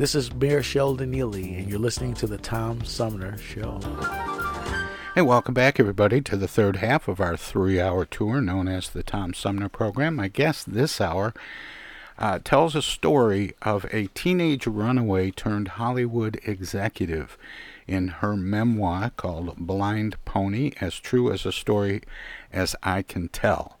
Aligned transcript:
This 0.00 0.14
is 0.14 0.32
Mayor 0.32 0.62
Sheldon 0.62 1.12
Neeley, 1.12 1.58
and 1.58 1.68
you're 1.68 1.78
listening 1.78 2.14
to 2.14 2.26
the 2.26 2.38
Tom 2.38 2.82
Sumner 2.86 3.36
Show. 3.36 3.80
Hey, 5.14 5.20
welcome 5.20 5.52
back, 5.52 5.78
everybody, 5.78 6.22
to 6.22 6.38
the 6.38 6.48
third 6.48 6.76
half 6.76 7.06
of 7.06 7.20
our 7.20 7.36
three 7.36 7.78
hour 7.78 8.06
tour 8.06 8.40
known 8.40 8.66
as 8.66 8.88
the 8.88 9.02
Tom 9.02 9.34
Sumner 9.34 9.68
Program. 9.68 10.16
My 10.16 10.28
guest 10.28 10.72
this 10.72 11.02
hour 11.02 11.34
uh, 12.18 12.38
tells 12.42 12.74
a 12.74 12.80
story 12.80 13.52
of 13.60 13.84
a 13.92 14.06
teenage 14.14 14.66
runaway 14.66 15.32
turned 15.32 15.68
Hollywood 15.68 16.40
executive 16.46 17.36
in 17.86 18.08
her 18.08 18.34
memoir 18.34 19.10
called 19.18 19.58
Blind 19.58 20.16
Pony, 20.24 20.72
as 20.80 20.98
true 20.98 21.30
as 21.30 21.44
a 21.44 21.52
story 21.52 22.00
as 22.50 22.74
I 22.82 23.02
can 23.02 23.28
tell. 23.28 23.76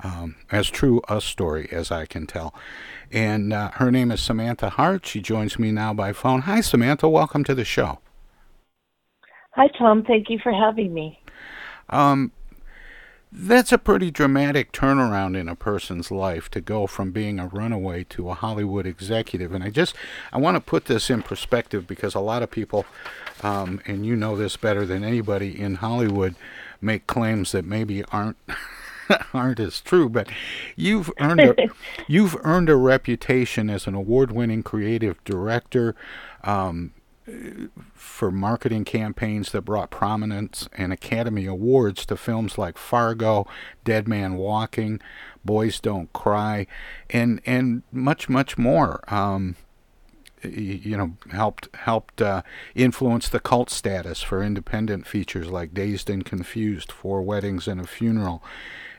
Um, 0.00 0.36
as 0.52 0.70
true 0.70 1.02
a 1.08 1.20
story 1.20 1.68
as 1.72 1.90
I 1.90 2.06
can 2.06 2.26
tell. 2.26 2.54
And 3.10 3.52
uh, 3.52 3.72
her 3.72 3.90
name 3.90 4.12
is 4.12 4.20
Samantha 4.20 4.70
Hart. 4.70 5.04
She 5.04 5.20
joins 5.20 5.58
me 5.58 5.72
now 5.72 5.92
by 5.92 6.12
phone. 6.12 6.42
Hi, 6.42 6.60
Samantha. 6.60 7.08
Welcome 7.08 7.42
to 7.44 7.54
the 7.54 7.64
show. 7.64 7.98
Hi, 9.54 9.66
Tom. 9.76 10.04
Thank 10.04 10.30
you 10.30 10.38
for 10.40 10.52
having 10.52 10.94
me. 10.94 11.20
Um, 11.88 12.30
that's 13.30 13.72
a 13.72 13.78
pretty 13.78 14.10
dramatic 14.10 14.72
turnaround 14.72 15.36
in 15.36 15.48
a 15.48 15.54
person's 15.54 16.10
life 16.10 16.48
to 16.50 16.60
go 16.60 16.86
from 16.86 17.10
being 17.10 17.38
a 17.38 17.46
runaway 17.46 18.04
to 18.04 18.30
a 18.30 18.34
Hollywood 18.34 18.86
executive. 18.86 19.52
And 19.52 19.62
I 19.62 19.70
just 19.70 19.94
I 20.32 20.38
want 20.38 20.56
to 20.56 20.60
put 20.60 20.86
this 20.86 21.10
in 21.10 21.22
perspective 21.22 21.86
because 21.86 22.14
a 22.14 22.20
lot 22.20 22.42
of 22.42 22.50
people, 22.50 22.86
um, 23.42 23.80
and 23.86 24.06
you 24.06 24.16
know 24.16 24.36
this 24.36 24.56
better 24.56 24.86
than 24.86 25.04
anybody 25.04 25.60
in 25.60 25.76
Hollywood, 25.76 26.36
make 26.80 27.06
claims 27.06 27.52
that 27.52 27.64
maybe 27.64 28.02
aren't 28.04 28.38
aren't 29.34 29.60
as 29.60 29.80
true, 29.80 30.08
but 30.08 30.28
you've 30.76 31.10
earned 31.18 31.40
a, 31.40 31.54
you've 32.06 32.36
earned 32.42 32.68
a 32.68 32.76
reputation 32.76 33.70
as 33.70 33.86
an 33.86 33.94
award-winning 33.94 34.62
creative 34.62 35.22
director 35.24 35.94
um, 36.44 36.92
for 37.92 38.30
marketing 38.30 38.84
campaigns 38.84 39.52
that 39.52 39.62
brought 39.62 39.90
prominence 39.90 40.68
and 40.72 40.92
Academy 40.92 41.46
Awards 41.46 42.06
to 42.06 42.16
films 42.16 42.56
like 42.56 42.78
Fargo, 42.78 43.46
Dead 43.84 44.08
Man 44.08 44.36
Walking, 44.36 45.00
Boys 45.44 45.80
Don't 45.80 46.12
Cry, 46.12 46.66
and 47.10 47.40
and 47.44 47.82
much 47.92 48.28
much 48.28 48.56
more. 48.56 49.02
Um, 49.12 49.56
you 50.42 50.96
know, 50.96 51.16
helped 51.30 51.68
helped 51.74 52.22
uh, 52.22 52.42
influence 52.74 53.28
the 53.28 53.40
cult 53.40 53.70
status 53.70 54.22
for 54.22 54.42
independent 54.42 55.06
features 55.06 55.48
like 55.48 55.74
Dazed 55.74 56.08
and 56.08 56.24
Confused, 56.24 56.92
Four 56.92 57.22
Weddings 57.22 57.66
and 57.66 57.80
a 57.80 57.86
Funeral, 57.86 58.42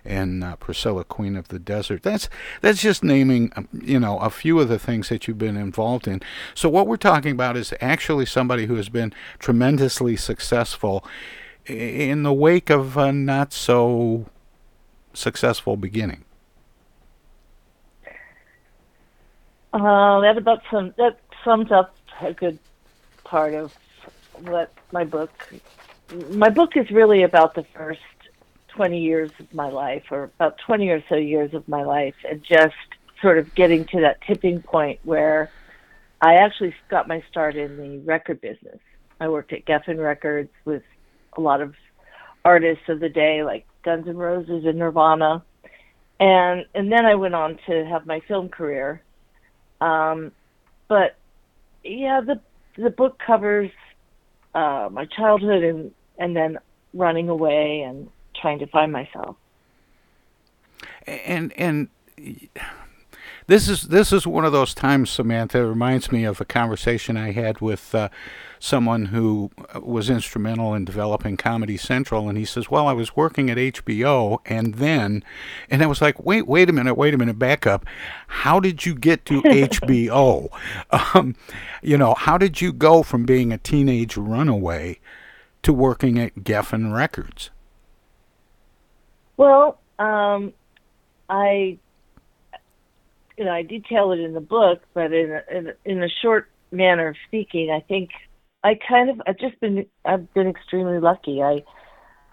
and 0.05 0.43
uh, 0.43 0.55
Priscilla, 0.55 1.03
Queen 1.03 1.35
of 1.35 1.49
the 1.49 1.59
Desert. 1.59 2.03
That's 2.03 2.29
that's 2.61 2.81
just 2.81 3.03
naming, 3.03 3.51
um, 3.55 3.67
you 3.73 3.99
know, 3.99 4.19
a 4.19 4.29
few 4.29 4.59
of 4.59 4.69
the 4.69 4.79
things 4.79 5.09
that 5.09 5.27
you've 5.27 5.37
been 5.37 5.57
involved 5.57 6.07
in. 6.07 6.21
So 6.53 6.69
what 6.69 6.87
we're 6.87 6.97
talking 6.97 7.31
about 7.31 7.57
is 7.57 7.73
actually 7.81 8.25
somebody 8.25 8.65
who 8.65 8.75
has 8.75 8.89
been 8.89 9.13
tremendously 9.39 10.15
successful 10.15 11.05
in 11.65 12.23
the 12.23 12.33
wake 12.33 12.69
of 12.69 12.97
a 12.97 13.11
not 13.11 13.53
so 13.53 14.25
successful 15.13 15.77
beginning. 15.77 16.23
Uh, 19.71 20.19
that 20.21 20.37
about 20.37 20.63
some 20.71 20.93
that 20.97 21.19
sums 21.43 21.71
up 21.71 21.95
a 22.21 22.33
good 22.33 22.57
part 23.23 23.53
of 23.53 23.77
what 24.41 24.73
my 24.91 25.03
book. 25.03 25.53
My 26.31 26.49
book 26.49 26.75
is 26.75 26.89
really 26.89 27.21
about 27.21 27.53
the 27.53 27.63
first 27.75 27.99
20 28.75 28.99
years 28.99 29.31
of 29.39 29.53
my 29.53 29.69
life, 29.69 30.03
or 30.11 30.23
about 30.23 30.57
20 30.65 30.89
or 30.89 31.03
so 31.09 31.15
years 31.15 31.53
of 31.53 31.67
my 31.67 31.83
life, 31.83 32.15
and 32.29 32.43
just 32.43 32.75
sort 33.21 33.37
of 33.37 33.53
getting 33.55 33.85
to 33.85 34.01
that 34.01 34.21
tipping 34.25 34.61
point 34.61 34.99
where 35.03 35.51
I 36.21 36.35
actually 36.35 36.73
got 36.89 37.07
my 37.07 37.23
start 37.29 37.55
in 37.55 37.77
the 37.77 37.99
record 37.99 38.41
business. 38.41 38.79
I 39.19 39.29
worked 39.29 39.53
at 39.53 39.65
Geffen 39.65 40.01
Records 40.01 40.49
with 40.65 40.83
a 41.37 41.41
lot 41.41 41.61
of 41.61 41.75
artists 42.45 42.87
of 42.87 42.99
the 42.99 43.09
day, 43.09 43.43
like 43.43 43.65
Guns 43.83 44.07
N' 44.07 44.17
Roses 44.17 44.65
and 44.65 44.79
Nirvana, 44.79 45.43
and 46.19 46.65
and 46.73 46.91
then 46.91 47.05
I 47.05 47.15
went 47.15 47.35
on 47.35 47.57
to 47.67 47.85
have 47.85 48.05
my 48.05 48.19
film 48.27 48.49
career. 48.49 49.01
Um, 49.81 50.31
but 50.87 51.15
yeah, 51.83 52.21
the 52.21 52.41
the 52.81 52.89
book 52.89 53.19
covers 53.25 53.71
uh, 54.53 54.89
my 54.91 55.05
childhood 55.05 55.63
and 55.63 55.91
and 56.17 56.35
then 56.35 56.57
running 56.93 57.29
away 57.29 57.81
and 57.81 58.09
trying 58.39 58.59
to 58.59 58.67
find 58.67 58.91
myself. 58.91 59.35
And 61.05 61.53
and 61.53 61.89
this 63.49 63.67
is 63.67 63.83
this 63.87 64.13
is 64.13 64.27
one 64.27 64.45
of 64.45 64.51
those 64.51 64.75
times, 64.75 65.09
Samantha. 65.09 65.57
It 65.57 65.63
reminds 65.63 66.11
me 66.11 66.23
of 66.23 66.39
a 66.39 66.45
conversation 66.45 67.17
I 67.17 67.31
had 67.31 67.61
with 67.61 67.95
uh, 67.95 68.09
someone 68.59 69.05
who 69.05 69.49
was 69.81 70.07
instrumental 70.07 70.75
in 70.75 70.85
developing 70.85 71.35
Comedy 71.35 71.75
Central, 71.75 72.29
and 72.29 72.37
he 72.37 72.45
says, 72.45 72.69
"Well, 72.69 72.87
I 72.87 72.93
was 72.93 73.15
working 73.15 73.49
at 73.49 73.57
HBO, 73.57 74.37
and 74.45 74.75
then," 74.75 75.23
and 75.67 75.81
I 75.81 75.87
was 75.87 75.99
like, 75.99 76.23
"Wait, 76.23 76.47
wait 76.47 76.69
a 76.69 76.73
minute, 76.73 76.93
wait 76.93 77.15
a 77.15 77.17
minute, 77.17 77.39
back 77.39 77.65
up. 77.65 77.87
How 78.27 78.59
did 78.59 78.85
you 78.85 78.93
get 78.93 79.25
to 79.25 79.41
HBO? 79.41 80.49
Um, 81.15 81.35
you 81.81 81.97
know, 81.97 82.13
how 82.13 82.37
did 82.37 82.61
you 82.61 82.71
go 82.71 83.01
from 83.01 83.25
being 83.25 83.51
a 83.51 83.57
teenage 83.57 84.15
runaway 84.15 84.99
to 85.63 85.73
working 85.73 86.19
at 86.19 86.35
Geffen 86.43 86.93
Records?" 86.93 87.49
Well, 89.39 89.79
um, 89.99 90.51
I, 91.29 91.77
you 93.37 93.45
know, 93.45 93.51
I 93.51 93.61
detail 93.61 94.11
it 94.11 94.19
in 94.19 94.33
the 94.33 94.41
book, 94.41 94.81
but 94.93 95.13
in 95.13 95.31
a, 95.31 95.57
in, 95.57 95.67
a, 95.67 95.73
in 95.85 96.03
a 96.03 96.09
short 96.21 96.49
manner 96.73 97.07
of 97.07 97.15
speaking, 97.25 97.71
I 97.71 97.79
think 97.79 98.09
I 98.65 98.77
kind 98.85 99.09
of 99.09 99.21
I've 99.25 99.39
just 99.39 99.57
been 99.61 99.85
I've 100.03 100.33
been 100.33 100.47
extremely 100.47 100.99
lucky. 100.99 101.41
I 101.41 101.63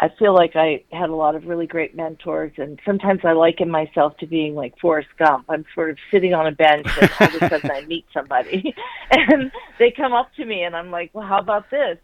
I 0.01 0.09
feel 0.19 0.35
like 0.35 0.57
I 0.57 0.83
had 0.91 1.09
a 1.09 1.15
lot 1.15 1.37
of 1.37 1.47
really 1.47 1.69
great 1.69 1.95
mentors, 1.95 2.51
and 2.57 2.81
sometimes 2.85 3.21
I 3.23 3.35
liken 3.35 3.71
myself 3.71 4.17
to 4.17 4.27
being 4.27 4.57
like 4.57 4.77
Forrest 4.81 5.11
Gump. 5.17 5.45
I'm 5.49 5.65
sort 5.77 5.91
of 5.91 5.99
sitting 6.11 6.35
on 6.35 6.49
a 6.49 6.53
bench, 6.53 6.89
and 7.01 7.11
all 7.21 7.29
of 7.29 7.35
a 7.35 7.49
sudden 7.49 7.71
I 7.71 7.83
meet 7.87 8.07
somebody, 8.13 8.75
and 9.13 9.53
they 9.79 9.93
come 9.93 10.13
up 10.13 10.35
to 10.39 10.45
me, 10.45 10.65
and 10.65 10.75
I'm 10.75 10.91
like, 10.91 11.11
"Well, 11.13 11.25
how 11.25 11.39
about 11.39 11.71
this?" 11.71 11.99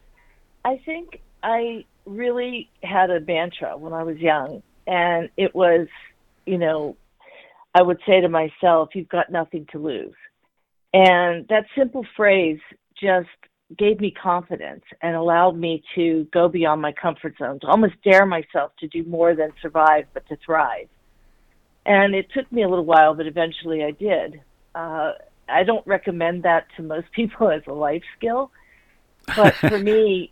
I 0.65 0.81
think 0.87 1.21
I 1.43 1.87
really 2.07 2.71
had 2.85 3.11
a 3.11 3.19
mantra 3.19 3.77
when 3.77 3.93
I 3.93 4.05
was 4.05 4.19
young, 4.19 4.63
and 4.87 5.29
it 5.37 5.55
was, 5.55 5.87
you 6.47 6.59
know, 6.59 6.97
I 7.75 7.83
would 7.83 8.01
say 8.07 8.21
to 8.21 8.29
myself, 8.29 8.91
"You've 8.95 9.09
got 9.09 9.31
nothing 9.31 9.67
to 9.73 9.79
lose," 9.79 10.15
and 10.93 11.47
that 11.49 11.67
simple 11.77 12.05
phrase 12.17 12.61
just 12.95 13.29
gave 13.77 14.01
me 14.01 14.11
confidence 14.11 14.85
and 15.01 15.17
allowed 15.17 15.57
me 15.57 15.83
to 15.95 16.27
go 16.33 16.49
beyond 16.49 16.81
my 16.83 16.93
comfort 16.93 17.35
zone, 17.39 17.61
to 17.61 17.67
almost 17.67 17.95
dare 18.05 18.27
myself 18.27 18.73
to 18.79 18.87
do 18.89 19.03
more 19.05 19.35
than 19.35 19.53
survive, 19.61 20.07
but 20.13 20.27
to 20.29 20.37
thrive. 20.45 20.89
And 21.87 22.15
it 22.15 22.27
took 22.33 22.51
me 22.53 22.63
a 22.63 22.69
little 22.69 22.85
while, 22.85 23.15
but 23.15 23.27
eventually 23.27 23.83
I 23.83 23.91
did. 23.93 24.41
Uh, 24.75 25.13
I 25.49 25.65
don't 25.65 25.87
recommend 25.87 26.45
that 26.45 26.67
to 26.77 26.83
most 26.83 27.11
people 27.13 27.51
as 27.51 27.63
a 27.67 27.73
life 27.73 28.03
skill, 28.17 28.51
but 29.37 29.55
for 29.55 29.79
me, 29.91 30.31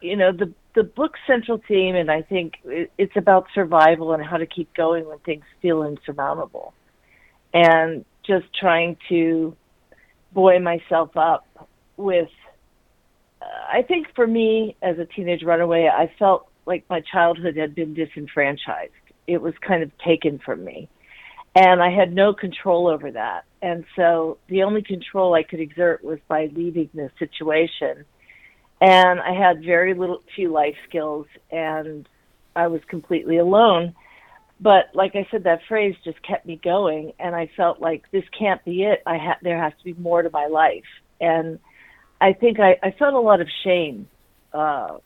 you 0.00 0.16
know, 0.16 0.32
the 0.32 0.52
the 0.74 0.84
book's 0.84 1.18
central 1.26 1.60
theme, 1.66 1.94
and 1.94 2.10
I 2.10 2.22
think 2.22 2.54
it's 2.64 3.16
about 3.16 3.46
survival 3.54 4.12
and 4.12 4.24
how 4.24 4.36
to 4.36 4.46
keep 4.46 4.72
going 4.74 5.06
when 5.06 5.18
things 5.18 5.44
feel 5.60 5.82
insurmountable, 5.82 6.72
and 7.52 8.04
just 8.26 8.46
trying 8.58 8.96
to 9.08 9.56
buoy 10.32 10.58
myself 10.58 11.16
up 11.16 11.46
with 11.96 12.28
uh, 13.42 13.46
I 13.72 13.82
think 13.82 14.08
for 14.14 14.26
me 14.26 14.76
as 14.82 14.98
a 14.98 15.04
teenage 15.04 15.42
runaway, 15.42 15.88
I 15.92 16.12
felt 16.18 16.46
like 16.66 16.84
my 16.88 17.00
childhood 17.00 17.56
had 17.56 17.74
been 17.74 17.94
disenfranchised. 17.94 18.92
It 19.26 19.40
was 19.40 19.54
kind 19.66 19.82
of 19.82 19.90
taken 19.98 20.38
from 20.38 20.64
me. 20.64 20.88
And 21.54 21.82
I 21.82 21.90
had 21.90 22.12
no 22.12 22.32
control 22.32 22.86
over 22.86 23.10
that. 23.10 23.44
And 23.60 23.84
so 23.96 24.38
the 24.48 24.62
only 24.62 24.82
control 24.82 25.34
I 25.34 25.42
could 25.42 25.60
exert 25.60 26.04
was 26.04 26.18
by 26.28 26.48
leaving 26.54 26.90
the 26.94 27.10
situation. 27.18 28.04
And 28.80 29.20
I 29.20 29.32
had 29.32 29.64
very 29.64 29.94
little 29.94 30.22
few 30.34 30.50
life 30.50 30.76
skills 30.88 31.26
and 31.50 32.08
I 32.56 32.68
was 32.68 32.80
completely 32.88 33.38
alone. 33.38 33.94
But 34.60 34.90
like 34.94 35.14
I 35.14 35.26
said, 35.30 35.44
that 35.44 35.60
phrase 35.68 35.94
just 36.04 36.22
kept 36.22 36.46
me 36.46 36.56
going 36.62 37.12
and 37.18 37.34
I 37.34 37.50
felt 37.56 37.80
like 37.80 38.04
this 38.10 38.24
can't 38.38 38.64
be 38.64 38.84
it. 38.84 39.02
I 39.06 39.18
ha- 39.18 39.38
there 39.42 39.62
has 39.62 39.72
to 39.78 39.84
be 39.84 39.94
more 39.94 40.22
to 40.22 40.30
my 40.30 40.46
life. 40.46 40.84
And 41.20 41.58
I 42.20 42.32
think 42.32 42.58
I, 42.60 42.78
I 42.82 42.90
felt 42.92 43.14
a 43.14 43.20
lot 43.20 43.40
of 43.40 43.48
shame 43.64 44.08
uh, 44.52 44.98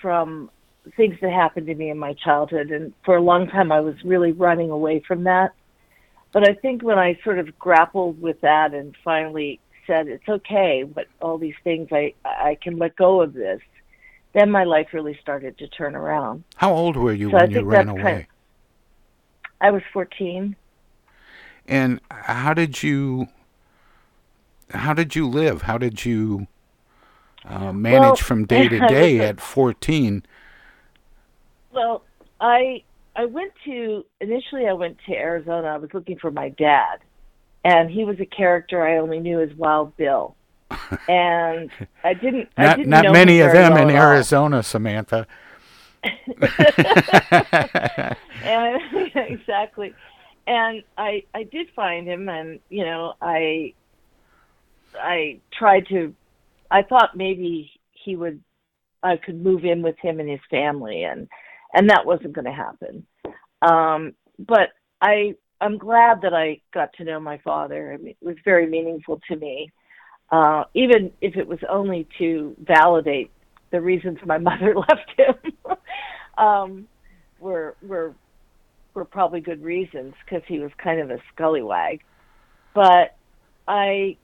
from 0.00 0.50
things 0.96 1.16
that 1.20 1.32
happened 1.32 1.66
to 1.66 1.74
me 1.74 1.90
in 1.90 1.98
my 1.98 2.14
childhood, 2.14 2.70
and 2.70 2.92
for 3.04 3.16
a 3.16 3.22
long 3.22 3.48
time 3.48 3.72
I 3.72 3.80
was 3.80 3.94
really 4.04 4.32
running 4.32 4.70
away 4.70 5.02
from 5.06 5.24
that. 5.24 5.52
But 6.32 6.48
I 6.48 6.54
think 6.54 6.82
when 6.82 6.98
I 6.98 7.18
sort 7.24 7.38
of 7.38 7.58
grappled 7.58 8.20
with 8.20 8.40
that 8.42 8.74
and 8.74 8.96
finally 9.04 9.60
said 9.86 10.08
it's 10.08 10.28
okay, 10.28 10.82
but 10.82 11.06
all 11.20 11.38
these 11.38 11.54
things 11.64 11.88
I 11.92 12.14
I 12.24 12.58
can 12.60 12.78
let 12.78 12.96
go 12.96 13.22
of 13.22 13.32
this, 13.32 13.60
then 14.32 14.50
my 14.50 14.64
life 14.64 14.88
really 14.92 15.18
started 15.20 15.58
to 15.58 15.68
turn 15.68 15.94
around. 15.94 16.44
How 16.56 16.72
old 16.72 16.96
were 16.96 17.12
you 17.12 17.30
so 17.30 17.36
when 17.36 17.50
you 17.50 17.62
ran 17.62 17.88
away? 17.88 18.02
Kind 18.02 18.20
of, 18.20 18.26
I 19.60 19.70
was 19.70 19.82
fourteen. 19.92 20.56
And 21.68 22.00
how 22.10 22.54
did 22.54 22.82
you 22.82 23.28
how 24.70 24.94
did 24.94 25.14
you 25.14 25.28
live? 25.28 25.62
How 25.62 25.78
did 25.78 26.04
you 26.04 26.46
uh, 27.44 27.72
manage 27.72 28.02
well, 28.02 28.16
from 28.16 28.44
day 28.46 28.68
to 28.68 28.86
day 28.86 29.20
at 29.20 29.40
14? 29.40 30.24
Well, 31.72 32.02
I 32.40 32.82
I 33.14 33.26
went 33.26 33.52
to 33.64 34.04
initially 34.20 34.66
I 34.66 34.72
went 34.72 34.98
to 35.06 35.12
Arizona. 35.12 35.68
I 35.68 35.76
was 35.78 35.90
looking 35.94 36.18
for 36.18 36.30
my 36.30 36.50
dad, 36.50 36.98
and 37.66 37.90
he 37.90 38.04
was 38.04 38.20
a 38.20 38.26
character 38.26 38.86
I 38.86 38.98
only 38.98 39.18
knew 39.18 39.40
as 39.40 39.52
Wild 39.54 39.96
Bill, 39.96 40.36
and 41.08 41.70
I 42.04 42.14
didn't. 42.14 42.48
not 42.56 42.66
I 42.66 42.76
didn't 42.76 42.90
not 42.90 43.12
many 43.12 43.40
of 43.40 43.52
them 43.52 43.72
well 43.72 43.88
in 43.88 43.96
all. 43.96 44.02
Arizona, 44.02 44.62
Samantha. 44.62 45.26
and 48.44 48.80
exactly 49.16 49.92
and 50.46 50.84
i 50.96 51.24
i 51.34 51.42
did 51.42 51.66
find 51.74 52.06
him 52.06 52.28
and 52.28 52.60
you 52.68 52.84
know 52.84 53.14
i 53.20 53.74
i 54.94 55.40
tried 55.52 55.84
to 55.88 56.14
i 56.70 56.82
thought 56.82 57.16
maybe 57.16 57.72
he 57.90 58.14
would 58.14 58.40
i 59.02 59.16
could 59.16 59.42
move 59.42 59.64
in 59.64 59.82
with 59.82 59.98
him 59.98 60.20
and 60.20 60.28
his 60.28 60.38
family 60.48 61.02
and 61.02 61.26
and 61.74 61.90
that 61.90 62.06
wasn't 62.06 62.32
going 62.32 62.44
to 62.44 62.52
happen 62.52 63.04
um 63.62 64.12
but 64.38 64.68
i 65.00 65.34
i'm 65.60 65.78
glad 65.78 66.20
that 66.22 66.34
i 66.34 66.60
got 66.72 66.92
to 66.94 67.04
know 67.04 67.20
my 67.20 67.38
father. 67.38 67.92
I 67.92 67.96
mean, 67.96 68.14
it 68.20 68.24
was 68.24 68.36
very 68.44 68.66
meaningful 68.66 69.20
to 69.28 69.36
me. 69.36 69.70
Uh 70.30 70.64
even 70.74 71.12
if 71.20 71.36
it 71.36 71.46
was 71.46 71.58
only 71.68 72.06
to 72.18 72.54
validate 72.60 73.30
the 73.70 73.80
reasons 73.80 74.18
my 74.24 74.38
mother 74.50 74.74
left 74.74 75.10
him 75.16 75.52
um 76.38 76.88
were 77.40 77.76
were 77.82 78.14
were 78.94 79.04
probably 79.04 79.40
good 79.40 79.62
reasons 79.62 80.14
because 80.24 80.42
he 80.48 80.58
was 80.58 80.70
kind 80.82 81.00
of 81.00 81.10
a 81.10 81.18
scullywag. 81.34 82.00
But 82.74 83.14
I 83.68 84.16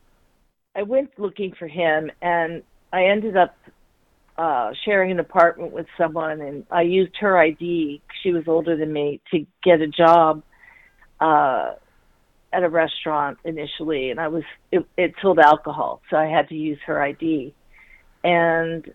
I 0.75 0.83
went 0.83 1.11
looking 1.19 1.53
for 1.59 1.69
him 1.69 2.11
and 2.21 2.63
I 2.93 3.05
ended 3.05 3.37
up 3.37 3.57
uh 4.39 4.73
sharing 4.85 5.11
an 5.11 5.21
apartment 5.21 5.73
with 5.73 5.87
someone 5.99 6.41
and 6.41 6.65
I 6.71 6.83
used 6.83 7.17
her 7.21 7.39
ID 7.39 8.01
she 8.23 8.33
was 8.33 8.45
older 8.49 8.77
than 8.77 8.93
me 8.93 9.21
to 9.31 9.47
get 9.63 9.83
a 9.83 9.87
job 9.87 10.43
uh 11.23 11.75
at 12.53 12.63
a 12.63 12.69
restaurant 12.69 13.39
initially 13.45 14.11
and 14.11 14.21
I 14.21 14.29
was 14.29 14.45
it, 14.71 14.85
it 14.97 15.15
sold 15.23 15.39
alcohol 15.39 16.03
so 16.11 16.17
I 16.17 16.27
had 16.27 16.49
to 16.51 16.55
use 16.55 16.79
her 16.87 17.03
ID 17.03 17.55
and 18.25 18.93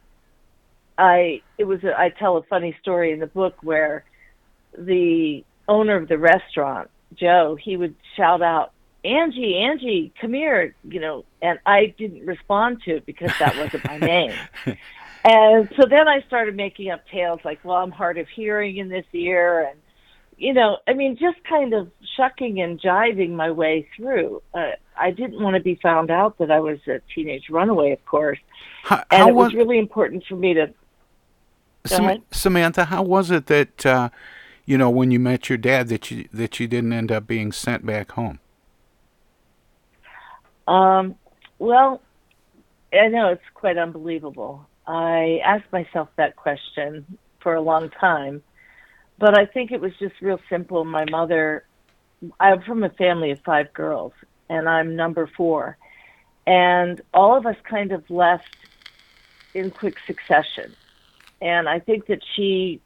I 0.97 1.41
it 1.57 1.65
was 1.65 1.83
a, 1.83 1.99
I 1.99 2.09
tell 2.09 2.37
a 2.37 2.43
funny 2.43 2.75
story 2.81 3.11
in 3.11 3.19
the 3.19 3.27
book 3.27 3.55
where 3.61 4.03
the 4.77 5.43
owner 5.67 5.95
of 5.95 6.07
the 6.07 6.17
restaurant, 6.17 6.89
Joe, 7.15 7.57
he 7.59 7.77
would 7.77 7.95
shout 8.15 8.41
out, 8.41 8.71
"Angie, 9.03 9.57
Angie, 9.57 10.11
come 10.19 10.33
here," 10.33 10.73
you 10.83 10.99
know, 10.99 11.25
and 11.41 11.59
I 11.65 11.93
didn't 11.97 12.25
respond 12.25 12.81
to 12.83 12.95
it 12.97 13.05
because 13.05 13.31
that 13.39 13.55
wasn't 13.57 13.85
my 13.85 13.97
name. 14.13 14.33
And 15.23 15.69
so 15.75 15.85
then 15.87 16.07
I 16.07 16.21
started 16.21 16.55
making 16.55 16.89
up 16.89 17.07
tales 17.07 17.41
like, 17.43 17.59
"Well, 17.63 17.77
I'm 17.77 17.91
hard 17.91 18.17
of 18.17 18.27
hearing 18.27 18.77
in 18.77 18.89
this 18.89 19.05
ear," 19.13 19.67
and 19.69 19.79
you 20.37 20.53
know, 20.53 20.77
I 20.87 20.93
mean, 20.93 21.17
just 21.17 21.43
kind 21.43 21.73
of 21.73 21.89
shucking 22.15 22.61
and 22.61 22.79
jiving 22.79 23.31
my 23.31 23.51
way 23.51 23.87
through. 23.95 24.41
Uh, 24.53 24.71
I 24.95 25.11
didn't 25.11 25.41
want 25.41 25.55
to 25.55 25.61
be 25.61 25.75
found 25.75 26.11
out 26.11 26.37
that 26.37 26.51
I 26.51 26.59
was 26.59 26.79
a 26.87 27.01
teenage 27.13 27.49
runaway, 27.49 27.91
of 27.91 28.05
course, 28.05 28.39
How, 28.83 29.03
and 29.09 29.23
how 29.23 29.29
it 29.29 29.33
was 29.33 29.45
was 29.47 29.55
really 29.55 29.79
important 29.79 30.25
for 30.27 30.35
me 30.35 30.53
to. 30.53 30.73
Sam- 31.85 32.23
Samantha? 32.31 32.85
How 32.85 33.01
was 33.01 33.31
it 33.31 33.47
that 33.47 33.85
uh, 33.85 34.09
you 34.65 34.77
know 34.77 34.89
when 34.89 35.09
you 35.11 35.19
met 35.19 35.49
your 35.49 35.57
dad 35.57 35.87
that 35.89 36.11
you 36.11 36.27
that 36.31 36.59
you 36.59 36.67
didn't 36.67 36.93
end 36.93 37.11
up 37.11 37.25
being 37.25 37.51
sent 37.51 37.85
back 37.85 38.11
home? 38.11 38.39
Um, 40.67 41.15
well, 41.59 42.01
I 42.93 43.07
know 43.07 43.29
it's 43.29 43.41
quite 43.53 43.77
unbelievable. 43.77 44.67
I 44.85 45.41
asked 45.43 45.71
myself 45.71 46.09
that 46.17 46.35
question 46.35 47.17
for 47.39 47.55
a 47.55 47.61
long 47.61 47.89
time, 47.89 48.43
but 49.19 49.37
I 49.37 49.45
think 49.45 49.71
it 49.71 49.81
was 49.81 49.91
just 49.99 50.15
real 50.21 50.39
simple. 50.49 50.85
My 50.85 51.05
mother, 51.09 51.63
I'm 52.39 52.61
from 52.61 52.83
a 52.83 52.89
family 52.89 53.31
of 53.31 53.39
five 53.41 53.73
girls, 53.73 54.13
and 54.49 54.69
I'm 54.69 54.95
number 54.95 55.29
four. 55.35 55.77
And 56.45 57.01
all 57.13 57.37
of 57.37 57.45
us 57.45 57.55
kind 57.69 57.91
of 57.91 58.09
left 58.09 58.55
in 59.53 59.71
quick 59.71 59.95
succession. 60.05 60.75
And 61.41 61.67
I 61.67 61.79
think 61.79 62.07
that 62.07 62.19
she 62.35 62.81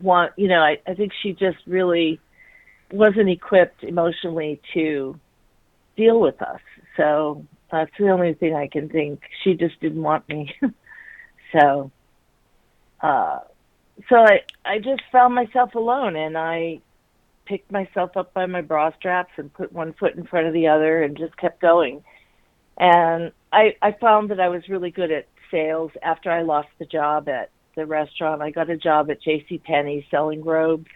want 0.00 0.32
you 0.36 0.48
know, 0.48 0.60
I, 0.60 0.78
I 0.86 0.94
think 0.94 1.12
she 1.22 1.32
just 1.32 1.58
really 1.66 2.20
wasn't 2.92 3.28
equipped 3.28 3.84
emotionally 3.84 4.60
to 4.74 5.18
deal 5.96 6.20
with 6.20 6.40
us. 6.40 6.60
So 6.96 7.44
that's 7.70 7.90
the 7.98 8.08
only 8.08 8.34
thing 8.34 8.54
I 8.54 8.68
can 8.68 8.88
think. 8.88 9.20
She 9.44 9.54
just 9.54 9.78
didn't 9.80 10.02
want 10.02 10.28
me. 10.28 10.54
so 11.52 11.90
uh 13.00 13.40
so 14.08 14.16
I 14.16 14.40
I 14.64 14.78
just 14.78 15.02
found 15.12 15.34
myself 15.34 15.74
alone 15.74 16.16
and 16.16 16.36
I 16.36 16.80
picked 17.46 17.70
myself 17.72 18.16
up 18.16 18.32
by 18.32 18.46
my 18.46 18.60
bra 18.60 18.92
straps 18.98 19.32
and 19.36 19.52
put 19.52 19.72
one 19.72 19.92
foot 19.94 20.14
in 20.14 20.26
front 20.26 20.46
of 20.46 20.52
the 20.52 20.68
other 20.68 21.02
and 21.02 21.16
just 21.16 21.36
kept 21.36 21.60
going. 21.60 22.02
And 22.78 23.32
I 23.52 23.76
I 23.82 23.92
found 23.92 24.30
that 24.30 24.40
I 24.40 24.48
was 24.48 24.68
really 24.68 24.90
good 24.90 25.10
at 25.10 25.26
sales 25.50 25.90
after 26.02 26.30
I 26.30 26.42
lost 26.42 26.68
the 26.78 26.86
job 26.86 27.28
at 27.28 27.50
the 27.74 27.86
restaurant. 27.86 28.42
I 28.42 28.50
got 28.50 28.70
a 28.70 28.76
job 28.76 29.10
at 29.10 29.22
J.C. 29.22 29.58
Penney 29.58 30.06
selling 30.10 30.44
robes 30.44 30.90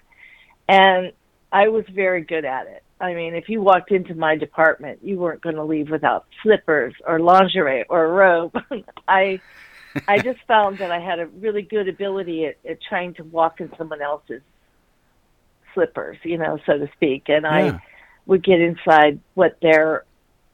and 0.68 1.12
I 1.52 1.68
was 1.68 1.84
very 1.92 2.22
good 2.22 2.44
at 2.44 2.66
it. 2.66 2.82
I 3.00 3.14
mean, 3.14 3.34
if 3.34 3.48
you 3.48 3.60
walked 3.60 3.90
into 3.90 4.14
my 4.14 4.36
department, 4.36 5.00
you 5.02 5.18
weren't 5.18 5.42
going 5.42 5.56
to 5.56 5.64
leave 5.64 5.90
without 5.90 6.26
slippers 6.42 6.94
or 7.06 7.20
lingerie 7.20 7.84
or 7.88 8.04
a 8.04 8.08
robe. 8.08 8.56
I 9.08 9.40
I 10.06 10.18
just 10.18 10.40
found 10.46 10.78
that 10.78 10.90
I 10.90 11.00
had 11.00 11.18
a 11.18 11.26
really 11.26 11.62
good 11.62 11.88
ability 11.88 12.46
at, 12.46 12.56
at 12.68 12.78
trying 12.82 13.14
to 13.14 13.24
walk 13.24 13.60
in 13.60 13.70
someone 13.78 14.02
else's 14.02 14.42
slippers, 15.72 16.18
you 16.22 16.38
know, 16.38 16.58
so 16.66 16.78
to 16.78 16.88
speak, 16.94 17.24
and 17.28 17.44
Yeah. 17.44 17.50
I 17.50 17.82
would 18.26 18.44
get 18.44 18.60
inside 18.60 19.20
what 19.34 19.58
their 19.60 20.04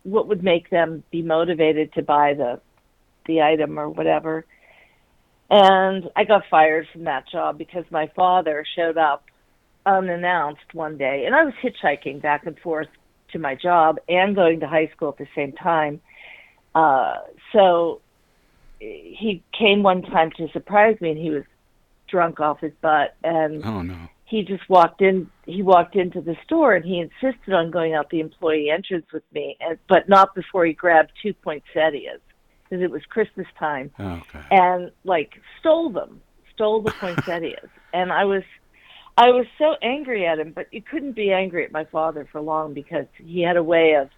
what 0.03 0.29
would 0.29 0.43
make 0.43 0.71
them 0.71 1.05
be 1.11 1.23
motivated 1.23 1.93
to 1.95 2.03
buy 2.03 2.35
the 2.35 2.61
the 3.27 3.43
item 3.43 3.79
or 3.79 3.89
whatever. 3.89 4.45
And 5.51 6.09
I 6.15 6.25
got 6.25 6.45
fired 6.51 6.87
from 6.93 7.05
that 7.05 7.29
job 7.29 7.59
because 7.59 7.85
my 7.91 8.11
father 8.15 8.65
showed 8.77 8.97
up 8.97 9.25
unannounced 9.85 10.75
one 10.75 10.97
day, 10.97 11.25
and 11.27 11.35
I 11.35 11.45
was 11.45 11.55
hitchhiking 11.63 12.23
back 12.23 12.47
and 12.47 12.59
forth 12.59 12.89
to 13.33 13.39
my 13.39 13.55
job 13.55 13.99
and 14.09 14.35
going 14.35 14.61
to 14.61 14.69
high 14.69 14.91
school 14.95 15.11
at 15.11 15.19
the 15.19 15.29
same 15.35 15.53
time. 15.53 16.01
Uh, 16.75 17.15
so 17.53 18.01
he 18.81 19.45
came 19.57 19.83
one 19.83 20.03
time 20.03 20.31
to 20.39 20.49
surprise 20.53 20.97
me, 21.01 21.11
and 21.11 21.19
he 21.19 21.31
was 21.31 21.45
drunk 22.09 22.41
off 22.41 22.61
his 22.61 22.73
butt, 22.83 23.17
and 23.23 23.65
Oh 23.65 23.83
no. 23.83 24.09
he 24.25 24.43
just 24.43 24.69
walked 24.69 25.03
in. 25.03 25.31
He 25.45 25.63
walked 25.63 25.95
into 25.97 26.21
the 26.21 26.37
store, 26.45 26.75
and 26.75 26.85
he 26.85 26.99
insisted 26.99 27.53
on 27.55 27.71
going 27.71 27.95
out 27.95 28.11
the 28.11 28.21
employee 28.21 28.71
entrance 28.71 29.07
with 29.13 29.25
me, 29.33 29.57
and, 29.61 29.79
but 29.89 30.09
not 30.09 30.35
before 30.35 30.65
he 30.65 30.73
grabbed 30.73 31.13
two 31.23 31.35
poinsettias 31.35 32.21
because 32.65 32.83
it 32.83 32.91
was 32.91 33.03
Christmas 33.11 33.47
time 33.59 33.91
Okay. 34.01 34.45
and 34.51 34.91
like 35.05 35.33
stole 35.59 35.91
them, 35.91 36.21
stole 36.55 36.83
the 36.83 36.91
poinsettias. 36.93 37.69
and 37.93 38.13
I 38.13 38.25
was, 38.25 38.43
I 39.17 39.29
was 39.31 39.47
so 39.59 39.75
angry 39.83 40.27
at 40.27 40.39
him, 40.39 40.53
but 40.55 40.67
you 40.73 40.83
couldn't 40.83 41.17
be 41.17 41.33
angry 41.33 41.65
at 41.65 41.73
my 41.73 41.85
father 41.87 42.27
for 42.31 42.41
long 42.41 42.73
because 42.73 43.07
he 43.19 43.43
had 43.43 43.57
a 43.57 43.63
way 43.63 43.95
of, 44.01 44.09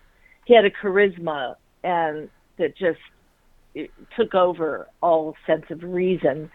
he 0.45 0.55
had 0.55 0.65
a 0.65 0.71
charisma 0.71 1.55
and 1.83 2.29
that 2.59 2.77
just 2.77 3.01
took 4.17 4.35
over 4.35 4.89
all 5.01 5.37
sense 5.47 5.65
of 5.71 5.83
reason. 5.83 6.51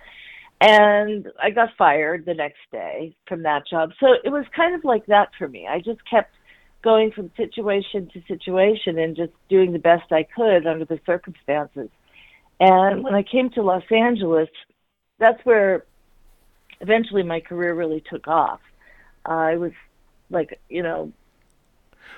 And 0.59 1.27
I 1.41 1.51
got 1.51 1.69
fired 1.77 2.25
the 2.25 2.33
next 2.33 2.59
day 2.71 3.15
from 3.27 3.43
that 3.43 3.67
job. 3.67 3.91
So 4.00 4.07
it 4.24 4.29
was 4.29 4.45
kind 4.55 4.74
of 4.74 4.83
like 4.83 5.05
that 5.05 5.29
for 5.38 5.47
me. 5.47 5.67
I 5.67 5.79
just 5.79 6.00
kept 6.09 6.33
going 6.83 7.12
from 7.12 7.31
situation 7.38 8.09
to 8.13 8.21
situation 8.27 8.97
and 8.97 9.15
just 9.15 9.33
doing 9.50 9.71
the 9.74 9.79
best 9.79 10.12
I 10.12 10.24
could 10.24 10.65
under 10.65 10.86
the 10.86 11.00
circumstances. 11.05 11.89
And 12.59 13.03
when 13.03 13.13
I 13.13 13.24
came 13.24 13.50
to 13.51 13.62
Los 13.62 13.83
Angeles, 13.91 14.50
that's 15.19 15.43
where 15.45 15.86
eventually 16.81 17.24
my 17.24 17.39
career 17.39 17.74
really 17.74 18.03
took 18.09 18.27
off. 18.27 18.59
Uh, 19.27 19.31
I 19.31 19.55
was 19.57 19.74
like, 20.29 20.59
you 20.69 20.81
know, 20.81 21.12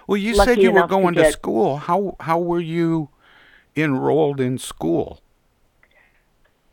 Well, 0.08 0.18
you 0.18 0.36
said 0.36 0.62
you 0.62 0.72
were 0.72 0.80
enough 0.80 0.90
to 0.90 0.96
going 0.96 1.16
to 1.16 1.32
school. 1.32 1.78
How 1.78 2.16
how 2.20 2.40
were 2.40 2.62
you 2.62 3.10
enrolled 3.82 4.40
in 4.40 4.58
school? 4.58 5.22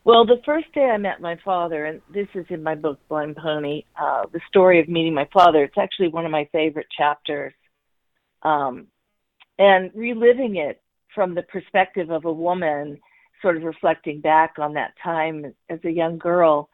Well, 0.05 0.25
the 0.25 0.41
first 0.45 0.73
day 0.73 0.85
I 0.85 0.99
met 0.99 1.21
my 1.21 1.37
father, 1.45 1.85
and 1.85 2.01
this 2.15 2.29
is 2.35 2.47
in 2.49 2.63
my 2.63 2.77
book, 2.77 3.01
Blind 3.09 3.37
Pony, 3.37 3.83
uh, 4.01 4.23
the 4.33 4.41
story 4.49 4.81
of 4.81 4.89
meeting 4.89 5.15
my 5.15 5.29
father. 5.33 5.65
It's 5.65 5.77
actually 5.77 6.09
one 6.09 6.25
of 6.25 6.31
my 6.31 6.49
favorite 6.53 6.87
chapters. 6.97 7.53
Um, 8.43 8.87
and 9.59 9.91
reliving 9.95 10.57
it 10.57 10.81
from 11.13 11.35
the 11.35 11.43
perspective 11.43 12.11
of 12.11 12.25
a 12.25 12.33
woman, 12.33 13.01
sort 13.43 13.57
of 13.57 13.65
reflecting 13.65 14.21
back 14.21 14.55
on 14.59 14.75
that 14.75 14.93
time 15.03 15.53
as 15.69 15.81
a 15.85 15.91
young 15.91 16.19
girl, 16.19 16.69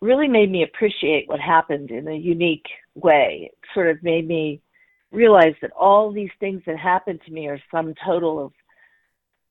really 0.00 0.28
made 0.28 0.50
me 0.50 0.62
appreciate 0.62 1.28
what 1.28 1.40
happened 1.40 1.90
in 1.90 2.06
a 2.06 2.14
unique 2.14 2.66
way. 2.94 3.50
It 3.50 3.58
sort 3.74 3.88
of 3.88 4.02
made 4.02 4.28
me 4.28 4.60
realize 5.10 5.54
that 5.62 5.72
all 5.72 6.12
these 6.12 6.30
things 6.40 6.62
that 6.66 6.78
happened 6.78 7.20
to 7.26 7.32
me 7.32 7.48
are 7.48 7.60
some 7.70 7.94
total 8.04 8.44
of 8.44 8.52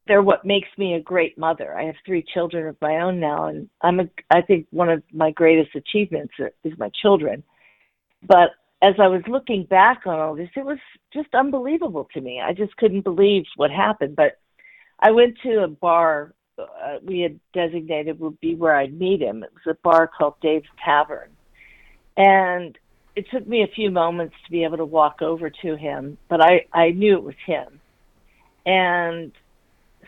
they're 0.08 0.22
what 0.22 0.46
makes 0.46 0.70
me 0.78 0.96
a 0.96 1.02
great 1.02 1.38
mother. 1.38 1.78
I 1.78 1.86
have 1.86 1.96
three 2.06 2.24
children 2.34 2.68
of 2.68 2.76
my 2.82 3.02
own 3.02 3.20
now, 3.20 3.46
and 3.46 3.70
I'm 3.82 4.00
a, 4.00 4.10
I 4.30 4.42
think 4.42 4.68
one 4.72 4.90
of 4.90 5.04
my 5.14 5.32
greatest 5.32 5.76
achievements 5.76 6.34
is 6.64 6.74
my 6.78 6.90
children. 7.02 7.44
But 8.28 8.52
as 8.82 8.96
I 9.00 9.08
was 9.08 9.22
looking 9.28 9.64
back 9.66 10.02
on 10.06 10.20
all 10.20 10.36
this, 10.36 10.50
it 10.56 10.66
was 10.66 10.80
just 11.14 11.34
unbelievable 11.34 12.08
to 12.14 12.22
me. 12.22 12.42
I 12.44 12.54
just 12.54 12.76
couldn't 12.78 13.04
believe 13.04 13.44
what 13.56 13.70
happened. 13.72 14.16
But 14.16 14.40
I 15.00 15.12
went 15.12 15.38
to 15.44 15.64
a 15.64 15.68
bar 15.68 16.34
uh, 16.62 16.98
we 17.04 17.20
had 17.22 17.40
designated 17.54 18.20
would 18.20 18.40
be 18.40 18.56
where 18.56 18.76
I'd 18.76 19.00
meet 19.00 19.22
him. 19.22 19.44
It 19.44 19.52
was 19.54 19.76
a 19.76 19.80
bar 19.84 20.08
called 20.08 20.36
Dave's 20.42 20.68
Tavern, 20.84 21.30
and 22.18 22.78
it 23.16 23.26
took 23.32 23.48
me 23.48 23.64
a 23.64 23.74
few 23.74 23.92
moments 23.92 24.36
to 24.46 24.52
be 24.52 24.64
able 24.64 24.78
to 24.78 24.86
walk 24.86 25.22
over 25.22 25.50
to 25.50 25.76
him, 25.76 26.18
but 26.30 26.42
I 26.42 26.66
I 26.74 26.92
knew 26.92 27.16
it 27.16 27.24
was 27.24 27.36
him, 27.46 27.80
and 28.66 29.32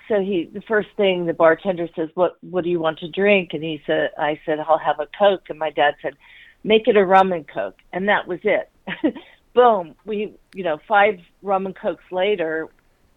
so 0.07 0.19
he 0.19 0.49
the 0.53 0.61
first 0.61 0.89
thing 0.97 1.25
the 1.25 1.33
bartender 1.33 1.87
says 1.95 2.09
what 2.15 2.37
what 2.41 2.63
do 2.63 2.69
you 2.69 2.79
want 2.79 2.99
to 2.99 3.07
drink? 3.09 3.49
And 3.53 3.63
he 3.63 3.81
said 3.85 4.11
i 4.17 4.39
said 4.45 4.59
i'll 4.59 4.77
have 4.77 4.99
a 4.99 5.07
coke. 5.17 5.49
And 5.49 5.59
my 5.59 5.69
dad 5.69 5.95
said 6.01 6.15
make 6.63 6.87
it 6.87 6.97
a 6.97 7.05
rum 7.05 7.31
and 7.31 7.47
coke. 7.47 7.77
And 7.91 8.07
that 8.09 8.27
was 8.27 8.39
it. 8.43 8.69
Boom. 9.53 9.95
We 10.05 10.33
you 10.53 10.63
know 10.63 10.79
five 10.87 11.19
rum 11.41 11.65
and 11.65 11.75
cokes 11.75 12.03
later 12.11 12.69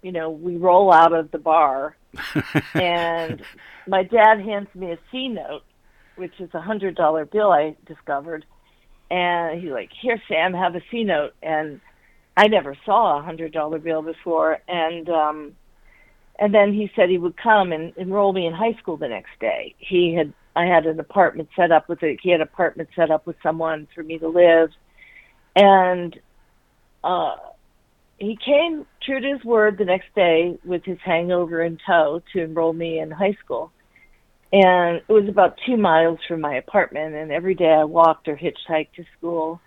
you 0.03 0.13
know 0.13 0.31
we 0.31 0.57
roll 0.57 0.93
out 0.93 1.13
of 1.13 1.31
the 1.31 1.39
bar. 1.39 1.97
And 2.75 3.43
my 3.87 4.03
dad 4.05 4.41
hands 4.41 4.69
me 4.75 4.93
a 4.93 4.99
c 5.11 5.29
note 5.29 5.63
which 6.17 6.41
is 6.41 6.51
a 6.55 6.61
hundred 6.61 6.95
dollar 6.95 7.25
bill 7.25 7.51
i 7.51 7.77
discovered. 7.87 8.45
And 9.11 9.61
he's 9.61 9.71
like 9.71 9.91
here 10.01 10.21
sam 10.29 10.55
have 10.55 10.77
a 10.77 10.83
c 10.91 11.03
note. 11.03 11.35
And 11.43 11.81
i 12.37 12.47
never 12.47 12.77
saw 12.85 13.19
a 13.19 13.23
hundred 13.23 13.53
dollar 13.53 13.79
bill 13.79 14.03
before. 14.03 14.59
And 14.69 15.09
um 15.09 15.57
and 16.39 16.55
then 16.55 16.73
he 16.73 16.91
said 16.95 17.09
he 17.09 17.19
would 17.19 17.37
come 17.37 17.73
and 17.73 17.93
enroll 17.97 18.33
me 18.33 18.47
in 18.47 18.53
high 18.53 18.75
school 18.75 18.97
the 18.97 19.09
next 19.09 19.39
day. 19.41 19.75
He 19.79 20.15
had 20.15 20.33
I 20.55 20.65
had 20.65 20.87
an 20.87 20.99
apartment 20.99 21.51
set 21.55 21.71
up 21.71 21.89
with 21.89 22.03
a 22.03 22.17
he 22.23 22.31
had 22.31 22.41
an 22.41 22.49
apartment 22.49 22.89
set 22.97 23.11
up 23.11 23.27
with 23.27 23.37
someone 23.43 23.89
for 23.95 24.03
me 24.03 24.19
to 24.19 24.29
live, 24.29 24.71
and 25.55 26.19
uh, 27.05 27.37
he 28.19 28.37
came 28.45 28.87
true 29.03 29.21
to 29.21 29.29
his 29.35 29.45
word 29.45 29.79
the 29.79 29.85
next 29.85 30.15
day 30.15 30.59
with 30.65 30.85
his 30.85 30.99
hangover 31.05 31.63
in 31.63 31.79
tow 31.87 32.23
to 32.33 32.43
enroll 32.43 32.73
me 32.73 32.99
in 32.99 33.11
high 33.11 33.37
school. 33.45 33.71
And 34.53 35.03
it 35.09 35.13
was 35.13 35.29
about 35.29 35.59
two 35.67 35.77
miles 35.77 36.19
from 36.27 36.41
my 36.41 36.55
apartment, 36.55 37.15
and 37.15 37.33
every 37.33 37.55
day 37.55 37.71
I 37.71 37.85
walked 37.85 38.29
or 38.29 38.37
hitchhiked 38.37 38.93
to 38.97 39.05
school. 39.19 39.61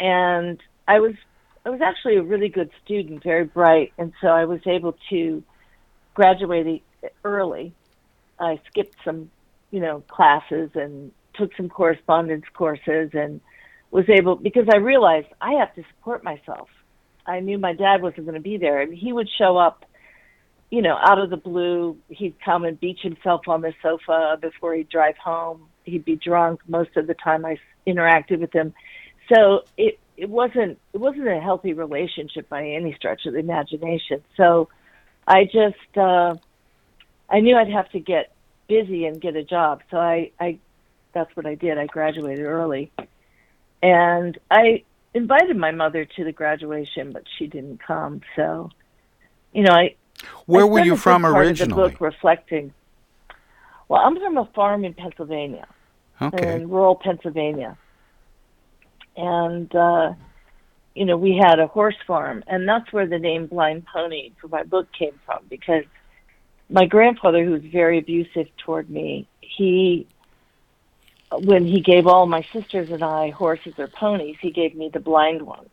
And 0.00 0.58
I 0.88 1.00
was 1.00 1.14
I 1.64 1.70
was 1.70 1.80
actually 1.80 2.16
a 2.16 2.22
really 2.22 2.48
good 2.48 2.70
student, 2.84 3.22
very 3.22 3.44
bright, 3.44 3.92
and 3.98 4.12
so 4.20 4.28
I 4.28 4.44
was 4.46 4.60
able 4.66 4.96
to 5.10 5.42
graduated 6.14 6.80
early. 7.24 7.72
I 8.38 8.60
skipped 8.68 8.96
some, 9.04 9.30
you 9.70 9.80
know, 9.80 10.02
classes 10.08 10.70
and 10.74 11.12
took 11.34 11.54
some 11.56 11.68
correspondence 11.68 12.44
courses 12.54 13.10
and 13.14 13.40
was 13.90 14.08
able 14.08 14.36
because 14.36 14.66
I 14.72 14.78
realized 14.78 15.28
I 15.40 15.52
have 15.54 15.74
to 15.74 15.84
support 15.94 16.24
myself. 16.24 16.68
I 17.26 17.40
knew 17.40 17.58
my 17.58 17.72
dad 17.72 18.02
wasn't 18.02 18.26
going 18.26 18.34
to 18.34 18.40
be 18.40 18.56
there 18.56 18.80
and 18.80 18.92
he 18.92 19.12
would 19.12 19.28
show 19.38 19.56
up, 19.56 19.84
you 20.70 20.82
know, 20.82 20.96
out 21.00 21.18
of 21.18 21.30
the 21.30 21.36
blue. 21.36 21.96
He'd 22.08 22.34
come 22.44 22.64
and 22.64 22.78
beach 22.78 23.00
himself 23.02 23.42
on 23.48 23.60
the 23.60 23.72
sofa 23.82 24.38
before 24.40 24.74
he'd 24.74 24.88
drive 24.88 25.16
home. 25.16 25.68
He'd 25.84 26.04
be 26.04 26.16
drunk 26.16 26.60
most 26.66 26.96
of 26.96 27.06
the 27.06 27.14
time 27.14 27.44
I 27.44 27.58
interacted 27.86 28.40
with 28.40 28.52
him. 28.52 28.74
So 29.32 29.62
it 29.76 29.98
it 30.16 30.28
wasn't 30.28 30.78
it 30.92 30.98
wasn't 30.98 31.28
a 31.28 31.40
healthy 31.40 31.72
relationship 31.72 32.48
by 32.48 32.66
any 32.66 32.94
stretch 32.94 33.26
of 33.26 33.34
the 33.34 33.38
imagination. 33.38 34.22
So 34.36 34.68
I 35.26 35.44
just 35.44 35.96
uh 35.96 36.34
I 37.28 37.40
knew 37.40 37.56
I'd 37.56 37.70
have 37.70 37.90
to 37.92 38.00
get 38.00 38.32
busy 38.68 39.06
and 39.06 39.20
get 39.20 39.36
a 39.36 39.44
job. 39.44 39.82
So 39.90 39.96
I 39.98 40.30
I 40.40 40.58
that's 41.12 41.34
what 41.36 41.46
I 41.46 41.54
did. 41.54 41.78
I 41.78 41.86
graduated 41.86 42.44
early. 42.44 42.90
And 43.82 44.38
I 44.50 44.84
invited 45.14 45.56
my 45.56 45.72
mother 45.72 46.04
to 46.04 46.24
the 46.24 46.32
graduation, 46.32 47.12
but 47.12 47.24
she 47.38 47.46
didn't 47.46 47.80
come. 47.84 48.22
So, 48.36 48.70
you 49.52 49.62
know, 49.62 49.72
I 49.72 49.94
Where 50.46 50.62
I 50.64 50.68
were 50.68 50.80
you 50.80 50.96
from 50.96 51.22
part 51.22 51.34
of 51.34 51.40
originally? 51.40 51.82
the 51.82 51.90
book 51.90 52.00
reflecting. 52.00 52.72
Well, 53.88 54.00
I'm 54.00 54.16
from 54.16 54.38
a 54.38 54.46
farm 54.54 54.84
in 54.84 54.94
Pennsylvania, 54.94 55.66
Okay. 56.20 56.54
in 56.56 56.70
rural 56.70 56.94
Pennsylvania, 56.94 57.76
and 59.16 59.74
uh, 59.74 60.12
you 60.94 61.04
know 61.04 61.16
we 61.16 61.40
had 61.42 61.58
a 61.58 61.66
horse 61.66 61.96
farm, 62.06 62.44
and 62.46 62.68
that's 62.68 62.92
where 62.92 63.06
the 63.06 63.18
name 63.18 63.46
Blind 63.46 63.86
Pony 63.92 64.32
for 64.40 64.48
my 64.48 64.62
book 64.62 64.88
came 64.92 65.18
from 65.24 65.44
because 65.48 65.84
my 66.68 66.86
grandfather, 66.86 67.44
who 67.44 67.52
was 67.52 67.62
very 67.62 67.98
abusive 67.98 68.48
toward 68.58 68.88
me, 68.88 69.28
he 69.40 70.06
when 71.30 71.66
he 71.66 71.80
gave 71.80 72.06
all 72.06 72.26
my 72.26 72.44
sisters 72.52 72.90
and 72.90 73.02
I 73.02 73.30
horses 73.30 73.74
or 73.78 73.88
ponies, 73.88 74.36
he 74.40 74.50
gave 74.50 74.74
me 74.74 74.90
the 74.92 75.00
blind 75.00 75.42
one. 75.42 75.68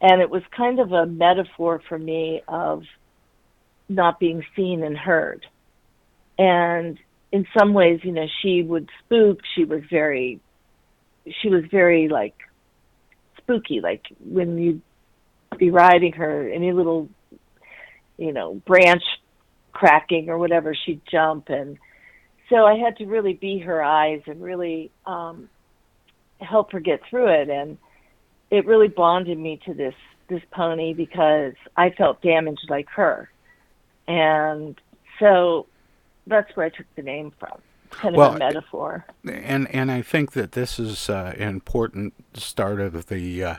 And 0.00 0.20
it 0.20 0.30
was 0.30 0.42
kind 0.56 0.78
of 0.80 0.92
a 0.92 1.06
metaphor 1.06 1.80
for 1.88 1.98
me 1.98 2.42
of 2.46 2.84
not 3.88 4.20
being 4.20 4.44
seen 4.54 4.82
and 4.82 4.96
heard. 4.96 5.46
And 6.38 6.98
in 7.32 7.46
some 7.56 7.74
ways, 7.74 8.00
you 8.02 8.12
know, 8.12 8.26
she 8.42 8.62
would 8.62 8.88
spook. 9.04 9.40
She 9.54 9.64
was 9.64 9.82
very, 9.90 10.40
she 11.40 11.48
was 11.48 11.64
very 11.70 12.08
like 12.08 12.34
spooky. 13.44 13.80
Like 13.80 14.02
when 14.20 14.58
you'd 14.58 14.82
be 15.58 15.70
riding 15.70 16.12
her. 16.12 16.48
Any 16.48 16.72
little, 16.72 17.08
you 18.16 18.32
know, 18.32 18.54
branch 18.66 19.02
cracking 19.72 20.28
or 20.28 20.38
whatever, 20.38 20.74
she'd 20.74 21.02
jump. 21.10 21.48
And 21.48 21.78
so 22.48 22.64
I 22.64 22.76
had 22.76 22.96
to 22.98 23.06
really 23.06 23.34
be 23.34 23.58
her 23.60 23.82
eyes 23.82 24.22
and 24.26 24.42
really 24.42 24.90
um, 25.06 25.48
help 26.40 26.72
her 26.72 26.80
get 26.80 27.00
through 27.08 27.28
it. 27.28 27.48
And 27.48 27.78
it 28.50 28.66
really 28.66 28.88
bonded 28.88 29.38
me 29.38 29.60
to 29.66 29.74
this 29.74 29.94
this 30.26 30.42
pony 30.52 30.94
because 30.94 31.52
I 31.76 31.90
felt 31.90 32.22
damaged 32.22 32.66
like 32.70 32.88
her. 32.96 33.28
And 34.08 34.80
so 35.20 35.66
that's 36.26 36.48
where 36.56 36.64
I 36.64 36.70
took 36.70 36.86
the 36.96 37.02
name 37.02 37.30
from. 37.38 37.60
Kind 37.96 38.14
of 38.14 38.18
Well, 38.18 38.34
a 38.34 38.38
metaphor. 38.38 39.04
and 39.26 39.68
and 39.74 39.90
I 39.90 40.02
think 40.02 40.32
that 40.32 40.52
this 40.52 40.78
is 40.78 41.08
uh, 41.08 41.34
an 41.36 41.48
important 41.48 42.14
start 42.34 42.80
of 42.80 43.06
the 43.06 43.44
uh, 43.44 43.56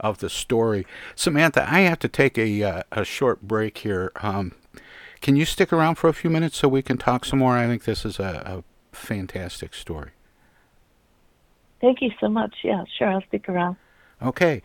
of 0.00 0.18
the 0.18 0.28
story. 0.30 0.86
Samantha, 1.14 1.66
I 1.68 1.80
have 1.80 1.98
to 2.00 2.08
take 2.08 2.38
a 2.38 2.62
uh, 2.62 2.82
a 2.92 3.04
short 3.04 3.42
break 3.42 3.78
here. 3.78 4.12
Um, 4.22 4.52
can 5.20 5.36
you 5.36 5.44
stick 5.44 5.72
around 5.72 5.96
for 5.96 6.08
a 6.08 6.12
few 6.14 6.30
minutes 6.30 6.56
so 6.56 6.68
we 6.68 6.82
can 6.82 6.98
talk 6.98 7.24
some 7.24 7.38
more? 7.38 7.56
I 7.56 7.66
think 7.66 7.84
this 7.84 8.04
is 8.04 8.18
a, 8.18 8.62
a 8.92 8.96
fantastic 8.96 9.74
story. 9.74 10.10
Thank 11.80 12.00
you 12.00 12.10
so 12.20 12.28
much. 12.28 12.54
Yeah, 12.62 12.84
sure. 12.96 13.08
I'll 13.08 13.22
stick 13.28 13.48
around. 13.48 13.76
Okay, 14.20 14.62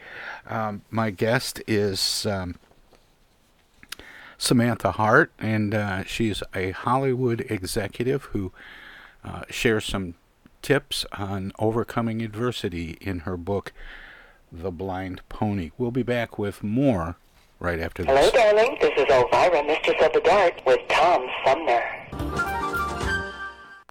um, 0.48 0.84
my 0.92 1.10
guest 1.10 1.62
is 1.66 2.28
um, 2.28 2.56
Samantha 4.38 4.92
Hart, 4.92 5.32
and 5.40 5.74
uh, 5.74 6.04
she's 6.04 6.44
a 6.54 6.72
Hollywood 6.72 7.42
executive 7.50 8.26
who 8.26 8.52
uh, 9.28 9.42
shares 9.50 9.86
some 9.86 10.16
tips 10.62 11.06
on 11.14 11.52
overcoming 11.60 12.22
adversity 12.22 12.98
in 13.02 13.20
her 13.20 13.38
book, 13.38 13.74
The 14.52 14.72
Blind 14.72 15.22
Pony. 15.30 15.72
We'll 15.78 15.92
be 15.92 16.04
back 16.04 16.40
with 16.40 16.64
more 16.64 17.18
right 17.60 17.80
after 17.80 18.04
Hello, 18.04 18.22
this. 18.22 18.32
Hello, 18.32 18.52
darling. 18.52 18.78
This 18.80 18.94
is 18.98 19.06
Elvira, 19.10 19.64
Mistress 19.64 20.02
of 20.02 20.14
the 20.14 20.22
Dark, 20.22 20.66
with 20.66 20.80
Tom 20.90 21.28
Sumner. 21.46 21.84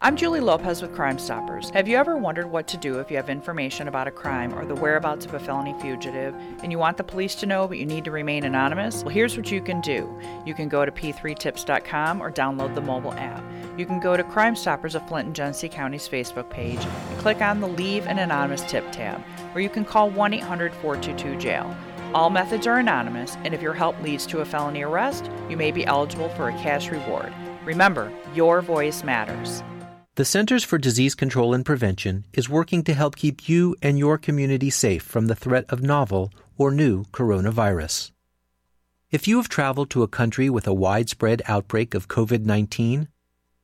I'm 0.01 0.15
Julie 0.15 0.41
Lopez 0.41 0.83
with 0.83 0.95
Crime 0.95 1.19
Stoppers. 1.19 1.71
Have 1.71 1.89
you 1.89 1.97
ever 1.97 2.17
wondered 2.17 2.49
what 2.49 2.69
to 2.69 2.77
do 2.77 3.01
if 3.01 3.11
you 3.11 3.17
have 3.17 3.31
information 3.31 3.89
about 3.89 4.07
a 4.07 4.11
crime 4.11 4.55
or 4.55 4.67
the 4.67 4.75
whereabouts 4.75 5.25
of 5.25 5.33
a 5.35 5.41
felony 5.41 5.75
fugitive 5.81 6.35
and 6.63 6.71
you 6.71 6.79
want 6.79 6.99
the 6.99 7.03
police 7.03 7.35
to 7.37 7.47
know 7.47 7.67
but 7.67 7.79
you 7.79 7.87
need 7.87 8.05
to 8.05 8.11
remain 8.11 8.45
anonymous? 8.45 9.03
Well, 9.03 9.15
here's 9.15 9.37
what 9.37 9.51
you 9.51 9.63
can 9.63 9.81
do. 9.81 10.07
You 10.45 10.55
can 10.55 10.69
go 10.69 10.85
to 10.85 10.93
p3tips.com 10.93 12.21
or 12.21 12.31
download 12.31 12.75
the 12.75 12.83
mobile 12.83 13.15
app. 13.15 13.43
You 13.77 13.85
can 13.85 14.01
go 14.01 14.17
to 14.17 14.25
Crime 14.25 14.57
Stoppers 14.57 14.95
of 14.95 15.07
Flint 15.07 15.27
and 15.27 15.37
Genesee 15.37 15.69
County's 15.69 16.09
Facebook 16.09 16.49
page 16.49 16.83
and 16.83 17.19
click 17.19 17.43
on 17.43 17.61
the 17.61 17.69
Leave 17.69 18.07
an 18.07 18.19
Anonymous 18.19 18.63
Tip 18.63 18.91
tab, 18.91 19.23
or 19.55 19.61
you 19.61 19.69
can 19.69 19.85
call 19.85 20.09
1 20.09 20.33
800 20.33 20.73
422 20.77 21.39
jail. 21.39 21.77
All 22.15 22.31
methods 22.31 22.67
are 22.67 22.79
anonymous, 22.79 23.37
and 23.45 23.53
if 23.53 23.61
your 23.61 23.75
help 23.75 24.01
leads 24.01 24.25
to 24.27 24.41
a 24.41 24.47
felony 24.47 24.83
arrest, 24.83 25.31
you 25.51 25.59
may 25.59 25.73
be 25.73 25.85
eligible 25.85 26.31
for 26.31 26.49
a 26.49 26.53
cash 26.53 26.89
reward. 26.91 27.31
Remember, 27.67 28.11
your 28.35 28.63
voice 28.63 29.05
matters. 29.05 29.63
The 30.15 30.25
Centers 30.25 30.65
for 30.65 30.79
Disease 30.79 31.15
Control 31.15 31.53
and 31.53 31.67
Prevention 31.67 32.25
is 32.33 32.49
working 32.49 32.83
to 32.85 32.95
help 32.95 33.17
keep 33.17 33.47
you 33.47 33.77
and 33.83 33.99
your 33.99 34.17
community 34.17 34.71
safe 34.71 35.03
from 35.03 35.27
the 35.27 35.35
threat 35.35 35.67
of 35.69 35.83
novel 35.83 36.33
or 36.57 36.71
new 36.71 37.05
coronavirus. 37.07 38.13
If 39.11 39.29
you 39.29 39.37
have 39.37 39.51
traveled 39.51 39.91
to 39.91 40.03
a 40.03 40.09
country 40.09 40.49
with 40.49 40.67
a 40.67 40.73
widespread 40.73 41.43
outbreak 41.47 41.93
of 41.93 42.09
COVID 42.09 42.47
19, 42.47 43.09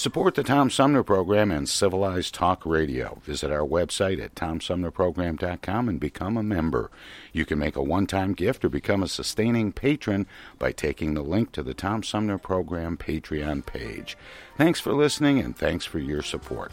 Support 0.00 0.34
the 0.34 0.42
Tom 0.42 0.70
Sumner 0.70 1.02
Program 1.02 1.50
and 1.50 1.68
Civilized 1.68 2.32
Talk 2.32 2.64
Radio. 2.64 3.18
Visit 3.22 3.50
our 3.50 3.66
website 3.68 4.18
at 4.18 4.34
tomsumnerprogram.com 4.34 5.90
and 5.90 6.00
become 6.00 6.38
a 6.38 6.42
member. 6.42 6.90
You 7.34 7.44
can 7.44 7.58
make 7.58 7.76
a 7.76 7.82
one 7.82 8.06
time 8.06 8.32
gift 8.32 8.64
or 8.64 8.70
become 8.70 9.02
a 9.02 9.08
sustaining 9.08 9.72
patron 9.72 10.26
by 10.58 10.72
taking 10.72 11.12
the 11.12 11.20
link 11.20 11.52
to 11.52 11.62
the 11.62 11.74
Tom 11.74 12.02
Sumner 12.02 12.38
Program 12.38 12.96
Patreon 12.96 13.66
page. 13.66 14.16
Thanks 14.56 14.80
for 14.80 14.94
listening 14.94 15.38
and 15.38 15.54
thanks 15.54 15.84
for 15.84 15.98
your 15.98 16.22
support. 16.22 16.72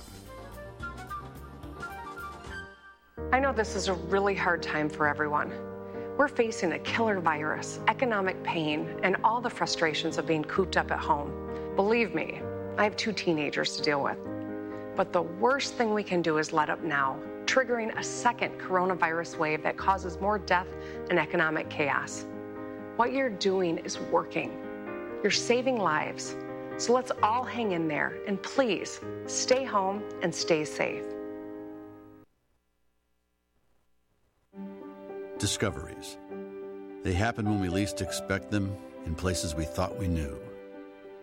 I 3.33 3.41
know 3.41 3.51
this 3.51 3.75
is 3.75 3.89
a 3.89 3.93
really 3.93 4.35
hard 4.35 4.63
time 4.63 4.87
for 4.87 5.05
everyone. 5.05 5.51
We're 6.17 6.29
facing 6.29 6.71
a 6.71 6.79
killer 6.79 7.19
virus, 7.19 7.81
economic 7.89 8.41
pain, 8.43 8.87
and 9.03 9.17
all 9.25 9.41
the 9.41 9.49
frustrations 9.49 10.17
of 10.17 10.25
being 10.25 10.45
cooped 10.45 10.77
up 10.77 10.91
at 10.91 10.99
home. 10.99 11.33
Believe 11.75 12.15
me, 12.15 12.41
I 12.77 12.83
have 12.83 12.95
two 12.95 13.11
teenagers 13.11 13.75
to 13.77 13.81
deal 13.81 14.03
with. 14.03 14.17
But 14.95 15.11
the 15.11 15.23
worst 15.23 15.73
thing 15.73 15.95
we 15.95 16.03
can 16.03 16.21
do 16.21 16.37
is 16.37 16.53
let 16.53 16.69
up 16.69 16.83
now, 16.83 17.17
triggering 17.45 17.97
a 17.97 18.03
second 18.03 18.59
coronavirus 18.59 19.39
wave 19.39 19.63
that 19.63 19.77
causes 19.77 20.19
more 20.21 20.37
death 20.37 20.67
and 21.09 21.17
economic 21.17 21.69
chaos. 21.69 22.27
What 22.95 23.13
you're 23.13 23.31
doing 23.31 23.79
is 23.79 23.99
working. 23.99 24.51
You're 25.23 25.31
saving 25.31 25.79
lives. 25.79 26.35
So 26.77 26.93
let's 26.93 27.11
all 27.23 27.43
hang 27.43 27.71
in 27.71 27.87
there 27.87 28.17
and 28.27 28.41
please 28.43 29.01
stay 29.25 29.63
home 29.63 30.03
and 30.21 30.33
stay 30.33 30.63
safe. 30.63 31.03
Discoveries. 35.39 36.17
They 37.03 37.13
happen 37.13 37.49
when 37.49 37.59
we 37.59 37.69
least 37.69 38.01
expect 38.01 38.51
them 38.51 38.75
in 39.05 39.15
places 39.15 39.55
we 39.55 39.65
thought 39.65 39.97
we 39.97 40.07
knew. 40.07 40.46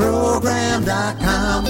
Program.com. 0.00 1.64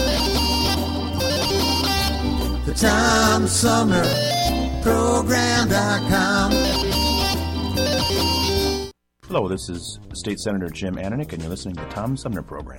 The 2.65 2.75
Tom 2.77 3.49
Sumner 3.49 4.05
Program.com. 4.85 6.53
Hello, 9.27 9.49
this 9.49 9.69
is 9.69 9.99
State 10.15 10.39
Senator 10.39 10.69
Jim 10.69 10.95
Ananich, 10.95 11.33
and 11.33 11.43
you're 11.43 11.51
listening 11.51 11.75
to 11.75 11.83
the 11.83 11.89
Tom 11.89 12.17
Sumner 12.17 12.43
Program. 12.43 12.79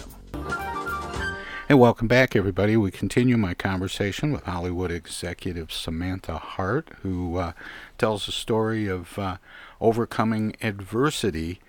Hey, 1.68 1.74
welcome 1.74 2.08
back, 2.08 2.34
everybody. 2.34 2.78
We 2.78 2.90
continue 2.90 3.36
my 3.36 3.54
conversation 3.54 4.32
with 4.32 4.44
Hollywood 4.44 4.90
executive 4.90 5.74
Samantha 5.74 6.38
Hart, 6.38 6.92
who 7.02 7.36
uh, 7.36 7.52
tells 7.98 8.26
the 8.26 8.32
story 8.32 8.88
of 8.88 9.20
uh, 9.20 9.36
overcoming 9.82 10.56
adversity 10.62 11.60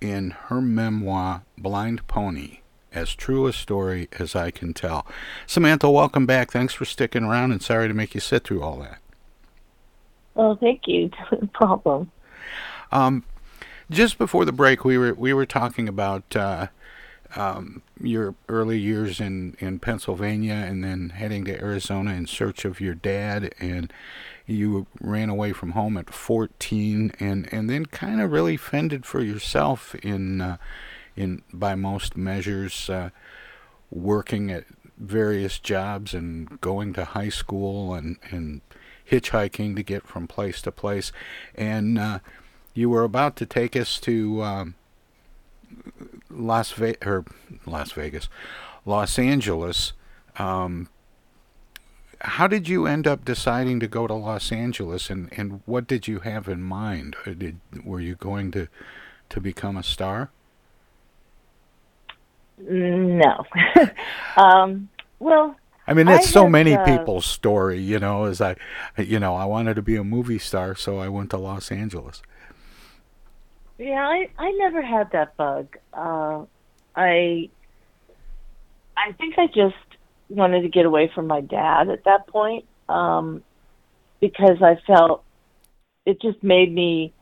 in 0.00 0.30
her 0.46 0.60
memoir, 0.60 1.42
Blind 1.58 2.06
Pony. 2.06 2.61
As 2.94 3.14
true 3.14 3.46
a 3.46 3.52
story 3.52 4.08
as 4.18 4.36
I 4.36 4.50
can 4.50 4.74
tell. 4.74 5.06
Samantha, 5.46 5.90
welcome 5.90 6.26
back. 6.26 6.50
Thanks 6.50 6.74
for 6.74 6.84
sticking 6.84 7.24
around, 7.24 7.52
and 7.52 7.62
sorry 7.62 7.88
to 7.88 7.94
make 7.94 8.14
you 8.14 8.20
sit 8.20 8.44
through 8.44 8.62
all 8.62 8.76
that. 8.80 8.98
Well, 10.34 10.56
thank 10.56 10.86
you. 10.86 11.10
No 11.32 11.48
problem. 11.52 12.10
Um, 12.90 13.24
just 13.90 14.18
before 14.18 14.44
the 14.44 14.52
break, 14.52 14.84
we 14.84 14.98
were 14.98 15.14
we 15.14 15.32
were 15.32 15.46
talking 15.46 15.88
about 15.88 16.36
uh, 16.36 16.66
um, 17.36 17.82
your 18.00 18.34
early 18.48 18.78
years 18.78 19.20
in, 19.20 19.56
in 19.58 19.78
Pennsylvania 19.78 20.54
and 20.54 20.84
then 20.84 21.10
heading 21.10 21.44
to 21.46 21.60
Arizona 21.60 22.12
in 22.12 22.26
search 22.26 22.64
of 22.64 22.80
your 22.80 22.94
dad, 22.94 23.54
and 23.58 23.92
you 24.46 24.86
ran 25.00 25.28
away 25.28 25.52
from 25.52 25.70
home 25.70 25.96
at 25.96 26.12
14, 26.12 27.12
and, 27.18 27.52
and 27.52 27.70
then 27.70 27.86
kind 27.86 28.20
of 28.20 28.32
really 28.32 28.56
fended 28.56 29.06
for 29.06 29.22
yourself 29.22 29.94
in 29.96 30.40
uh, 30.40 30.56
in 31.16 31.42
by 31.52 31.74
most 31.74 32.16
measures, 32.16 32.88
uh, 32.88 33.10
working 33.90 34.50
at 34.50 34.64
various 34.98 35.58
jobs 35.58 36.14
and 36.14 36.60
going 36.60 36.92
to 36.94 37.04
high 37.04 37.28
school 37.28 37.94
and 37.94 38.16
and 38.30 38.60
hitchhiking 39.10 39.76
to 39.76 39.82
get 39.82 40.06
from 40.06 40.26
place 40.26 40.62
to 40.62 40.72
place, 40.72 41.12
and 41.54 41.98
uh, 41.98 42.18
you 42.74 42.88
were 42.88 43.04
about 43.04 43.36
to 43.36 43.46
take 43.46 43.76
us 43.76 43.98
to 44.00 44.42
um, 44.42 44.74
Las 46.30 46.72
Vegas 46.72 47.06
or 47.06 47.24
Las 47.66 47.92
Vegas, 47.92 48.28
Los 48.86 49.18
Angeles. 49.18 49.92
Um, 50.38 50.88
how 52.20 52.46
did 52.46 52.68
you 52.68 52.86
end 52.86 53.06
up 53.06 53.24
deciding 53.24 53.80
to 53.80 53.88
go 53.88 54.06
to 54.06 54.14
Los 54.14 54.52
Angeles, 54.52 55.10
and, 55.10 55.28
and 55.36 55.60
what 55.66 55.86
did 55.86 56.06
you 56.06 56.20
have 56.20 56.48
in 56.48 56.62
mind? 56.62 57.16
Uh, 57.26 57.32
did, 57.32 57.60
were 57.84 58.00
you 58.00 58.14
going 58.14 58.50
to 58.52 58.68
to 59.28 59.40
become 59.40 59.76
a 59.76 59.82
star? 59.82 60.30
No. 62.58 63.44
um, 64.36 64.88
well, 65.18 65.56
I 65.86 65.94
mean, 65.94 66.06
that's 66.06 66.28
I 66.28 66.30
so 66.30 66.42
had, 66.44 66.52
many 66.52 66.74
uh, 66.74 66.84
people's 66.84 67.26
story, 67.26 67.80
you 67.80 67.98
know. 67.98 68.24
As 68.24 68.40
I, 68.40 68.56
you 68.96 69.18
know, 69.18 69.34
I 69.34 69.44
wanted 69.44 69.74
to 69.74 69.82
be 69.82 69.96
a 69.96 70.04
movie 70.04 70.38
star, 70.38 70.74
so 70.74 70.98
I 70.98 71.08
went 71.08 71.30
to 71.30 71.38
Los 71.38 71.72
Angeles. 71.72 72.22
Yeah, 73.78 74.06
I 74.06 74.28
I 74.38 74.50
never 74.52 74.80
had 74.80 75.10
that 75.12 75.36
bug. 75.36 75.76
Uh, 75.92 76.44
I 76.94 77.50
I 78.96 79.12
think 79.18 79.38
I 79.38 79.46
just 79.48 79.74
wanted 80.28 80.62
to 80.62 80.68
get 80.68 80.86
away 80.86 81.10
from 81.14 81.26
my 81.26 81.40
dad 81.40 81.88
at 81.88 82.04
that 82.04 82.26
point 82.26 82.64
um, 82.88 83.42
because 84.20 84.62
I 84.62 84.76
felt 84.86 85.24
it 86.06 86.20
just 86.20 86.42
made 86.42 86.72
me 86.72 87.12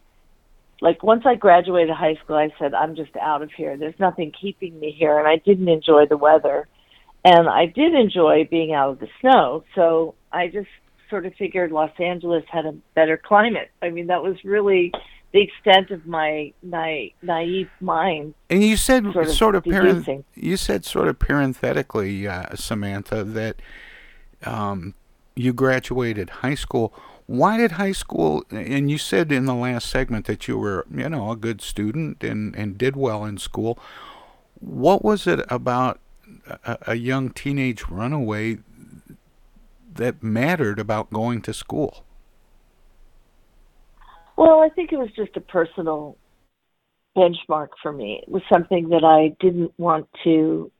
like 0.80 1.02
once 1.02 1.22
I 1.26 1.34
graduated 1.34 1.94
high 1.94 2.16
school, 2.24 2.36
I 2.36 2.50
said 2.58 2.74
I'm 2.74 2.96
just 2.96 3.14
out 3.16 3.42
of 3.42 3.50
here. 3.52 3.76
There's 3.76 3.98
nothing 3.98 4.32
keeping 4.38 4.78
me 4.80 4.94
here, 4.96 5.18
and 5.18 5.28
I 5.28 5.36
didn't 5.36 5.68
enjoy 5.68 6.06
the 6.06 6.16
weather, 6.16 6.68
and 7.24 7.48
I 7.48 7.66
did 7.66 7.94
enjoy 7.94 8.48
being 8.50 8.72
out 8.72 8.90
of 8.90 9.00
the 9.00 9.08
snow. 9.20 9.64
So 9.74 10.14
I 10.32 10.48
just 10.48 10.68
sort 11.10 11.26
of 11.26 11.34
figured 11.34 11.72
Los 11.72 11.90
Angeles 11.98 12.44
had 12.50 12.66
a 12.66 12.72
better 12.94 13.16
climate. 13.16 13.70
I 13.82 13.90
mean, 13.90 14.06
that 14.06 14.22
was 14.22 14.36
really 14.44 14.92
the 15.32 15.42
extent 15.42 15.90
of 15.90 16.06
my 16.06 16.52
na- 16.62 17.08
naive 17.22 17.68
mind. 17.80 18.34
And 18.48 18.62
you 18.62 18.76
said 18.76 19.04
Sort 19.12 19.28
sort 19.28 19.54
of 19.54 19.66
of, 19.66 19.72
parenth- 19.72 20.24
you 20.34 20.56
said 20.56 20.84
sort 20.84 21.08
of 21.08 21.18
parenthetically, 21.18 22.26
uh, 22.26 22.54
Samantha, 22.54 23.22
that 23.24 23.56
um, 24.44 24.94
you 25.36 25.52
graduated 25.52 26.30
high 26.30 26.54
school. 26.54 26.94
Why 27.30 27.58
did 27.58 27.72
high 27.72 27.92
school? 27.92 28.42
And 28.50 28.90
you 28.90 28.98
said 28.98 29.30
in 29.30 29.44
the 29.44 29.54
last 29.54 29.88
segment 29.88 30.26
that 30.26 30.48
you 30.48 30.58
were, 30.58 30.84
you 30.92 31.08
know, 31.08 31.30
a 31.30 31.36
good 31.36 31.60
student 31.60 32.24
and 32.24 32.56
and 32.56 32.76
did 32.76 32.96
well 32.96 33.24
in 33.24 33.38
school. 33.38 33.78
What 34.58 35.04
was 35.04 35.28
it 35.28 35.38
about 35.48 36.00
a, 36.64 36.78
a 36.88 36.94
young 36.96 37.30
teenage 37.30 37.84
runaway 37.88 38.58
that 39.94 40.24
mattered 40.24 40.80
about 40.80 41.12
going 41.12 41.40
to 41.42 41.54
school? 41.54 42.04
Well, 44.36 44.58
I 44.60 44.68
think 44.68 44.92
it 44.92 44.98
was 44.98 45.12
just 45.14 45.36
a 45.36 45.40
personal 45.40 46.16
benchmark 47.16 47.68
for 47.80 47.92
me. 47.92 48.24
It 48.24 48.28
was 48.28 48.42
something 48.50 48.88
that 48.88 49.04
I 49.04 49.36
didn't 49.38 49.72
want 49.78 50.08
to 50.24 50.72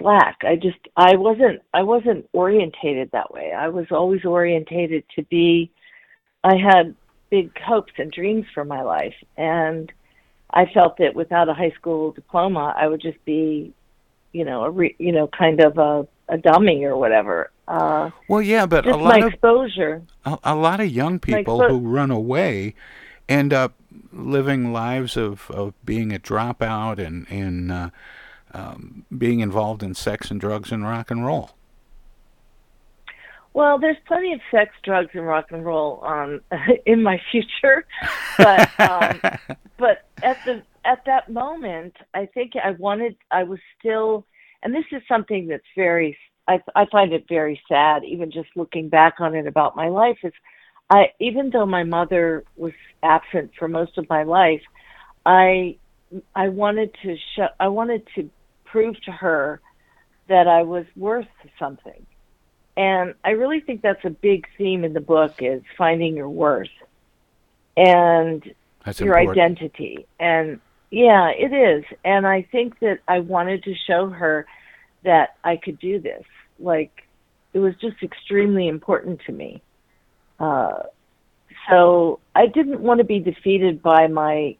slack. 0.00 0.38
I 0.42 0.56
just 0.56 0.78
I 0.96 1.14
wasn't 1.16 1.60
I 1.72 1.82
wasn't 1.82 2.28
orientated 2.32 3.10
that 3.12 3.32
way. 3.32 3.52
I 3.52 3.68
was 3.68 3.86
always 3.92 4.24
orientated 4.24 5.04
to 5.14 5.22
be 5.24 5.70
I 6.42 6.56
had 6.56 6.96
big 7.30 7.56
hopes 7.60 7.92
and 7.98 8.10
dreams 8.10 8.46
for 8.52 8.64
my 8.64 8.82
life 8.82 9.14
and 9.36 9.92
I 10.50 10.66
felt 10.74 10.96
that 10.98 11.14
without 11.14 11.48
a 11.48 11.54
high 11.54 11.70
school 11.78 12.10
diploma 12.10 12.74
I 12.76 12.88
would 12.88 13.00
just 13.00 13.24
be 13.24 13.72
you 14.32 14.44
know 14.44 14.64
a 14.64 14.70
re, 14.70 14.96
you 14.98 15.12
know 15.12 15.28
kind 15.28 15.60
of 15.60 15.78
a 15.78 16.08
a 16.28 16.38
dummy 16.38 16.84
or 16.84 16.96
whatever. 16.96 17.50
Uh 17.68 18.10
Well, 18.28 18.42
yeah, 18.42 18.66
but 18.66 18.86
a 18.86 18.96
lot 18.96 19.20
my 19.20 19.26
of 19.26 19.32
exposure. 19.32 20.02
a, 20.24 20.38
a 20.42 20.54
lot 20.56 20.80
of 20.80 20.88
young 20.90 21.18
people 21.20 21.62
who 21.68 21.78
run 21.78 22.10
away 22.10 22.74
end 23.28 23.52
up 23.52 23.74
living 24.12 24.72
lives 24.72 25.16
of, 25.16 25.50
of 25.50 25.74
being 25.84 26.12
a 26.12 26.18
dropout 26.18 26.98
and 26.98 27.26
and 27.30 27.70
uh, 27.70 27.90
um, 28.54 29.04
being 29.16 29.40
involved 29.40 29.82
in 29.82 29.94
sex 29.94 30.30
and 30.30 30.40
drugs 30.40 30.72
and 30.72 30.84
rock 30.84 31.10
and 31.10 31.24
roll. 31.24 31.50
Well, 33.52 33.78
there's 33.78 33.96
plenty 34.06 34.32
of 34.32 34.40
sex, 34.50 34.72
drugs, 34.84 35.10
and 35.14 35.26
rock 35.26 35.46
and 35.50 35.64
roll 35.64 36.04
um, 36.04 36.40
in 36.86 37.02
my 37.02 37.20
future, 37.30 37.84
but 38.38 38.70
um, 38.78 39.20
but 39.78 40.04
at 40.22 40.38
the 40.44 40.62
at 40.84 41.04
that 41.06 41.30
moment, 41.30 41.96
I 42.14 42.26
think 42.26 42.52
I 42.62 42.72
wanted. 42.72 43.16
I 43.30 43.42
was 43.42 43.58
still, 43.78 44.24
and 44.62 44.74
this 44.74 44.84
is 44.92 45.02
something 45.08 45.48
that's 45.48 45.64
very. 45.76 46.16
I 46.46 46.62
I 46.76 46.86
find 46.92 47.12
it 47.12 47.26
very 47.28 47.60
sad, 47.68 48.04
even 48.04 48.30
just 48.30 48.48
looking 48.54 48.88
back 48.88 49.14
on 49.18 49.34
it 49.34 49.46
about 49.46 49.74
my 49.74 49.88
life. 49.88 50.18
Is 50.22 50.32
I 50.88 51.06
even 51.18 51.50
though 51.50 51.66
my 51.66 51.82
mother 51.82 52.44
was 52.56 52.72
absent 53.02 53.50
for 53.58 53.66
most 53.66 53.98
of 53.98 54.08
my 54.08 54.22
life, 54.22 54.62
I 55.26 55.76
I 56.36 56.48
wanted 56.48 56.94
to 57.02 57.16
show. 57.34 57.48
I 57.58 57.68
wanted 57.68 58.06
to 58.14 58.30
prove 58.70 59.00
to 59.02 59.12
her 59.12 59.60
that 60.28 60.46
I 60.46 60.62
was 60.62 60.86
worth 60.96 61.26
something. 61.58 62.06
And 62.76 63.14
I 63.24 63.30
really 63.30 63.60
think 63.60 63.82
that's 63.82 64.04
a 64.04 64.10
big 64.10 64.46
theme 64.56 64.84
in 64.84 64.92
the 64.92 65.00
book 65.00 65.34
is 65.40 65.62
finding 65.76 66.16
your 66.16 66.28
worth 66.28 66.68
and 67.76 68.42
That's 68.84 69.00
your 69.00 69.18
important. 69.18 69.38
identity. 69.38 70.06
And 70.18 70.60
yeah, 70.90 71.30
it 71.30 71.52
is. 71.52 71.84
And 72.04 72.26
I 72.26 72.42
think 72.42 72.78
that 72.80 73.00
I 73.08 73.20
wanted 73.20 73.64
to 73.64 73.74
show 73.86 74.08
her 74.08 74.46
that 75.04 75.36
I 75.42 75.56
could 75.56 75.78
do 75.78 75.98
this. 75.98 76.24
Like 76.58 77.06
it 77.52 77.58
was 77.58 77.74
just 77.80 78.02
extremely 78.02 78.68
important 78.68 79.20
to 79.26 79.32
me. 79.32 79.62
Uh, 80.38 80.84
so 81.68 82.20
I 82.34 82.46
didn't 82.46 82.80
want 82.80 82.98
to 82.98 83.04
be 83.04 83.18
defeated 83.18 83.82
by 83.82 84.06
my 84.06 84.56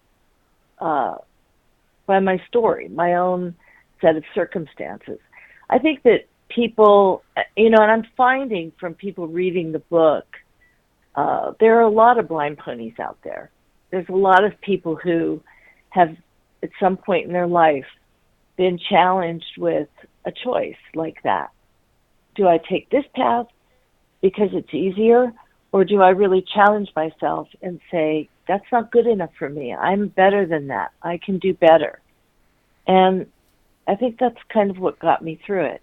uh, 0.78 1.16
by 2.06 2.18
my 2.20 2.42
story, 2.48 2.88
my 2.88 3.14
own 3.14 3.54
set 4.00 4.16
of 4.16 4.24
circumstances. 4.34 5.18
I 5.68 5.78
think 5.78 6.02
that 6.02 6.26
people, 6.48 7.22
you 7.56 7.70
know, 7.70 7.82
and 7.82 7.90
I'm 7.90 8.06
finding 8.16 8.72
from 8.78 8.94
people 8.94 9.28
reading 9.28 9.72
the 9.72 9.78
book, 9.78 10.26
uh, 11.14 11.52
there 11.60 11.78
are 11.78 11.82
a 11.82 11.90
lot 11.90 12.18
of 12.18 12.28
blind 12.28 12.58
ponies 12.58 12.98
out 12.98 13.18
there. 13.22 13.50
There's 13.90 14.08
a 14.08 14.16
lot 14.16 14.44
of 14.44 14.60
people 14.60 14.96
who 14.96 15.42
have, 15.90 16.16
at 16.62 16.70
some 16.78 16.96
point 16.96 17.26
in 17.26 17.32
their 17.32 17.46
life, 17.46 17.86
been 18.56 18.78
challenged 18.78 19.56
with 19.58 19.88
a 20.24 20.32
choice 20.32 20.76
like 20.94 21.22
that. 21.24 21.50
Do 22.34 22.46
I 22.46 22.58
take 22.58 22.90
this 22.90 23.04
path 23.14 23.46
because 24.22 24.50
it's 24.52 24.72
easier, 24.74 25.32
or 25.72 25.84
do 25.84 26.02
I 26.02 26.10
really 26.10 26.44
challenge 26.54 26.90
myself 26.94 27.48
and 27.62 27.80
say, 27.90 28.28
that's 28.46 28.66
not 28.70 28.90
good 28.90 29.06
enough 29.06 29.30
for 29.38 29.48
me. 29.48 29.72
I'm 29.72 30.08
better 30.08 30.44
than 30.46 30.68
that. 30.68 30.90
I 31.02 31.18
can 31.24 31.38
do 31.38 31.54
better. 31.54 32.00
And 32.86 33.26
I 33.86 33.94
think 33.96 34.18
that's 34.18 34.38
kind 34.52 34.70
of 34.70 34.78
what 34.78 34.98
got 34.98 35.22
me 35.22 35.40
through 35.44 35.64
it. 35.64 35.82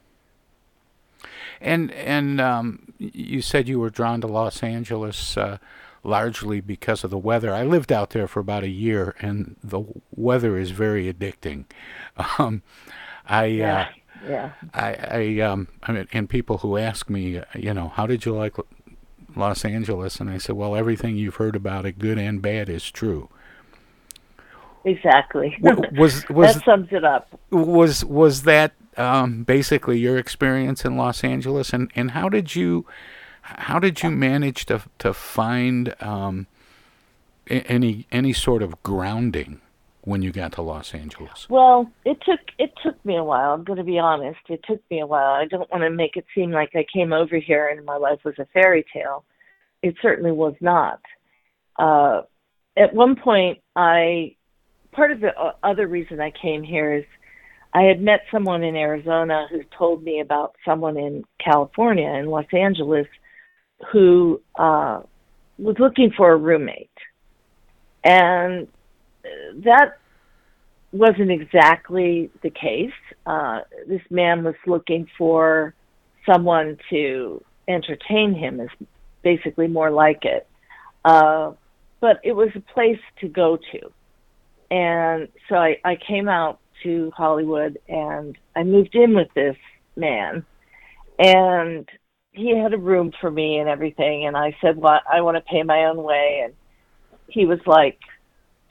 And 1.60 1.92
and 1.92 2.40
um, 2.40 2.94
you 3.00 3.42
said 3.42 3.68
you 3.68 3.80
were 3.80 3.90
drawn 3.90 4.22
to 4.22 4.28
Los 4.28 4.62
Angeles 4.64 5.36
uh, 5.38 5.58
largely 6.04 6.62
because 6.62 7.04
of 7.04 7.10
the 7.12 7.18
weather. 7.18 7.54
I 7.54 7.64
lived 7.64 7.92
out 7.92 8.12
there 8.12 8.28
for 8.28 8.40
about 8.40 8.64
a 8.64 8.70
year, 8.70 9.16
and 9.20 9.56
the 9.64 9.84
weather 10.16 10.58
is 10.58 10.72
very 10.72 11.12
addicting. 11.12 11.66
Um, 12.40 12.64
I 13.28 13.46
Yeah. 13.46 13.80
uh, 13.82 13.86
Yeah. 14.22 14.52
I, 14.74 14.94
I 15.12 15.40
um, 15.42 15.68
I 15.84 15.92
mean, 15.92 16.08
and 16.14 16.30
people 16.30 16.60
who 16.60 16.78
ask 16.78 17.10
me, 17.10 17.38
uh, 17.40 17.46
you 17.56 17.74
know, 17.74 17.90
how 17.90 18.08
did 18.08 18.26
you 18.26 18.34
like 18.34 18.56
Los 19.36 19.64
Angeles? 19.66 20.20
And 20.20 20.30
I 20.30 20.38
said, 20.40 20.56
well, 20.56 20.76
everything 20.76 21.16
you've 21.18 21.36
heard 21.36 21.56
about 21.56 21.86
it, 21.86 22.00
good 22.00 22.18
and 22.18 22.42
bad, 22.42 22.70
is 22.70 22.90
true. 22.90 23.30
Exactly. 24.88 25.58
was 25.62 26.24
was 26.30 26.56
that 26.56 26.64
sums 26.64 26.88
it 26.92 27.04
up. 27.04 27.28
Was 27.52 28.06
was 28.06 28.44
that 28.44 28.72
um, 28.96 29.44
basically 29.44 30.00
your 30.00 30.18
experience 30.18 30.86
in 30.86 30.96
Los 30.96 31.26
Angeles, 31.26 31.74
and 31.74 31.92
and 31.94 32.12
how 32.12 32.30
did 32.30 32.56
you 32.56 32.86
how 33.42 33.80
did 33.80 34.02
you 34.02 34.10
manage 34.10 34.66
to 34.68 34.82
to 35.00 35.14
find 35.14 35.94
um, 36.02 36.48
any 37.50 38.08
any 38.14 38.32
sort 38.32 38.64
of 38.64 38.82
grounding 38.82 39.60
when 40.06 40.22
you 40.22 40.32
got 40.32 40.54
to 40.54 40.62
Los 40.62 40.94
Angeles? 40.94 41.50
Well, 41.50 41.92
it 42.06 42.22
took 42.22 42.40
it 42.58 42.72
took 42.82 43.04
me 43.06 43.18
a 43.18 43.26
while. 43.26 43.52
I'm 43.52 43.66
going 43.66 43.78
to 43.78 43.84
be 43.84 44.00
honest. 44.00 44.40
It 44.48 44.62
took 44.66 44.82
me 44.90 45.02
a 45.02 45.06
while. 45.06 45.34
I 45.34 45.48
don't 45.48 45.70
want 45.70 45.84
to 45.84 45.90
make 45.90 46.16
it 46.16 46.26
seem 46.34 46.52
like 46.52 46.70
I 46.76 46.86
came 46.94 47.12
over 47.12 47.36
here 47.36 47.68
and 47.68 47.86
my 47.86 47.98
life 47.98 48.20
was 48.24 48.36
a 48.40 48.46
fairy 48.54 48.86
tale. 48.94 49.26
It 49.84 49.96
certainly 50.02 50.32
was 50.32 50.56
not. 50.62 51.02
Uh, 51.78 52.22
at 52.78 52.94
one 52.94 53.16
point, 53.16 53.60
I 53.76 54.37
part 54.92 55.12
of 55.12 55.20
the 55.20 55.32
other 55.64 55.88
reason 55.88 56.20
I 56.20 56.32
came 56.32 56.64
here 56.64 56.94
is 56.94 57.06
I 57.74 57.84
had 57.84 58.02
met 58.02 58.22
someone 58.32 58.64
in 58.64 58.76
Arizona 58.76 59.48
who 59.52 59.62
told 59.78 60.04
me 60.04 60.20
about 60.20 60.56
someone 60.66 60.98
in 60.98 61.26
California 61.44 62.10
in 62.10 62.28
Los 62.28 62.46
Angeles 62.52 63.08
who 63.92 64.42
uh, 64.58 65.02
was 65.58 65.76
looking 65.80 66.12
for 66.16 66.32
a 66.32 66.38
roommate, 66.38 66.90
and 68.04 68.68
that 69.64 70.00
wasn't 70.92 71.32
exactly 71.32 72.32
the 72.42 72.50
case. 72.50 72.92
Uh, 73.26 73.60
this 73.88 74.02
man 74.10 74.44
was 74.44 74.56
looking 74.66 75.08
for 75.18 75.76
someone 76.26 76.78
to 76.90 77.44
entertain 77.68 78.34
him, 78.34 78.60
is 78.60 78.70
basically 79.24 79.68
more 79.68 79.92
like 79.92 80.24
it. 80.26 80.48
Uh, 81.06 81.52
but 82.00 82.20
it 82.24 82.34
was 82.34 82.50
a 82.56 82.60
place 82.74 83.00
to 83.20 83.28
go 83.28 83.58
to 83.72 83.92
and 84.70 85.28
so 85.50 85.56
I, 85.56 85.78
I 85.84 85.96
came 85.96 86.28
out 86.28 86.60
to 86.84 87.12
Hollywood 87.16 87.80
and 87.88 88.38
I 88.56 88.64
moved 88.64 88.96
in 88.96 89.16
with 89.16 89.30
this 89.34 89.56
man. 89.96 90.46
And 91.20 91.90
he 92.32 92.56
had 92.56 92.74
a 92.74 92.78
room 92.78 93.12
for 93.20 93.32
me 93.32 93.58
and 93.58 93.68
everything. 93.68 94.26
And 94.28 94.38
I 94.38 94.56
said 94.62 94.78
well 94.78 95.00
I 95.12 95.22
want 95.22 95.38
to 95.38 95.42
pay 95.42 95.64
my 95.64 95.86
own 95.86 96.04
way. 96.04 96.42
And 96.44 96.54
he 97.28 97.46
was 97.46 97.60
like 97.66 98.00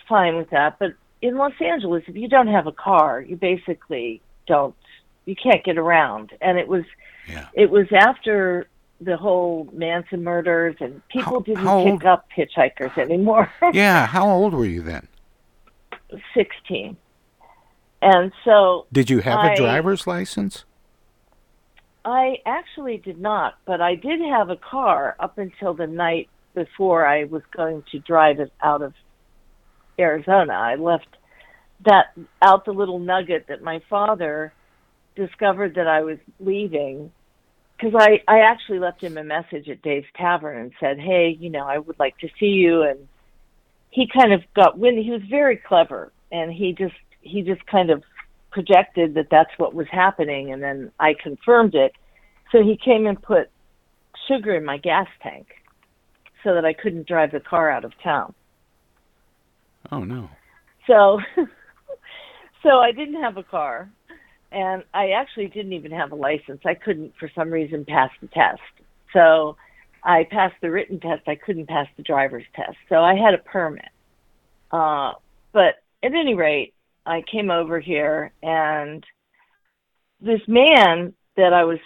fine 0.09 0.37
with 0.37 0.51
that. 0.51 0.79
But 0.79 0.95
in 1.23 1.37
Los 1.37 1.53
Angeles 1.61 2.05
if 2.07 2.15
you 2.17 2.29
don't 2.29 2.47
have 2.49 2.67
a 2.67 2.73
car 2.73 3.21
you 3.21 3.37
basically 3.37 4.21
don't 4.47 4.75
you 5.25 5.35
can't 5.35 5.65
get 5.65 5.79
around. 5.79 6.33
And 6.41 6.59
it 6.59 6.69
was 6.69 6.85
yeah. 7.29 7.49
it 7.55 7.71
was 7.71 7.87
after 7.93 8.69
the 9.01 9.17
whole 9.17 9.69
Manson 9.73 10.23
murders 10.25 10.77
and 10.81 11.07
people 11.09 11.33
How- 11.35 11.41
didn't 11.41 11.65
how 11.65 11.85
pick 11.85 11.93
old- 11.93 12.05
up 12.05 12.27
hitchhikers 12.37 12.97
anymore. 12.97 13.51
Yeah, 13.73 14.07
how 14.07 14.29
old 14.31 14.55
were 14.55 14.65
you 14.65 14.81
then? 14.83 15.07
16 16.35 16.97
and 18.03 18.33
so 18.45 18.87
Did 18.93 19.11
you 19.11 19.21
have 19.21 19.39
I- 19.39 19.53
a 19.53 19.57
driver's 19.57 20.07
license? 20.07 20.65
I 22.05 22.37
actually 22.47 22.99
did 22.99 23.19
not, 23.19 23.59
but 23.65 23.81
I 23.81 23.97
did 23.97 24.21
have 24.21 24.49
a 24.49 24.57
car 24.57 25.17
up 25.19 25.39
until 25.39 25.75
the 25.75 25.89
night 25.89 26.29
before 26.55 27.05
I 27.05 27.25
was 27.25 27.43
going 27.51 27.83
to 27.91 27.99
drive 27.99 28.39
it 28.39 28.53
out 28.63 28.81
of 28.81 28.95
Arizona. 29.99 30.53
I 30.53 30.77
left 30.77 31.09
that 31.85 32.13
out 32.41 32.65
the 32.65 32.73
little 32.73 33.01
nugget 33.01 33.47
that 33.49 33.61
my 33.61 33.81
father 33.91 34.53
discovered 35.17 35.75
that 35.75 35.89
I 35.89 36.03
was 36.03 36.19
leaving 36.39 37.11
because 37.77 37.95
I 37.99 38.23
I 38.29 38.39
actually 38.41 38.79
left 38.79 39.03
him 39.03 39.19
a 39.19 39.25
message 39.25 39.69
at 39.69 39.83
Dave's 39.83 40.07
Tavern 40.15 40.59
and 40.59 40.73
said, 40.79 41.01
"Hey, 41.01 41.37
you 41.39 41.51
know, 41.51 41.67
I 41.67 41.79
would 41.79 41.99
like 41.99 42.17
to 42.19 42.29
see 42.39 42.53
you." 42.53 42.83
And 42.83 43.09
he 43.97 44.07
kind 44.07 44.35
of 44.35 44.43
got 44.55 44.79
wind. 44.79 45.03
He 45.03 45.11
was 45.11 45.23
very 45.31 45.57
clever, 45.57 46.13
and 46.31 46.53
he 46.53 46.75
just 46.79 46.95
he 47.23 47.41
just 47.41 47.65
kind 47.67 47.89
of 47.89 48.03
projected 48.51 49.15
that 49.15 49.29
that's 49.31 49.51
what 49.57 49.75
was 49.75 49.87
happening, 49.91 50.53
and 50.53 50.63
then 50.63 50.93
I 51.01 51.15
confirmed 51.21 51.75
it. 51.75 51.93
So 52.53 52.63
he 52.63 52.77
came 52.77 53.07
and 53.07 53.21
put 53.21 53.51
sugar 54.29 54.55
in 54.55 54.67
my 54.67 54.77
gas 54.77 55.07
tank 55.23 55.47
so 56.45 56.53
that 56.53 56.67
I 56.67 56.75
couldn't 56.75 57.09
drive 57.09 57.33
the 57.33 57.41
car 57.41 57.71
out 57.71 57.87
of 57.87 57.93
town. 58.05 58.35
Oh 59.91 60.05
no. 60.05 60.29
So 60.87 61.19
so 62.63 62.69
I 62.69 62.93
didn't 62.93 63.23
have 63.23 63.39
a 63.39 63.43
car 63.43 63.91
and 64.53 64.85
I 64.93 65.11
actually 65.11 65.47
didn't 65.47 65.73
even 65.73 65.91
have 65.93 66.13
a 66.13 66.17
license. 66.17 66.61
I 66.67 66.75
couldn't 66.75 67.15
for 67.19 67.31
some 67.35 67.51
reason 67.51 67.87
pass 67.87 68.11
the 68.21 68.29
test. 68.29 68.61
So 69.15 69.57
I 70.07 70.23
passed 70.31 70.55
the 70.63 70.71
written 70.71 71.01
test. 71.01 71.27
I 71.27 71.35
couldn't 71.35 71.69
pass 71.69 71.89
the 71.97 72.05
driver's 72.05 72.45
test. 72.55 72.77
So 72.89 73.03
I 73.03 73.17
had 73.17 73.35
a 73.35 73.39
permit. 73.39 73.89
Uh 74.71 75.13
but 75.53 75.83
at 76.03 76.15
any 76.15 76.35
rate, 76.35 76.75
I 77.05 77.23
came 77.31 77.51
over 77.51 77.81
here 77.81 78.33
and 78.43 79.05
this 80.21 80.41
man 80.47 81.13
that 81.37 81.53
I 81.53 81.65
was 81.65 81.81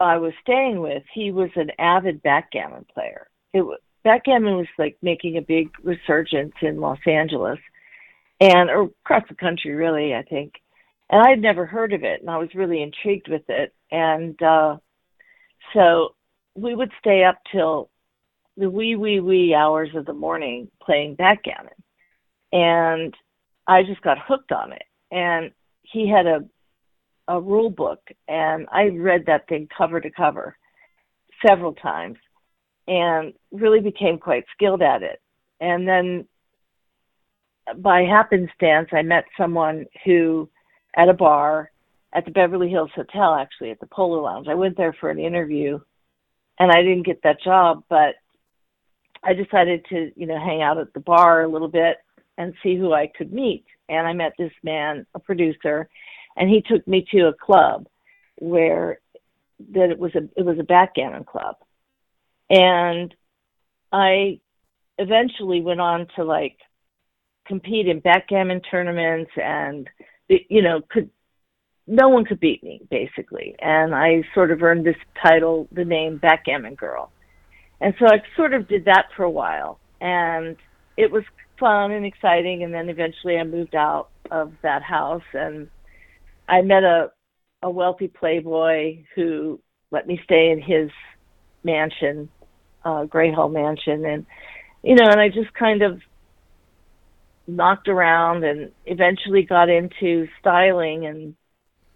I 0.00 0.18
was 0.18 0.32
staying 0.42 0.80
with, 0.80 1.02
he 1.12 1.30
was 1.32 1.50
an 1.56 1.70
avid 1.78 2.22
backgammon 2.22 2.86
player. 2.92 3.28
It 3.52 3.62
was, 3.62 3.78
backgammon 4.04 4.56
was 4.56 4.66
like 4.78 4.96
making 5.02 5.36
a 5.36 5.42
big 5.42 5.70
resurgence 5.82 6.54
in 6.62 6.80
Los 6.80 6.98
Angeles 7.06 7.58
and 8.40 8.70
or 8.70 8.90
across 9.04 9.24
the 9.28 9.34
country 9.34 9.74
really, 9.74 10.14
I 10.14 10.22
think. 10.22 10.54
And 11.10 11.20
I'd 11.20 11.42
never 11.42 11.66
heard 11.66 11.92
of 11.92 12.04
it 12.04 12.20
and 12.20 12.30
I 12.30 12.38
was 12.38 12.54
really 12.54 12.80
intrigued 12.80 13.28
with 13.28 13.48
it. 13.48 13.74
And 13.90 14.40
uh 14.40 14.76
so 15.74 16.14
we 16.54 16.74
would 16.74 16.92
stay 16.98 17.24
up 17.24 17.38
till 17.50 17.90
the 18.56 18.68
wee 18.68 18.96
wee 18.96 19.20
wee 19.20 19.54
hours 19.54 19.90
of 19.94 20.06
the 20.06 20.12
morning 20.12 20.68
playing 20.82 21.14
backgammon. 21.14 21.72
And 22.52 23.14
I 23.66 23.82
just 23.82 24.02
got 24.02 24.18
hooked 24.18 24.52
on 24.52 24.72
it. 24.72 24.84
And 25.10 25.52
he 25.82 26.08
had 26.08 26.26
a 26.26 26.44
a 27.28 27.40
rule 27.40 27.70
book 27.70 28.00
and 28.28 28.66
I 28.72 28.88
read 28.88 29.26
that 29.26 29.46
thing 29.48 29.68
cover 29.76 30.00
to 30.00 30.10
cover 30.10 30.56
several 31.46 31.72
times 31.72 32.18
and 32.88 33.32
really 33.52 33.80
became 33.80 34.18
quite 34.18 34.44
skilled 34.52 34.82
at 34.82 35.02
it. 35.02 35.22
And 35.60 35.86
then 35.86 36.26
by 37.78 38.02
happenstance 38.02 38.88
I 38.92 39.02
met 39.02 39.24
someone 39.38 39.86
who 40.04 40.50
at 40.94 41.08
a 41.08 41.14
bar 41.14 41.70
at 42.12 42.24
the 42.24 42.32
Beverly 42.32 42.68
Hills 42.68 42.90
Hotel 42.94 43.34
actually 43.34 43.70
at 43.70 43.80
the 43.80 43.86
Polo 43.86 44.22
Lounge. 44.22 44.48
I 44.48 44.54
went 44.54 44.76
there 44.76 44.92
for 44.92 45.10
an 45.10 45.18
interview 45.18 45.78
and 46.62 46.70
I 46.70 46.82
didn't 46.82 47.06
get 47.06 47.24
that 47.24 47.42
job, 47.42 47.82
but 47.88 48.14
I 49.24 49.34
decided 49.34 49.84
to, 49.86 50.12
you 50.14 50.26
know, 50.26 50.38
hang 50.38 50.62
out 50.62 50.78
at 50.78 50.94
the 50.94 51.00
bar 51.00 51.42
a 51.42 51.48
little 51.48 51.66
bit 51.66 51.96
and 52.38 52.54
see 52.62 52.76
who 52.76 52.92
I 52.92 53.08
could 53.08 53.32
meet. 53.32 53.64
And 53.88 54.06
I 54.06 54.12
met 54.12 54.34
this 54.38 54.52
man, 54.62 55.04
a 55.12 55.18
producer, 55.18 55.88
and 56.36 56.48
he 56.48 56.62
took 56.62 56.86
me 56.86 57.04
to 57.10 57.26
a 57.26 57.34
club 57.34 57.88
where 58.38 59.00
that 59.72 59.90
it 59.90 59.98
was 59.98 60.14
a 60.14 60.28
it 60.36 60.44
was 60.44 60.60
a 60.60 60.62
backgammon 60.62 61.24
club. 61.24 61.56
And 62.48 63.12
I 63.90 64.38
eventually 64.98 65.62
went 65.62 65.80
on 65.80 66.06
to 66.14 66.22
like 66.22 66.58
compete 67.44 67.88
in 67.88 67.98
backgammon 67.98 68.60
tournaments 68.60 69.32
and 69.36 69.90
you 70.28 70.62
know 70.62 70.80
could 70.88 71.10
no 71.86 72.08
one 72.08 72.24
could 72.24 72.40
beat 72.40 72.62
me 72.62 72.80
basically. 72.90 73.54
And 73.60 73.94
i 73.94 74.22
sort 74.34 74.50
of 74.50 74.62
earned 74.62 74.86
this 74.86 74.96
title 75.22 75.68
the 75.72 75.84
name 75.84 76.18
backgammon 76.18 76.74
girl. 76.74 77.10
And 77.80 77.94
so 77.98 78.06
i 78.06 78.22
sort 78.36 78.54
of 78.54 78.68
did 78.68 78.84
that 78.86 79.06
for 79.16 79.24
a 79.24 79.30
while. 79.30 79.78
And 80.00 80.56
it 80.96 81.10
was 81.10 81.24
fun 81.58 81.90
and 81.92 82.04
exciting. 82.04 82.62
And 82.62 82.72
then 82.72 82.88
eventually 82.88 83.36
i 83.36 83.44
moved 83.44 83.74
out 83.74 84.08
of 84.30 84.52
that 84.62 84.82
house. 84.82 85.22
And 85.32 85.68
i 86.48 86.62
met 86.62 86.84
a 86.84 87.10
a 87.64 87.70
wealthy 87.70 88.08
playboy 88.08 89.04
who 89.14 89.60
let 89.92 90.06
me 90.06 90.20
stay 90.24 90.50
in 90.50 90.60
his 90.60 90.90
mansion 91.64 92.28
uh 92.84 93.04
Greyhall 93.04 93.52
mansion. 93.52 94.04
And 94.04 94.26
you 94.82 94.94
know 94.94 95.06
and 95.08 95.20
i 95.20 95.28
just 95.28 95.52
kind 95.54 95.82
of 95.82 96.00
knocked 97.46 97.88
around 97.88 98.44
and 98.44 98.70
eventually 98.86 99.42
got 99.42 99.68
into 99.68 100.28
styling 100.40 101.06
and 101.06 101.34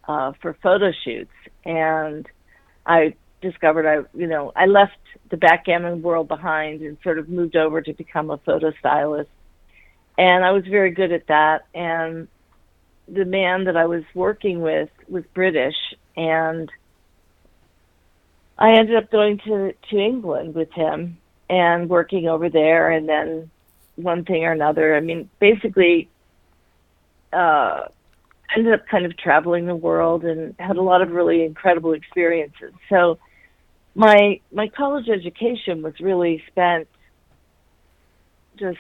uh 0.07 0.33
for 0.41 0.55
photo 0.63 0.93
shoots. 1.05 1.33
And 1.65 2.27
I 2.85 3.15
discovered 3.41 3.87
I 3.87 4.19
you 4.19 4.27
know 4.27 4.53
I 4.57 4.67
left 4.67 4.99
the 5.31 5.37
backgammon 5.37 6.03
world 6.03 6.29
behind 6.29 6.83
and 6.83 6.97
sort 7.03 7.19
of 7.19 7.29
moved 7.29 7.57
over 7.57 7.81
to 7.81 7.93
become 7.93 8.31
a 8.31 8.39
photo 8.39 8.73
stylist 8.79 9.31
and 10.19 10.45
I 10.45 10.53
was 10.53 10.65
very 10.67 10.91
good 10.91 11.13
at 11.13 11.27
that. 11.27 11.67
And 11.75 12.29
the 13.09 13.25
man 13.25 13.65
that 13.65 13.77
I 13.77 13.87
was 13.87 14.03
working 14.15 14.61
with 14.61 14.89
was 15.09 15.25
British. 15.35 15.77
And 16.17 16.71
I 18.59 18.73
ended 18.73 18.97
up 18.97 19.11
going 19.11 19.39
to 19.47 19.75
to 19.91 19.99
England 19.99 20.55
with 20.55 20.73
him 20.73 21.19
and 21.51 21.89
working 21.89 22.29
over 22.29 22.49
there. 22.49 22.91
And 22.91 23.09
then 23.09 23.51
one 23.97 24.25
thing 24.25 24.45
or 24.45 24.53
another. 24.53 24.97
I 24.97 25.01
mean, 25.01 25.29
basically, 25.39 26.09
uh, 27.33 27.89
ended 28.55 28.75
up 28.75 28.87
kind 28.87 29.07
of 29.07 29.17
traveling 29.17 29.67
the 29.67 29.75
world 29.75 30.25
and 30.25 30.55
had 30.59 30.77
a 30.77 30.83
lot 30.83 31.03
of 31.03 31.11
really 31.11 31.45
incredible 31.45 31.93
experiences. 31.93 32.73
So 32.89 33.19
my 33.95 34.41
my 34.53 34.69
college 34.69 35.09
education 35.09 35.83
was 35.83 35.95
really 36.01 36.43
spent 36.49 36.89
just 38.57 38.79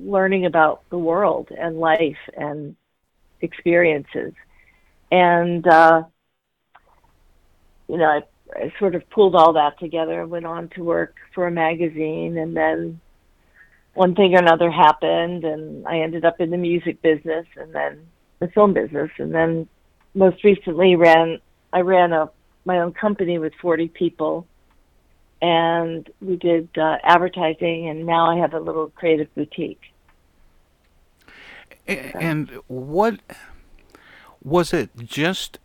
learning 0.00 0.46
about 0.46 0.82
the 0.90 0.98
world 0.98 1.48
and 1.56 1.78
life 1.78 2.18
and 2.36 2.76
experiences. 3.40 4.32
And 5.10 5.66
uh 5.66 6.02
you 7.88 7.96
know, 7.96 8.04
I, 8.04 8.22
I 8.54 8.72
sort 8.78 8.94
of 8.94 9.08
pulled 9.08 9.34
all 9.34 9.54
that 9.54 9.78
together 9.78 10.20
and 10.20 10.30
went 10.30 10.44
on 10.44 10.68
to 10.70 10.84
work 10.84 11.16
for 11.34 11.46
a 11.46 11.50
magazine 11.50 12.36
and 12.36 12.56
then 12.56 13.00
one 13.94 14.14
thing 14.14 14.34
or 14.34 14.38
another 14.38 14.70
happened 14.70 15.44
and 15.44 15.86
I 15.86 16.00
ended 16.00 16.24
up 16.24 16.40
in 16.40 16.50
the 16.50 16.56
music 16.56 17.00
business 17.02 17.46
and 17.56 17.74
then 17.74 18.06
the 18.38 18.48
film 18.48 18.72
business 18.72 19.10
and 19.18 19.34
then 19.34 19.68
most 20.14 20.42
recently 20.44 20.96
ran 20.96 21.38
I 21.72 21.80
ran 21.80 22.12
a 22.12 22.30
my 22.64 22.78
own 22.80 22.92
company 22.92 23.38
with 23.38 23.54
40 23.60 23.88
people 23.88 24.46
and 25.40 26.08
we 26.20 26.36
did 26.36 26.68
uh, 26.76 26.98
advertising 27.02 27.88
and 27.88 28.04
now 28.04 28.30
I 28.30 28.40
have 28.40 28.54
a 28.54 28.60
little 28.60 28.90
creative 28.90 29.32
boutique. 29.34 29.80
And 31.86 32.50
what 32.66 33.20
was 34.42 34.72
it 34.72 34.90
just 34.98 35.58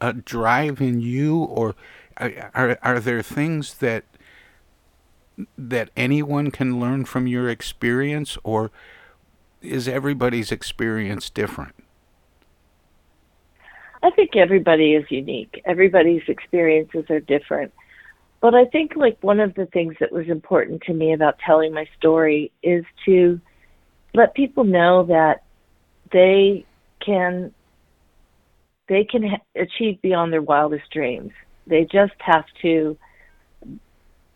a- 0.00 0.12
drive 0.12 0.80
in 0.80 1.00
you 1.00 1.38
or 1.38 1.74
are, 2.16 2.50
are 2.54 2.78
are 2.82 3.00
there 3.00 3.22
things 3.22 3.74
that 3.74 4.04
that 5.58 5.90
anyone 5.96 6.50
can 6.50 6.80
learn 6.80 7.04
from 7.04 7.26
your 7.26 7.48
experience 7.48 8.38
or 8.44 8.70
is 9.60 9.88
everybody's 9.88 10.52
experience 10.52 11.28
different? 11.28 11.74
I 14.02 14.10
think 14.10 14.36
everybody 14.36 14.94
is 14.94 15.04
unique. 15.10 15.62
Everybody's 15.64 16.22
experiences 16.28 17.04
are 17.10 17.20
different. 17.20 17.72
But 18.40 18.54
I 18.54 18.66
think 18.66 18.92
like 18.96 19.18
one 19.22 19.40
of 19.40 19.54
the 19.54 19.66
things 19.66 19.94
that 20.00 20.12
was 20.12 20.28
important 20.28 20.82
to 20.82 20.94
me 20.94 21.12
about 21.12 21.38
telling 21.44 21.72
my 21.72 21.86
story 21.98 22.52
is 22.62 22.84
to 23.06 23.40
let 24.14 24.34
people 24.34 24.64
know 24.64 25.04
that 25.06 25.42
they 26.12 26.64
can 27.04 27.52
they 28.88 29.04
can 29.04 29.28
ha- 29.28 29.60
achieve 29.60 30.00
beyond 30.00 30.32
their 30.32 30.42
wildest 30.42 30.88
dreams. 30.92 31.32
They 31.66 31.84
just 31.84 32.14
have 32.20 32.44
to 32.62 32.96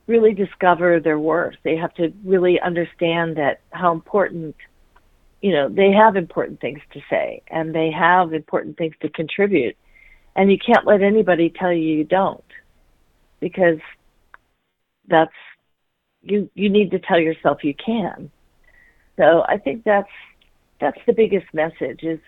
really 0.08 0.34
discover 0.34 0.98
their 0.98 1.20
worth. 1.20 1.54
They 1.62 1.76
have 1.76 1.94
to 1.94 2.12
really 2.24 2.58
understand 2.60 3.36
that 3.36 3.60
how 3.70 3.92
important 3.92 4.56
you 5.40 5.52
know, 5.52 5.68
they 5.68 5.92
have 5.92 6.16
important 6.16 6.60
things 6.60 6.80
to 6.92 7.00
say 7.08 7.42
and 7.48 7.74
they 7.74 7.90
have 7.90 8.32
important 8.32 8.76
things 8.76 8.94
to 9.00 9.08
contribute. 9.08 9.76
And 10.36 10.50
you 10.50 10.58
can't 10.58 10.86
let 10.86 11.02
anybody 11.02 11.50
tell 11.50 11.72
you 11.72 11.96
you 11.96 12.04
don't 12.04 12.44
because 13.40 13.78
that's 15.08 15.32
you 16.22 16.50
you 16.54 16.68
need 16.68 16.90
to 16.92 16.98
tell 16.98 17.18
yourself 17.18 17.64
you 17.64 17.74
can. 17.74 18.30
So 19.16 19.42
I 19.46 19.58
think 19.58 19.84
that's 19.84 20.10
that's 20.80 21.00
the 21.06 21.12
biggest 21.12 21.46
message 21.52 22.02
is 22.02 22.20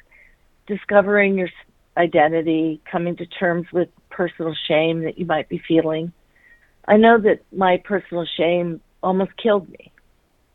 discovering 0.66 1.38
your 1.38 1.48
identity, 1.96 2.80
coming 2.90 3.16
to 3.16 3.26
terms 3.26 3.66
with 3.72 3.88
personal 4.10 4.54
shame 4.66 5.04
that 5.04 5.18
you 5.18 5.26
might 5.26 5.48
be 5.48 5.62
feeling. 5.66 6.12
I 6.88 6.96
know 6.96 7.18
that 7.18 7.40
my 7.52 7.76
personal 7.84 8.26
shame 8.36 8.80
almost 9.02 9.36
killed 9.36 9.68
me 9.68 9.92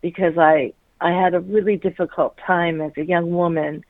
because 0.02 0.38
I 0.38 0.74
I 1.00 1.12
had 1.12 1.34
a 1.34 1.40
really 1.40 1.78
difficult 1.78 2.38
time 2.46 2.82
as 2.82 2.92
a 2.98 3.04
young 3.04 3.32
woman 3.32 3.84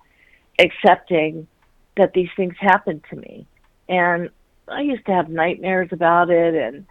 accepting 0.60 1.48
that 1.96 2.14
these 2.14 2.30
things 2.36 2.56
happened 2.60 3.04
to 3.10 3.16
me. 3.16 3.48
And 3.90 4.30
I 4.68 4.82
used 4.82 5.06
to 5.06 5.14
have 5.14 5.30
nightmares 5.30 5.90
about 5.92 6.30
it 6.30 6.54
and 6.56 6.86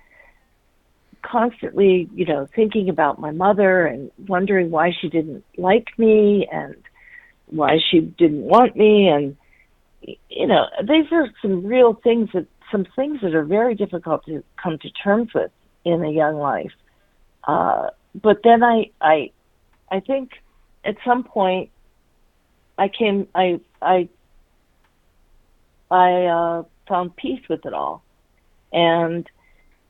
constantly, 1.22 2.08
you 2.14 2.24
know, 2.24 2.46
thinking 2.54 2.88
about 2.88 3.20
my 3.20 3.30
mother 3.30 3.86
and 3.86 4.10
wondering 4.26 4.70
why 4.70 4.92
she 4.98 5.08
didn't 5.08 5.44
like 5.58 5.88
me 5.98 6.48
and 6.50 6.76
why 7.46 7.78
she 7.90 8.00
didn't 8.00 8.42
want 8.42 8.76
me 8.76 9.08
and 9.08 9.36
you 10.28 10.46
know, 10.46 10.66
these 10.82 11.06
are 11.10 11.28
some 11.42 11.66
real 11.66 11.94
things 11.94 12.28
that 12.32 12.46
some 12.70 12.86
things 12.94 13.20
that 13.22 13.34
are 13.34 13.44
very 13.44 13.74
difficult 13.74 14.24
to 14.26 14.42
come 14.62 14.78
to 14.78 14.90
terms 14.90 15.30
with 15.34 15.50
in 15.84 16.04
a 16.04 16.10
young 16.10 16.36
life. 16.36 16.72
Uh 17.44 17.90
but 18.14 18.40
then 18.44 18.62
I 18.62 18.90
I 19.00 19.30
I 19.90 20.00
think 20.00 20.32
at 20.84 20.96
some 21.04 21.24
point 21.24 21.70
I 22.78 22.88
came 22.88 23.28
I 23.34 23.60
I 23.80 24.08
I 25.90 26.24
uh 26.24 26.62
found 26.88 27.16
peace 27.16 27.42
with 27.48 27.66
it 27.66 27.72
all. 27.72 28.02
And 28.72 29.28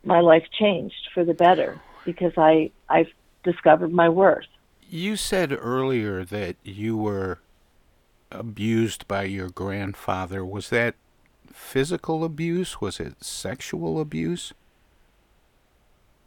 my 0.05 0.21
life 0.21 0.45
changed 0.59 1.09
for 1.15 1.25
the 1.25 1.35
better 1.35 1.81
because 2.05 2.33
I 2.37 2.71
I 2.89 3.07
discovered 3.43 3.93
my 3.93 4.09
worth. 4.09 4.47
You 4.89 5.17
said 5.17 5.53
earlier 5.53 6.25
that 6.25 6.57
you 6.63 6.97
were 6.97 7.41
abused 8.31 9.09
by 9.09 9.25
your 9.25 9.49
grandfather. 9.49 10.45
Was 10.45 10.71
that 10.71 10.95
physical 11.53 12.23
abuse? 12.23 12.81
Was 12.81 13.01
it 13.01 13.25
sexual 13.25 14.01
abuse? 14.01 14.53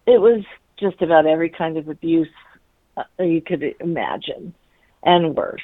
It 0.06 0.20
was 0.20 0.44
just 0.78 1.02
about 1.02 1.26
every 1.26 1.50
kind 1.50 1.78
of 1.78 1.88
abuse 1.88 2.30
you 3.20 3.42
could 3.42 3.64
imagine 3.80 4.54
and 5.04 5.36
worse. 5.36 5.62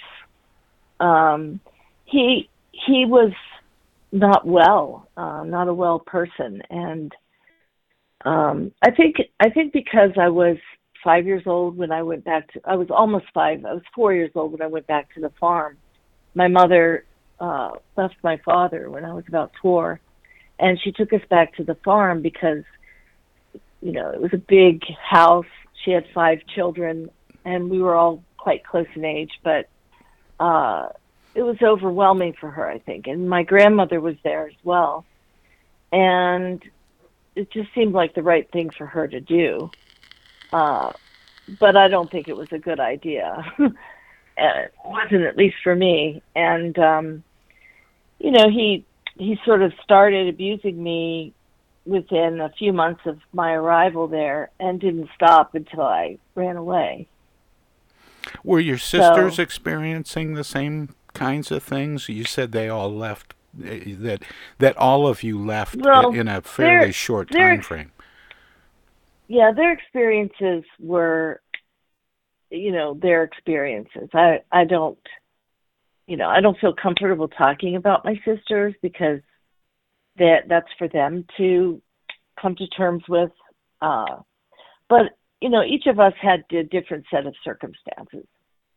Um 0.99 1.59
he 2.05 2.49
he 2.71 3.05
was 3.05 3.31
not 4.11 4.45
well, 4.45 5.07
uh, 5.17 5.43
not 5.43 5.67
a 5.67 5.73
well 5.73 5.99
person 5.99 6.61
and 6.69 7.13
um 8.23 8.71
I 8.81 8.91
think 8.91 9.17
I 9.39 9.49
think 9.49 9.73
because 9.73 10.11
I 10.19 10.29
was 10.29 10.57
5 11.03 11.27
years 11.27 11.43
old 11.45 11.77
when 11.77 11.91
I 11.91 12.01
went 12.01 12.23
back 12.23 12.51
to 12.53 12.61
I 12.65 12.75
was 12.75 12.87
almost 12.89 13.25
5. 13.33 13.65
I 13.65 13.73
was 13.73 13.83
4 13.93 14.13
years 14.13 14.31
old 14.35 14.51
when 14.53 14.61
I 14.61 14.67
went 14.67 14.87
back 14.87 15.13
to 15.15 15.21
the 15.21 15.31
farm. 15.39 15.77
My 16.33 16.47
mother 16.47 17.05
uh 17.39 17.71
left 17.97 18.15
my 18.23 18.37
father 18.45 18.89
when 18.89 19.03
I 19.05 19.13
was 19.13 19.25
about 19.27 19.51
4 19.61 19.99
and 20.59 20.79
she 20.81 20.91
took 20.91 21.11
us 21.11 21.21
back 21.29 21.55
to 21.55 21.63
the 21.63 21.75
farm 21.83 22.21
because 22.21 22.63
you 23.85 23.91
know, 23.91 24.09
it 24.09 24.19
was 24.19 24.33
a 24.33 24.37
big 24.37 24.81
house. 24.99 25.45
She 25.83 25.91
had 25.91 26.05
5 26.13 26.39
children 26.55 27.09
and 27.45 27.69
we 27.69 27.81
were 27.81 27.95
all 27.95 28.23
quite 28.37 28.65
close 28.65 28.87
in 28.95 29.05
age, 29.05 29.31
but 29.43 29.69
uh 30.39 30.89
it 31.35 31.43
was 31.43 31.57
overwhelming 31.61 32.33
for 32.39 32.49
her, 32.49 32.65
I 32.67 32.79
think. 32.79 33.07
And 33.07 33.29
my 33.29 33.43
grandmother 33.43 33.99
was 33.99 34.15
there 34.23 34.47
as 34.47 34.55
well. 34.63 35.05
And 35.91 36.63
it 37.35 37.51
just 37.51 37.67
seemed 37.75 37.93
like 37.93 38.15
the 38.15 38.23
right 38.23 38.49
thing 38.51 38.69
for 38.77 38.85
her 38.87 39.07
to 39.07 39.19
do. 39.19 39.71
Uh, 40.51 40.93
but 41.59 41.75
I 41.75 41.89
don't 41.89 42.09
think 42.09 42.27
it 42.29 42.37
was 42.37 42.47
a 42.53 42.57
good 42.57 42.79
idea. 42.79 43.43
it 44.37 44.73
wasn't 44.83 45.23
at 45.23 45.37
least 45.37 45.57
for 45.63 45.75
me. 45.75 46.23
And 46.35 46.77
um, 46.79 47.23
you 48.19 48.31
know, 48.31 48.49
he 48.49 48.85
he 49.17 49.37
sort 49.45 49.61
of 49.61 49.73
started 49.83 50.27
abusing 50.29 50.81
me 50.81 51.33
within 51.85 52.39
a 52.41 52.51
few 52.57 52.73
months 52.73 53.01
of 53.05 53.19
my 53.31 53.51
arrival 53.51 54.07
there, 54.07 54.49
and 54.59 54.79
didn't 54.79 55.09
stop 55.15 55.53
until 55.53 55.81
I 55.81 56.17
ran 56.33 56.55
away. 56.55 57.09
Were 58.43 58.59
your 58.59 58.77
sisters 58.77 59.35
So- 59.35 59.43
experiencing 59.43 60.33
the 60.33 60.43
same 60.43 60.89
kinds 61.13 61.51
of 61.51 61.63
things? 61.63 62.09
You 62.09 62.23
said 62.23 62.51
they 62.51 62.69
all 62.69 62.91
left 62.91 63.33
eh, 63.63 63.93
that 63.99 64.23
that 64.59 64.75
all 64.77 65.07
of 65.07 65.23
you 65.23 65.37
left 65.39 65.77
Well, 65.77 66.11
in 66.13 66.27
a 66.27 66.41
fairly 66.41 66.91
short 66.91 67.31
time 67.31 67.61
frame. 67.61 67.91
yeah, 69.27 69.51
their 69.51 69.71
experiences 69.71 70.63
were, 70.79 71.41
you 72.51 72.71
know, 72.71 72.93
their 72.95 73.23
experiences. 73.23 74.09
I 74.13 74.41
I 74.51 74.65
don't, 74.65 74.99
you 76.07 76.17
know, 76.17 76.29
I 76.29 76.41
don't 76.41 76.59
feel 76.59 76.73
comfortable 76.73 77.27
talking 77.27 77.75
about 77.75 78.05
my 78.05 78.19
sisters 78.25 78.73
because 78.81 79.21
that 80.17 80.47
that's 80.47 80.71
for 80.77 80.87
them 80.87 81.25
to 81.37 81.81
come 82.41 82.55
to 82.55 82.67
terms 82.67 83.03
with. 83.07 83.31
Uh, 83.81 84.17
but 84.89 85.17
you 85.45 85.51
know, 85.51 85.63
each 85.63 85.85
of 85.85 85.99
us 85.99 86.13
had 86.19 86.43
a 86.49 86.63
different 86.63 87.05
set 87.11 87.27
of 87.27 87.35
circumstances, 87.43 88.25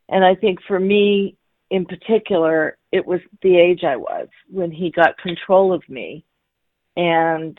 and 0.07 0.23
I 0.23 0.35
think 0.35 0.59
for 0.69 0.79
me 0.79 1.35
in 1.71 1.87
particular, 1.87 2.77
it 2.93 3.07
was 3.07 3.21
the 3.41 3.57
age 3.57 3.85
I 3.85 3.97
was 3.97 4.29
when 4.51 4.71
he 4.71 4.91
got 4.91 5.17
control 5.17 5.73
of 5.73 5.83
me, 5.89 6.27
and 6.95 7.59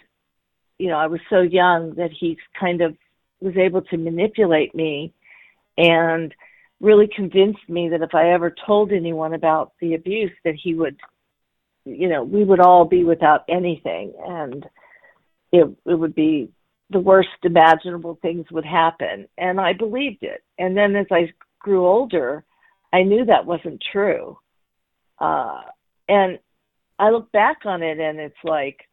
you 0.78 0.90
know, 0.90 0.98
I 0.98 1.08
was 1.08 1.22
so 1.28 1.42
young 1.42 1.96
that 1.96 2.12
he 2.12 2.38
kind 2.60 2.82
of 2.82 2.96
was 3.42 3.58
able 3.58 3.82
to 3.82 3.98
manipulate 3.98 4.76
me 4.76 5.12
and 5.76 6.32
really 6.80 7.08
convinced 7.08 7.68
me 7.68 7.90
that 7.90 8.04
if 8.04 8.14
I 8.14 8.30
ever 8.30 8.54
told 8.64 8.92
anyone 8.92 9.34
about 9.34 9.74
the 9.82 9.96
abuse 9.96 10.32
that 10.46 10.54
he 10.54 10.76
would 10.76 10.98
you 11.84 12.10
know, 12.10 12.24
we 12.24 12.44
would 12.44 12.60
all 12.60 12.86
be 12.86 13.04
without 13.04 13.44
anything. 13.50 14.14
And 14.24 14.68
it 15.52 15.68
it 15.88 15.96
would 15.96 16.14
be 16.14 16.52
the 16.90 17.00
worst 17.00 17.30
imaginable 17.44 18.18
things 18.22 18.46
would 18.52 18.66
happen 18.66 19.28
and 19.38 19.60
I 19.60 19.74
believed 19.74 20.24
it. 20.24 20.44
And 20.58 20.76
then 20.76 20.96
as 20.96 21.06
I 21.12 21.32
grew 21.60 21.86
older, 21.86 22.44
I 22.92 23.04
knew 23.04 23.26
that 23.26 23.46
wasn't 23.46 23.84
true. 23.92 24.38
Uh 25.20 25.62
and 26.08 26.40
I 26.98 27.12
look 27.12 27.32
back 27.32 27.60
on 27.66 27.84
it 27.84 28.00
and 28.00 28.20
it's 28.20 28.44
like, 28.44 28.90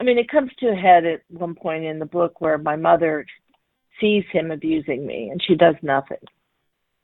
I 0.00 0.04
mean, 0.04 0.18
it 0.18 0.28
comes 0.28 0.50
to 0.58 0.68
a 0.68 0.74
head 0.74 1.06
at 1.06 1.22
one 1.28 1.54
point 1.54 1.84
in 1.84 1.98
the 1.98 2.06
book 2.06 2.40
where 2.40 2.58
my 2.58 2.76
mother 2.76 3.24
sees 4.00 4.24
him 4.30 4.50
abusing 4.50 5.06
me 5.06 5.30
and 5.30 5.40
she 5.42 5.54
does 5.54 5.76
nothing. 5.82 6.18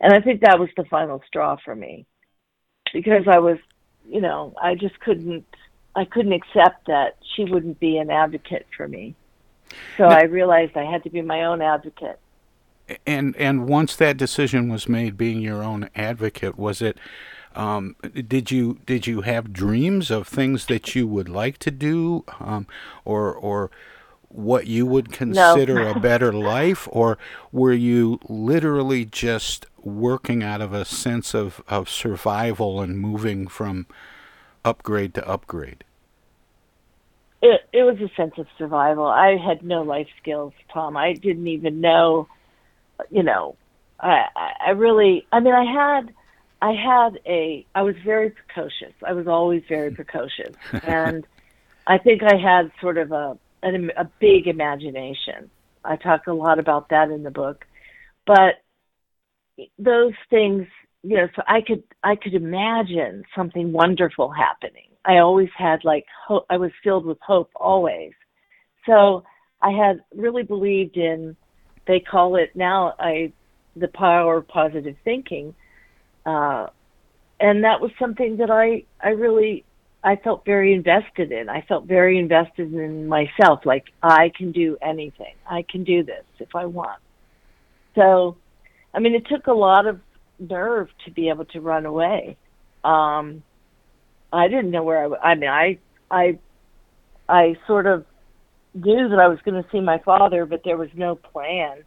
And 0.00 0.12
I 0.12 0.20
think 0.20 0.40
that 0.40 0.58
was 0.58 0.68
the 0.76 0.84
final 0.84 1.22
straw 1.26 1.56
for 1.64 1.74
me 1.74 2.06
because 2.92 3.28
I 3.28 3.38
was, 3.38 3.58
you 4.08 4.20
know, 4.20 4.54
I 4.60 4.74
just 4.74 4.98
couldn't, 5.00 5.44
I 5.94 6.04
couldn't 6.04 6.32
accept 6.32 6.86
that 6.86 7.16
she 7.34 7.44
wouldn't 7.44 7.78
be 7.78 7.98
an 7.98 8.10
advocate 8.10 8.66
for 8.76 8.88
me. 8.88 9.14
So 9.96 10.04
I 10.04 10.22
realized 10.22 10.76
I 10.76 10.84
had 10.84 11.02
to 11.04 11.10
be 11.10 11.22
my 11.22 11.44
own 11.44 11.62
advocate. 11.62 12.18
And 13.06 13.36
and 13.36 13.68
once 13.68 13.94
that 13.96 14.16
decision 14.16 14.68
was 14.68 14.88
made, 14.88 15.16
being 15.16 15.40
your 15.40 15.62
own 15.62 15.88
advocate, 15.94 16.58
was 16.58 16.82
it? 16.82 16.98
Um, 17.54 17.96
did 18.26 18.50
you 18.50 18.80
did 18.86 19.06
you 19.06 19.20
have 19.22 19.52
dreams 19.52 20.10
of 20.10 20.26
things 20.26 20.66
that 20.66 20.94
you 20.94 21.06
would 21.06 21.28
like 21.28 21.58
to 21.58 21.70
do, 21.70 22.24
um, 22.40 22.66
or 23.04 23.32
or 23.32 23.70
what 24.28 24.66
you 24.66 24.86
would 24.86 25.12
consider 25.12 25.74
No. 25.74 25.90
a 25.90 25.94
better 26.00 26.32
life, 26.32 26.88
or 26.90 27.18
were 27.52 27.72
you 27.72 28.18
literally 28.28 29.04
just 29.04 29.66
working 29.82 30.42
out 30.42 30.60
of 30.60 30.72
a 30.72 30.84
sense 30.84 31.34
of, 31.34 31.62
of 31.68 31.88
survival 31.88 32.80
and 32.80 32.98
moving 32.98 33.48
from 33.48 33.86
upgrade 34.64 35.14
to 35.14 35.28
upgrade? 35.28 35.84
It 37.42 37.62
it 37.72 37.82
was 37.82 37.96
a 38.00 38.14
sense 38.14 38.34
of 38.38 38.46
survival. 38.58 39.06
I 39.06 39.36
had 39.36 39.62
no 39.62 39.82
life 39.82 40.08
skills, 40.20 40.52
Tom. 40.72 40.96
I 40.96 41.14
didn't 41.14 41.46
even 41.46 41.80
know, 41.80 42.28
you 43.10 43.22
know, 43.22 43.56
I 43.98 44.26
I 44.66 44.70
really. 44.70 45.26
I 45.32 45.40
mean, 45.40 45.54
I 45.54 45.64
had 45.64 46.14
I 46.62 46.72
had 46.72 47.20
a 47.26 47.66
I 47.74 47.82
was 47.82 47.96
very 48.04 48.30
precocious. 48.30 48.92
I 49.06 49.12
was 49.12 49.26
always 49.26 49.62
very 49.68 49.88
hmm. 49.88 49.96
precocious, 49.96 50.54
and 50.82 51.26
I 51.86 51.98
think 51.98 52.22
I 52.22 52.36
had 52.36 52.70
sort 52.80 52.98
of 52.98 53.12
a 53.12 53.38
an, 53.62 53.90
a 53.96 54.04
big 54.04 54.46
imagination. 54.46 55.50
I 55.84 55.96
talk 55.96 56.26
a 56.26 56.32
lot 56.32 56.58
about 56.58 56.90
that 56.90 57.10
in 57.10 57.22
the 57.22 57.30
book, 57.30 57.64
but 58.26 58.56
those 59.78 60.12
things, 60.28 60.66
you 61.02 61.16
know, 61.16 61.28
so 61.34 61.42
I 61.46 61.62
could 61.62 61.82
I 62.02 62.16
could 62.16 62.34
imagine 62.34 63.24
something 63.34 63.72
wonderful 63.72 64.30
happening. 64.30 64.89
I 65.04 65.18
always 65.18 65.48
had 65.56 65.84
like 65.84 66.06
hope. 66.26 66.46
I 66.50 66.56
was 66.56 66.70
filled 66.84 67.06
with 67.06 67.18
hope 67.20 67.50
always. 67.54 68.12
So 68.86 69.24
I 69.62 69.70
had 69.70 70.00
really 70.14 70.42
believed 70.42 70.96
in. 70.96 71.36
They 71.86 72.00
call 72.00 72.36
it 72.36 72.54
now. 72.54 72.94
I 72.98 73.32
the 73.76 73.88
power 73.88 74.38
of 74.38 74.48
positive 74.48 74.96
thinking, 75.04 75.54
uh, 76.26 76.66
and 77.38 77.64
that 77.64 77.80
was 77.80 77.90
something 77.98 78.36
that 78.38 78.50
I 78.50 78.84
I 79.02 79.10
really 79.10 79.64
I 80.02 80.16
felt 80.16 80.44
very 80.44 80.72
invested 80.72 81.32
in. 81.32 81.48
I 81.48 81.62
felt 81.62 81.86
very 81.86 82.18
invested 82.18 82.72
in 82.72 83.06
myself. 83.06 83.60
Like 83.64 83.84
I 84.02 84.30
can 84.36 84.52
do 84.52 84.76
anything. 84.80 85.34
I 85.48 85.64
can 85.68 85.84
do 85.84 86.02
this 86.02 86.24
if 86.38 86.54
I 86.54 86.66
want. 86.66 87.00
So, 87.94 88.36
I 88.94 89.00
mean, 89.00 89.14
it 89.14 89.26
took 89.26 89.46
a 89.46 89.52
lot 89.52 89.86
of 89.86 90.00
nerve 90.38 90.88
to 91.04 91.10
be 91.10 91.28
able 91.28 91.44
to 91.46 91.60
run 91.60 91.84
away. 91.84 92.36
Um, 92.82 93.42
I 94.32 94.48
didn't 94.48 94.70
know 94.70 94.82
where 94.82 95.04
I. 95.04 95.30
I 95.30 95.34
mean, 95.34 95.50
I 95.50 95.78
I 96.10 96.38
I 97.28 97.56
sort 97.66 97.86
of 97.86 98.04
knew 98.74 99.08
that 99.08 99.18
I 99.18 99.28
was 99.28 99.38
going 99.44 99.62
to 99.62 99.68
see 99.70 99.80
my 99.80 99.98
father, 99.98 100.46
but 100.46 100.62
there 100.64 100.76
was 100.76 100.90
no 100.94 101.16
plan 101.16 101.82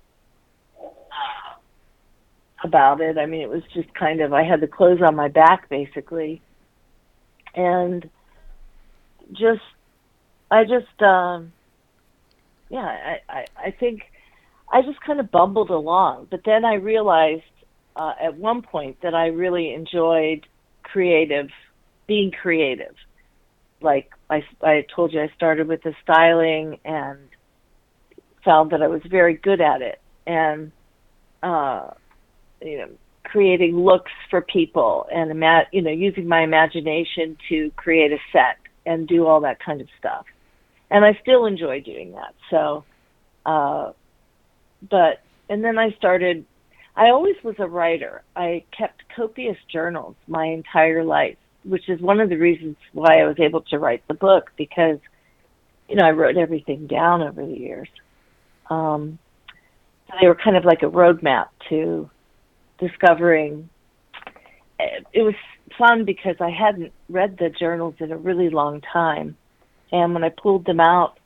about 2.64 3.02
it. 3.02 3.18
I 3.18 3.26
mean, 3.26 3.41
it 3.41 3.50
was 3.50 3.64
just 3.74 3.94
kind 3.94 4.22
of 4.22 4.34
I 4.34 4.44
had 4.44 4.62
the 4.62 4.68
clothes 4.68 5.02
on 5.02 5.16
my 5.16 5.28
back 5.28 5.70
basically, 5.70 6.41
and 7.56 8.10
just 9.32 9.62
I 10.52 10.64
just 10.64 11.02
um, 11.02 11.54
yeah, 12.70 12.80
I, 12.80 13.18
I 13.30 13.46
I 13.68 13.72
think 13.72 14.02
I 14.72 14.82
just 14.82 15.00
kind 15.02 15.20
of 15.20 15.32
bumbled 15.32 15.70
along. 15.70 16.28
But 16.30 16.41
then 16.46 16.66
I 16.66 16.76
realized 16.76 17.44
uh, 17.96 18.14
at 18.22 18.38
one 18.38 18.62
point 18.62 18.98
that 19.04 19.14
I 19.14 19.28
really 19.28 19.74
enjoyed 19.74 20.46
creative, 20.84 21.50
being 22.08 22.32
creative. 22.32 22.95
Like 23.82 24.12
I, 24.30 24.43
I 24.62 24.86
told 24.95 25.14
you, 25.14 25.22
I 25.22 25.30
started 25.36 25.68
with 25.68 25.84
the 25.84 25.93
styling 26.04 26.80
and 26.86 27.20
found 28.45 28.72
that 28.72 28.82
I 28.82 28.88
was 28.88 29.01
very 29.10 29.36
good 29.36 29.62
at 29.62 29.82
it, 29.82 29.99
and 30.26 30.72
uh, 31.41 31.91
you 32.62 32.78
know, 32.78 32.89
creating 33.24 33.78
looks 33.78 34.12
for 34.30 34.41
people 34.41 35.08
and 35.14 35.32
ima- 35.32 35.68
you 35.72 35.82
know, 35.82 35.91
using 35.91 36.28
my 36.28 36.43
imagination 36.43 37.38
to 37.49 37.72
create 37.76 38.12
a 38.12 38.18
set 38.32 38.58
and 38.86 39.08
do 39.08 39.26
all 39.26 39.41
that 39.41 39.60
kind 39.60 39.82
of 39.82 39.88
stuff. 39.99 40.26
And 40.89 41.04
I 41.04 41.18
still 41.22 41.45
enjoy 41.45 41.82
doing 41.82 42.12
that. 42.14 42.36
So, 42.49 42.84
uh, 43.45 43.91
but 44.89 45.22
and 45.49 45.64
then 45.64 45.78
I 45.78 45.91
started. 45.97 46.45
I 46.95 47.10
always 47.10 47.36
was 47.43 47.56
a 47.58 47.68
writer. 47.68 48.22
I 48.36 48.64
kept 48.78 49.01
copious 49.16 49.58
journals 49.72 50.16
my 50.28 50.45
entire 50.45 51.04
life, 51.04 51.38
which 51.64 51.89
is 51.89 51.99
one 52.01 52.20
of 52.20 52.30
the 52.30 52.38
reasons 52.38 52.78
why 52.91 53.22
I 53.22 53.26
was 53.26 53.39
able 53.39 53.61
to 53.61 53.80
write 53.80 54.03
the 54.07 54.14
book 54.14 54.51
because, 54.57 54.99
you 55.88 55.95
know, 55.95 56.05
I 56.05 56.11
wrote 56.11 56.38
everything 56.38 56.88
down 56.88 57.22
over 57.22 57.45
the 57.45 57.57
years. 57.57 57.89
Um, 58.70 59.20
so 60.07 60.14
they 60.20 60.28
were 60.28 60.36
kind 60.36 60.57
of 60.57 60.66
like 60.66 60.84
a 60.84 60.89
roadmap 60.89 61.47
to 61.70 62.09
discovering. 62.80 63.70
It 64.80 65.22
was 65.22 65.36
fun 65.78 66.05
because 66.05 66.36
I 66.39 66.49
hadn't 66.49 66.91
read 67.09 67.38
the 67.38 67.49
journals 67.49 67.95
in 67.99 68.11
a 68.11 68.18
really 68.18 68.49
long 68.49 68.82
time, 68.82 69.38
and 69.91 70.14
when 70.14 70.24
I 70.24 70.30
pulled 70.30 70.66
them 70.66 70.80
out 70.80 71.18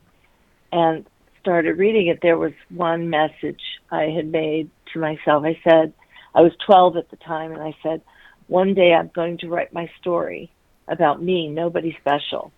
and 0.72 1.06
started 1.40 1.78
reading 1.78 2.08
it, 2.08 2.20
there 2.22 2.38
was 2.38 2.52
one 2.68 3.10
message 3.10 3.60
I 3.90 4.04
had 4.04 4.30
made 4.30 4.70
to 4.92 4.98
myself. 4.98 5.44
I 5.44 5.58
said, 5.64 5.92
I 6.34 6.42
was 6.42 6.52
12 6.66 6.96
at 6.96 7.10
the 7.10 7.16
time, 7.16 7.52
and 7.52 7.62
I 7.62 7.74
said, 7.82 8.02
one 8.48 8.74
day 8.74 8.92
I'm 8.92 9.10
going 9.14 9.38
to 9.38 9.48
write 9.48 9.72
my 9.72 9.88
story 10.00 10.50
about 10.88 11.22
me, 11.22 11.48
nobody 11.48 11.96
special. 12.00 12.50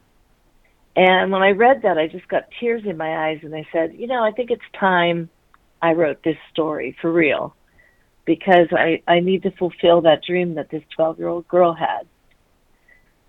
And 0.97 1.31
when 1.31 1.43
I 1.43 1.51
read 1.51 1.83
that, 1.83 1.99
I 1.99 2.07
just 2.09 2.27
got 2.29 2.45
tears 2.59 2.83
in 2.85 2.97
my 2.97 3.29
eyes, 3.29 3.41
and 3.43 3.55
I 3.55 3.67
said, 3.73 3.95
you 3.95 4.07
know, 4.07 4.25
I 4.25 4.33
think 4.33 4.51
it's 4.51 4.63
time 4.79 5.29
I 5.83 5.93
wrote 5.93 6.23
this 6.23 6.37
story 6.53 6.97
for 7.01 7.13
real 7.13 7.55
because 8.25 8.69
I, 8.73 9.03
I 9.07 9.21
need 9.21 9.43
to 9.45 9.51
fulfill 9.53 10.03
that 10.03 10.23
dream 10.25 10.55
that 10.55 10.71
this 10.71 10.83
12 10.95 11.19
year 11.19 11.29
old 11.29 11.49
girl 11.49 11.73
had. 11.73 12.07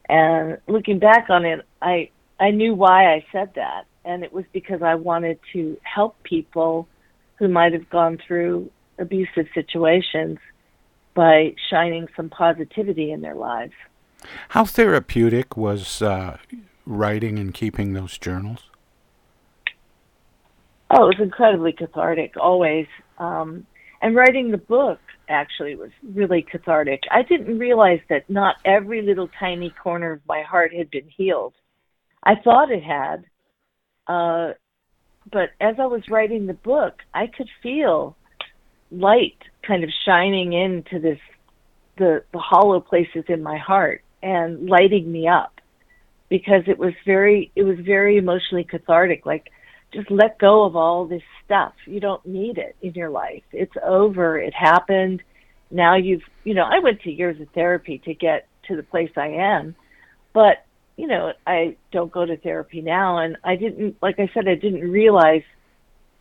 And 0.10 0.58
looking 0.68 1.00
back 1.00 1.30
on 1.30 1.46
it, 1.46 1.66
I, 1.82 2.10
I 2.40 2.52
knew 2.52 2.74
why 2.74 3.14
I 3.14 3.26
said 3.32 3.52
that. 3.56 3.86
And 4.04 4.24
it 4.24 4.34
was 4.34 4.46
because 4.52 4.82
I 4.82 4.96
wanted 4.96 5.40
to 5.54 5.78
help 5.84 6.22
people 6.24 6.88
who 7.38 7.48
might 7.48 7.74
have 7.74 7.90
gone 7.90 8.18
through 8.28 8.70
abusive 9.00 9.48
situations 9.54 10.40
by 11.14 11.56
shining 11.70 12.08
some 12.16 12.30
positivity 12.30 13.12
in 13.12 13.22
their 13.22 13.36
lives. 13.36 13.74
How 14.50 14.66
therapeutic 14.66 15.58
was 15.58 16.02
uh, 16.02 16.38
writing 16.86 17.40
and 17.40 17.54
keeping 17.54 17.94
those 17.94 18.18
journals? 18.18 18.70
Oh, 20.90 21.06
it 21.06 21.18
was 21.18 21.20
incredibly 21.20 21.72
cathartic, 21.72 22.36
always. 22.38 22.88
Um, 23.18 23.66
and 24.02 24.16
writing 24.16 24.52
the 24.52 24.58
book 24.58 25.00
actually 25.30 25.76
was 25.76 25.92
really 26.04 26.42
cathartic. 26.42 27.04
I 27.10 27.24
didn't 27.24 27.58
realize 27.58 28.02
that 28.10 28.30
not 28.30 28.58
every 28.66 29.02
little 29.02 29.30
tiny 29.40 29.70
corner 29.70 30.12
of 30.12 30.22
my 30.28 30.42
heart 30.42 30.74
had 30.74 30.92
been 30.92 31.08
healed. 31.08 31.54
I 32.24 32.36
thought 32.36 32.72
it 32.72 32.84
had. 32.84 33.24
Uh, 34.08 34.54
but 35.32 35.52
as 35.62 35.76
I 35.80 35.86
was 35.86 36.02
writing 36.10 36.46
the 36.46 36.54
book, 36.54 37.00
I 37.14 37.28
could 37.28 37.48
feel 37.64 38.18
light 38.92 39.38
kind 39.64 39.84
of 39.84 39.90
shining 40.06 40.54
into 40.54 41.00
this 41.00 41.20
the 41.98 42.24
the 42.32 42.40
hollow 42.40 42.80
places 42.80 43.24
in 43.28 43.42
my 43.42 43.58
heart 43.58 44.04
and 44.22 44.70
lighting 44.70 45.12
me 45.12 45.28
up 45.28 45.62
because 46.30 46.64
it 46.68 46.78
was 46.78 46.94
very 47.06 47.52
it 47.56 47.64
was 47.64 47.78
very 47.80 48.18
emotionally 48.18 48.64
cathartic. 48.64 49.26
Like 49.26 49.52
just 49.94 50.10
let 50.10 50.40
go 50.40 50.64
of 50.64 50.76
all 50.76 51.06
this 51.06 51.24
stuff. 51.46 51.74
You 51.86 52.00
don't 52.00 52.26
need 52.26 52.58
it 52.58 52.76
in 52.82 52.94
your 52.94 53.10
life. 53.10 53.44
It's 53.52 53.76
over. 53.84 54.38
It 54.38 54.54
happened. 54.54 55.22
Now 55.70 55.96
you've 55.96 56.24
you 56.44 56.54
know 56.54 56.64
i 56.64 56.80
went 56.80 57.02
to 57.02 57.12
years 57.12 57.40
of 57.40 57.50
therapy 57.50 58.00
to 58.00 58.14
get 58.14 58.48
to 58.68 58.76
the 58.76 58.84
place 58.84 59.12
i 59.18 59.28
am 59.28 59.76
but 60.34 60.66
you 60.98 61.08
know 61.08 61.34
i 61.48 61.76
don't 61.92 62.12
go 62.12 62.26
to 62.26 62.38
therapy 62.38 62.82
now. 62.82 63.20
And 63.20 63.38
i 63.44 63.56
didn't 63.56 63.98
like 64.02 64.20
i 64.20 64.30
said 64.34 64.48
i 64.48 64.56
didn't 64.56 64.90
realize 64.92 65.44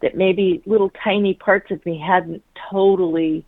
that 0.03 0.17
maybe 0.17 0.63
little 0.67 0.91
tiny 1.05 1.35
parts 1.35 1.71
of 1.71 1.85
me 1.85 1.99
hadn't 1.99 2.43
totally 2.71 3.45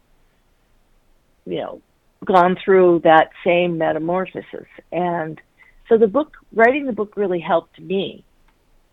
you 1.46 1.59
know 1.59 1.80
gone 2.24 2.57
through 2.64 3.00
that 3.03 3.30
same 3.44 3.78
metamorphosis 3.78 4.66
and 4.92 5.40
so 5.88 5.98
the 5.98 6.07
book 6.07 6.36
writing 6.53 6.86
the 6.86 6.92
book 6.92 7.16
really 7.16 7.40
helped 7.40 7.80
me 7.80 8.24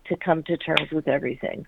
to 0.05 0.15
come 0.15 0.41
to 0.43 0.57
terms 0.57 0.89
with 0.91 1.07
everything 1.07 1.65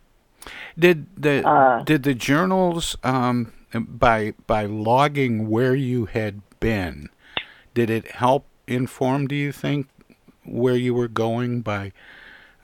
Did 0.78 1.06
the 1.16 1.48
Uh, 1.48 1.84
did 1.84 2.02
the 2.04 2.16
journals 2.16 2.96
um, 3.04 3.54
by 3.74 4.34
by 4.48 4.66
logging 4.66 5.50
where 5.50 5.76
you 5.76 6.06
had 6.06 6.42
been, 6.60 7.10
did 7.74 7.90
it 7.90 8.12
help 8.12 8.46
inform? 8.68 9.28
Do 9.28 9.36
you 9.36 9.52
think 9.52 9.88
where 10.44 10.76
you 10.76 10.94
were 10.94 11.08
going 11.08 11.62
by 11.62 11.92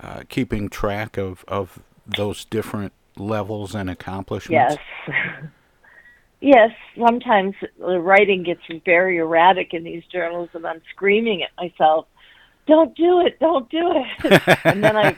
uh, 0.02 0.24
keeping 0.30 0.70
track 0.70 1.18
of, 1.18 1.46
of 1.48 1.80
those 2.06 2.46
different 2.46 2.94
levels 3.20 3.76
and 3.76 3.90
accomplishments? 3.90 4.78
Yes. 5.08 5.18
yes, 6.40 6.72
sometimes 6.98 7.56
the 7.80 8.00
writing 8.00 8.44
gets 8.44 8.62
very 8.86 9.18
erratic 9.18 9.74
in 9.74 9.84
these 9.84 10.04
journals, 10.12 10.50
and 10.54 10.66
I'm 10.66 10.82
screaming 10.92 11.44
at 11.44 11.50
myself, 11.58 12.08
"Don't 12.68 12.96
do 12.96 13.22
it! 13.22 13.40
Don't 13.40 13.70
do 13.70 13.94
it!" 13.96 14.60
and 14.66 14.84
then 14.84 14.96
I, 14.96 15.12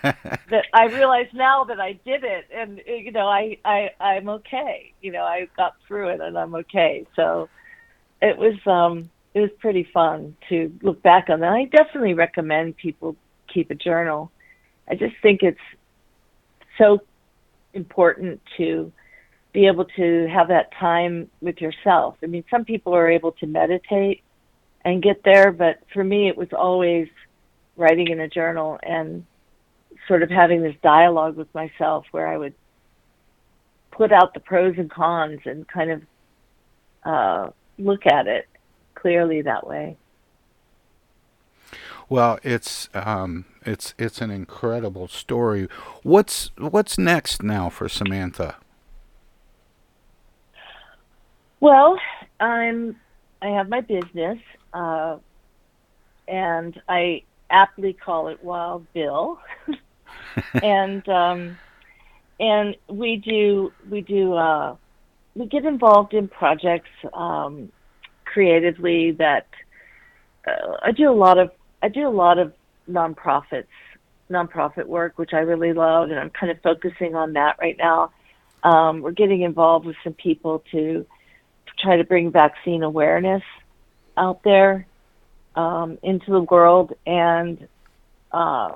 that 0.49 0.65
I 0.73 0.85
realize 0.85 1.27
now 1.33 1.63
that 1.65 1.79
I 1.79 1.93
did 1.93 2.23
it, 2.23 2.47
and 2.53 2.81
you 2.85 3.11
know, 3.11 3.27
I, 3.27 3.57
I, 3.65 3.91
I'm 3.99 4.29
okay. 4.29 4.93
You 5.01 5.11
know, 5.11 5.23
I 5.23 5.47
got 5.57 5.75
through 5.87 6.09
it, 6.09 6.21
and 6.21 6.37
I'm 6.37 6.55
okay. 6.55 7.05
So, 7.15 7.49
it 8.21 8.37
was, 8.37 8.55
um, 8.65 9.09
it 9.33 9.41
was 9.41 9.51
pretty 9.59 9.87
fun 9.93 10.35
to 10.49 10.71
look 10.81 11.01
back 11.01 11.29
on 11.29 11.41
that. 11.41 11.53
I 11.53 11.65
definitely 11.65 12.13
recommend 12.13 12.77
people 12.77 13.15
keep 13.47 13.71
a 13.71 13.75
journal. 13.75 14.31
I 14.87 14.95
just 14.95 15.15
think 15.21 15.43
it's 15.43 15.59
so 16.77 16.99
important 17.73 18.41
to 18.57 18.91
be 19.51 19.67
able 19.67 19.85
to 19.85 20.27
have 20.27 20.49
that 20.49 20.71
time 20.79 21.29
with 21.41 21.59
yourself. 21.59 22.15
I 22.23 22.27
mean, 22.27 22.43
some 22.51 22.65
people 22.65 22.95
are 22.95 23.09
able 23.09 23.31
to 23.33 23.47
meditate 23.47 24.21
and 24.85 25.01
get 25.01 25.23
there, 25.23 25.51
but 25.51 25.79
for 25.93 26.03
me, 26.03 26.27
it 26.27 26.37
was 26.37 26.49
always 26.53 27.07
writing 27.75 28.09
in 28.09 28.19
a 28.19 28.27
journal 28.27 28.79
and 28.83 29.25
sort 30.07 30.23
of 30.23 30.29
having 30.29 30.61
this 30.61 30.75
dialogue 30.83 31.35
with 31.35 31.53
myself 31.53 32.05
where 32.11 32.27
I 32.27 32.37
would 32.37 32.53
put 33.91 34.11
out 34.11 34.33
the 34.33 34.39
pros 34.39 34.75
and 34.77 34.89
cons 34.89 35.41
and 35.45 35.67
kind 35.67 35.91
of 35.91 36.01
uh, 37.03 37.49
look 37.77 38.05
at 38.05 38.27
it 38.27 38.47
clearly 38.95 39.41
that 39.41 39.65
way. 39.65 39.97
Well, 42.07 42.39
it's 42.43 42.89
um, 42.93 43.45
it's 43.69 43.93
it's 43.97 44.19
an 44.19 44.31
incredible 44.31 45.07
story. 45.07 45.67
What's 46.01 46.51
what's 46.57 46.97
next 46.97 47.43
now 47.43 47.69
for 47.69 47.87
Samantha? 47.87 48.57
Well, 51.59 51.99
I'm 52.39 52.95
I 53.41 53.49
have 53.49 53.69
my 53.69 53.81
business, 53.81 54.39
uh, 54.73 55.17
and 56.27 56.81
I 56.89 57.23
aptly 57.49 57.93
call 57.93 58.29
it 58.29 58.43
Wild 58.43 58.91
Bill, 58.93 59.39
and 60.63 61.07
um, 61.07 61.57
and 62.39 62.75
we 62.87 63.17
do 63.17 63.71
we 63.89 64.01
do 64.01 64.33
uh, 64.33 64.75
we 65.35 65.45
get 65.45 65.65
involved 65.65 66.15
in 66.15 66.27
projects 66.27 66.89
um, 67.13 67.71
creatively 68.25 69.11
that 69.11 69.47
uh, 70.47 70.77
I 70.81 70.91
do 70.91 71.11
a 71.11 71.13
lot 71.13 71.37
of 71.37 71.51
I 71.83 71.89
do 71.89 72.07
a 72.07 72.09
lot 72.09 72.39
of 72.39 72.53
nonprofits, 72.89 73.67
nonprofit 74.29 74.85
work, 74.85 75.17
which 75.17 75.33
I 75.33 75.39
really 75.39 75.73
love, 75.73 76.09
and 76.09 76.19
I'm 76.19 76.29
kind 76.29 76.51
of 76.51 76.61
focusing 76.61 77.15
on 77.15 77.33
that 77.33 77.57
right 77.59 77.77
now. 77.77 78.11
Um, 78.63 79.01
we're 79.01 79.11
getting 79.11 79.41
involved 79.41 79.85
with 79.85 79.95
some 80.03 80.13
people 80.13 80.63
to, 80.71 81.05
try 81.81 81.95
to 81.95 82.03
bring 82.03 82.31
vaccine 82.31 82.83
awareness 82.83 83.43
out 84.17 84.43
there 84.43 84.85
um, 85.55 85.97
into 86.03 86.31
the 86.31 86.41
world, 86.41 86.93
and 87.05 87.67
uh, 88.31 88.71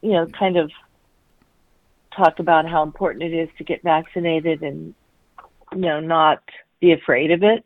you 0.00 0.12
know, 0.12 0.26
kind 0.26 0.56
of 0.56 0.70
talk 2.16 2.38
about 2.38 2.68
how 2.68 2.82
important 2.82 3.22
it 3.22 3.34
is 3.34 3.48
to 3.58 3.64
get 3.64 3.82
vaccinated 3.82 4.62
and 4.62 4.94
you 5.72 5.80
know 5.80 6.00
not 6.00 6.42
be 6.80 6.92
afraid 6.92 7.30
of 7.30 7.42
it 7.42 7.64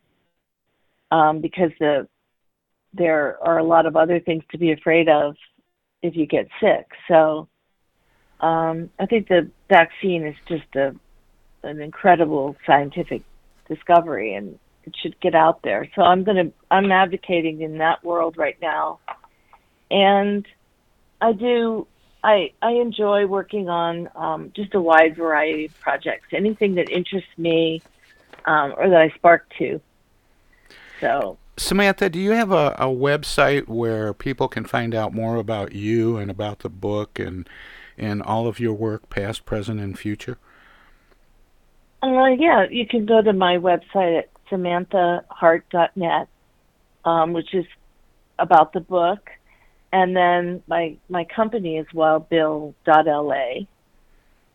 um, 1.10 1.40
because 1.40 1.70
the 1.78 2.08
there 2.94 3.38
are 3.42 3.58
a 3.58 3.64
lot 3.64 3.86
of 3.86 3.96
other 3.96 4.20
things 4.20 4.42
to 4.50 4.58
be 4.58 4.72
afraid 4.72 5.08
of 5.08 5.36
if 6.02 6.16
you 6.16 6.26
get 6.26 6.48
sick. 6.60 6.86
So 7.08 7.48
um, 8.40 8.90
I 8.98 9.06
think 9.06 9.28
the 9.28 9.50
vaccine 9.68 10.26
is 10.26 10.36
just 10.48 10.74
a 10.76 10.94
an 11.64 11.80
incredible 11.80 12.56
scientific 12.66 13.22
discovery, 13.68 14.34
and 14.34 14.58
it 14.84 14.96
should 15.00 15.18
get 15.20 15.34
out 15.34 15.62
there. 15.62 15.88
So 15.94 16.02
I'm 16.02 16.24
gonna 16.24 16.50
I'm 16.70 16.90
advocating 16.90 17.62
in 17.62 17.78
that 17.78 18.04
world 18.04 18.36
right 18.36 18.58
now, 18.60 18.98
and 19.90 20.44
I 21.20 21.32
do 21.32 21.86
I 22.24 22.52
I 22.60 22.72
enjoy 22.72 23.26
working 23.26 23.68
on 23.68 24.08
um, 24.16 24.52
just 24.54 24.74
a 24.74 24.80
wide 24.80 25.16
variety 25.16 25.66
of 25.66 25.80
projects, 25.80 26.26
anything 26.32 26.74
that 26.74 26.90
interests 26.90 27.30
me 27.38 27.80
um, 28.44 28.74
or 28.76 28.88
that 28.88 29.00
I 29.00 29.10
spark 29.10 29.46
to. 29.58 29.80
So 31.00 31.38
Samantha, 31.56 32.08
do 32.08 32.18
you 32.18 32.30
have 32.32 32.50
a, 32.50 32.74
a 32.78 32.86
website 32.86 33.68
where 33.68 34.14
people 34.14 34.48
can 34.48 34.64
find 34.64 34.94
out 34.94 35.12
more 35.12 35.36
about 35.36 35.72
you 35.72 36.16
and 36.16 36.30
about 36.30 36.60
the 36.60 36.70
book 36.70 37.18
and 37.18 37.48
and 37.98 38.22
all 38.22 38.46
of 38.46 38.58
your 38.58 38.72
work, 38.72 39.10
past, 39.10 39.44
present, 39.44 39.78
and 39.78 39.98
future? 39.98 40.38
Uh, 42.02 42.28
yeah, 42.38 42.66
you 42.70 42.86
can 42.86 43.04
go 43.04 43.20
to 43.20 43.32
my 43.32 43.58
website 43.58 44.18
at 44.18 44.30
samanthahart.net, 44.50 46.28
um, 47.04 47.32
which 47.32 47.54
is 47.54 47.66
about 48.38 48.72
the 48.72 48.80
book, 48.80 49.30
and 49.92 50.16
then 50.16 50.62
my 50.66 50.96
my 51.08 51.24
company 51.24 51.76
is 51.76 51.86
wildbill.la. 51.94 53.66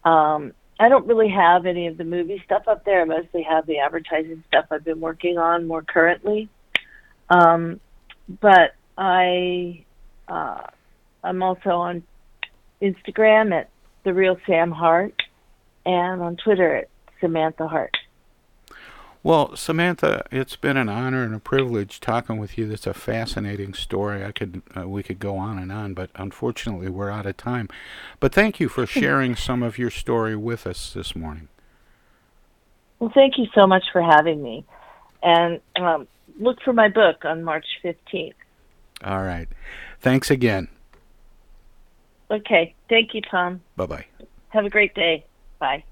Um, 0.03 0.53
I 0.79 0.89
don't 0.89 1.07
really 1.07 1.29
have 1.29 1.65
any 1.65 1.87
of 1.87 1.97
the 1.97 2.03
movie 2.03 2.41
stuff 2.43 2.67
up 2.67 2.85
there. 2.85 3.01
I 3.01 3.05
mostly 3.05 3.43
have 3.43 3.65
the 3.65 3.79
advertising 3.79 4.43
stuff 4.47 4.65
I've 4.71 4.83
been 4.83 4.99
working 4.99 5.37
on 5.37 5.67
more 5.67 5.83
currently. 5.83 6.49
Um, 7.29 7.79
but 8.27 8.75
I, 8.97 9.83
uh, 10.27 10.61
I'm 11.23 11.43
also 11.43 11.69
on 11.69 12.03
Instagram 12.81 13.53
at 13.53 13.69
the 14.03 14.13
real 14.13 14.37
Sam 14.45 14.71
Hart, 14.71 15.21
and 15.85 16.21
on 16.21 16.37
Twitter 16.37 16.75
at 16.75 16.89
Samantha 17.19 17.67
Hart. 17.67 17.95
Well, 19.23 19.55
Samantha, 19.57 20.25
it's 20.31 20.55
been 20.55 20.77
an 20.77 20.87
honor 20.87 21.23
and 21.23 21.35
a 21.35 21.39
privilege 21.39 21.99
talking 21.99 22.37
with 22.37 22.57
you. 22.57 22.71
It's 22.71 22.87
a 22.87 22.93
fascinating 22.93 23.73
story. 23.73 24.23
I 24.23 24.31
could 24.31 24.61
uh, 24.77 24.87
we 24.87 25.03
could 25.03 25.19
go 25.19 25.35
on 25.35 25.57
and 25.57 25.71
on, 25.71 25.93
but 25.93 26.11
unfortunately 26.15 26.87
we're 26.87 27.09
out 27.09 27.25
of 27.25 27.35
time. 27.35 27.67
But 28.21 28.31
thank 28.31 28.59
you 28.59 28.69
for 28.69 28.85
sharing 28.85 29.35
some 29.35 29.63
of 29.63 29.77
your 29.77 29.89
story 29.89 30.35
with 30.35 30.65
us 30.65 30.93
this 30.93 31.15
morning. 31.15 31.49
Well, 32.99 33.11
thank 33.13 33.37
you 33.37 33.47
so 33.53 33.67
much 33.67 33.83
for 33.91 34.01
having 34.01 34.41
me, 34.41 34.65
and 35.21 35.59
um, 35.75 36.07
look 36.39 36.61
for 36.61 36.73
my 36.73 36.89
book 36.89 37.25
on 37.25 37.43
March 37.43 37.65
fifteenth. 37.81 38.35
All 39.03 39.23
right. 39.23 39.47
Thanks 39.99 40.31
again. 40.31 40.67
Okay. 42.29 42.73
Thank 42.89 43.13
you, 43.13 43.21
Tom. 43.21 43.61
Bye 43.75 43.85
bye. 43.85 44.05
Have 44.49 44.65
a 44.65 44.69
great 44.69 44.95
day. 44.95 45.25
Bye. 45.59 45.83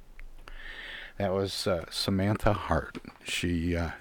That 1.17 1.33
was 1.33 1.65
uh, 1.65 1.85
Samantha 1.89 2.53
Hart. 2.53 2.97
She 3.23 3.75
uh, 3.75 3.91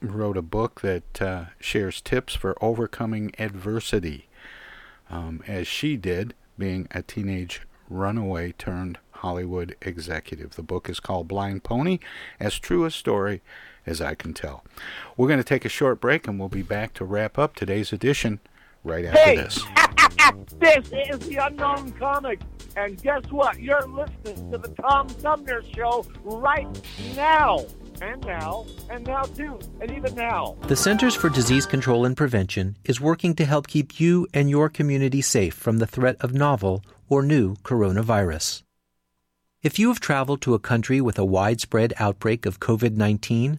wrote 0.00 0.36
a 0.36 0.42
book 0.42 0.80
that 0.80 1.22
uh, 1.22 1.44
shares 1.60 2.00
tips 2.00 2.34
for 2.34 2.56
overcoming 2.62 3.32
adversity, 3.38 4.28
um, 5.08 5.42
as 5.46 5.68
she 5.68 5.96
did, 5.96 6.34
being 6.58 6.88
a 6.90 7.02
teenage 7.02 7.62
runaway 7.88 8.52
turned 8.52 8.98
Hollywood 9.12 9.76
executive. 9.80 10.56
The 10.56 10.62
book 10.62 10.88
is 10.88 11.00
called 11.00 11.28
Blind 11.28 11.64
Pony, 11.64 11.98
as 12.40 12.58
true 12.58 12.84
a 12.84 12.90
story 12.90 13.40
as 13.88 14.00
I 14.00 14.14
can 14.14 14.34
tell. 14.34 14.64
We're 15.16 15.28
going 15.28 15.38
to 15.38 15.44
take 15.44 15.64
a 15.64 15.70
short 15.70 16.00
break 16.00 16.28
and 16.28 16.38
we'll 16.38 16.48
be 16.48 16.62
back 16.62 16.94
to 16.94 17.04
wrap 17.04 17.38
up 17.38 17.56
today's 17.56 17.92
edition 17.92 18.40
right 18.84 19.04
after 19.04 19.18
hey. 19.18 19.36
this. 19.36 19.64
this 20.58 20.90
is 20.92 21.18
the 21.26 21.36
Unknown 21.42 21.92
Comic. 21.92 22.40
And 22.76 23.00
guess 23.02 23.24
what? 23.30 23.58
You're 23.58 23.86
listening 23.88 24.52
to 24.52 24.58
the 24.58 24.68
Tom 24.80 25.08
Sumner 25.08 25.62
Show 25.74 26.06
right 26.22 26.68
now. 27.16 27.64
And 28.00 28.24
now, 28.24 28.64
and 28.90 29.04
now 29.04 29.22
too, 29.22 29.58
and 29.80 29.90
even 29.90 30.14
now. 30.14 30.56
The 30.68 30.76
Centers 30.76 31.16
for 31.16 31.28
Disease 31.28 31.66
Control 31.66 32.04
and 32.04 32.16
Prevention 32.16 32.76
is 32.84 33.00
working 33.00 33.34
to 33.34 33.44
help 33.44 33.66
keep 33.66 33.98
you 33.98 34.28
and 34.32 34.48
your 34.48 34.68
community 34.68 35.20
safe 35.20 35.54
from 35.54 35.78
the 35.78 35.86
threat 35.86 36.14
of 36.20 36.32
novel 36.32 36.84
or 37.08 37.24
new 37.24 37.56
coronavirus. 37.56 38.62
If 39.60 39.80
you 39.80 39.88
have 39.88 39.98
traveled 39.98 40.40
to 40.42 40.54
a 40.54 40.60
country 40.60 41.00
with 41.00 41.18
a 41.18 41.24
widespread 41.24 41.92
outbreak 41.98 42.46
of 42.46 42.60
COVID 42.60 42.94
19, 42.94 43.58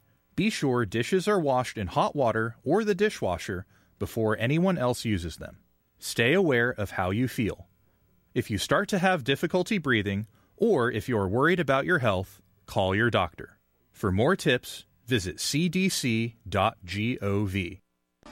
Be 0.41 0.49
sure 0.49 0.87
dishes 0.87 1.27
are 1.27 1.39
washed 1.39 1.77
in 1.77 1.85
hot 1.85 2.15
water 2.15 2.55
or 2.63 2.83
the 2.83 2.95
dishwasher 2.95 3.67
before 3.99 4.35
anyone 4.39 4.75
else 4.75 5.05
uses 5.05 5.37
them. 5.37 5.59
Stay 5.99 6.33
aware 6.33 6.71
of 6.71 6.89
how 6.89 7.11
you 7.11 7.27
feel. 7.27 7.67
If 8.33 8.49
you 8.49 8.57
start 8.57 8.89
to 8.89 8.97
have 8.97 9.23
difficulty 9.23 9.77
breathing, 9.77 10.25
or 10.57 10.89
if 10.91 11.07
you 11.07 11.15
are 11.15 11.27
worried 11.27 11.59
about 11.59 11.85
your 11.85 11.99
health, 11.99 12.41
call 12.65 12.95
your 12.95 13.11
doctor. 13.11 13.59
For 13.91 14.11
more 14.11 14.35
tips, 14.35 14.85
visit 15.05 15.37
cdc.gov. 15.37 16.33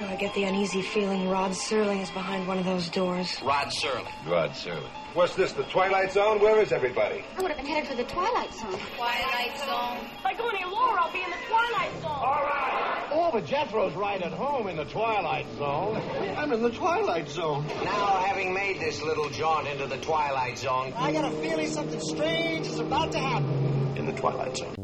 Oh, 0.02 0.06
I 0.06 0.16
get 0.16 0.34
the 0.34 0.46
uneasy 0.46 0.82
feeling 0.82 1.28
Rod 1.28 1.52
Serling 1.52 2.02
is 2.02 2.10
behind 2.12 2.48
one 2.48 2.58
of 2.58 2.64
those 2.64 2.88
doors. 2.90 3.38
Rod 3.44 3.68
Serling. 3.68 4.08
Rod 4.26 4.52
Serling. 4.52 4.90
What's 5.14 5.36
this, 5.36 5.52
the 5.52 5.64
Twilight 5.64 6.14
Zone? 6.14 6.40
Where 6.40 6.62
is 6.62 6.72
everybody? 6.72 7.26
I 7.38 7.42
would 7.42 7.52
have 7.52 7.58
been 7.58 7.66
headed 7.66 7.90
for 7.90 7.96
the 7.96 8.06
Twilight 8.06 8.54
Zone. 8.54 8.80
Twilight 8.96 9.58
Zone. 9.58 10.08
If 10.20 10.26
I 10.26 10.34
go 10.38 10.48
any 10.48 10.64
lower, 10.64 10.98
I'll 11.00 11.12
be 11.12 11.22
in 11.22 11.30
the 11.30 11.36
Twilight 11.50 11.92
Zone. 12.02 12.12
All 12.12 12.44
right. 12.44 12.69
Oh, 13.12 13.32
but 13.32 13.46
Jethro's 13.46 13.96
right 13.96 14.22
at 14.22 14.32
home 14.32 14.68
in 14.68 14.78
the 14.78 14.86
Twilight 14.86 15.48
Zone. 15.58 15.96
I'm 16.38 16.54
in 16.54 16.62
the 16.62 16.70
Twilight 16.70 17.28
Zone. 17.28 17.66
Now, 17.84 18.24
having 18.24 18.54
made 18.54 18.80
this 18.80 19.02
little 19.02 19.30
jaunt 19.30 19.68
into 19.68 19.88
the 19.88 19.98
Twilight 19.98 20.60
Zone, 20.60 20.94
I 20.96 21.12
got 21.12 21.26
a 21.26 21.36
feeling 21.38 21.68
something 21.68 22.00
strange 22.00 22.68
is 22.68 22.80
about 22.80 23.12
to 23.14 23.20
happen 23.20 23.96
in 23.98 24.06
the 24.06 24.14
Twilight 24.14 24.58
Zone. 24.58 24.76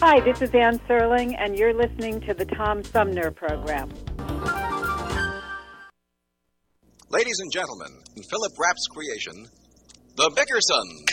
Hi, 0.00 0.20
this 0.20 0.40
is 0.40 0.50
Anne 0.54 0.78
Serling, 0.88 1.34
and 1.38 1.58
you're 1.58 1.74
listening 1.74 2.20
to 2.22 2.32
the 2.32 2.46
Tom 2.46 2.82
Sumner 2.82 3.30
Program. 3.30 3.90
Ladies 7.10 7.38
and 7.40 7.52
gentlemen, 7.52 7.92
in 8.16 8.22
Philip 8.22 8.52
Rapp's 8.58 8.86
creation, 8.88 9.48
The 10.16 10.30
Bickersons. 10.30 11.06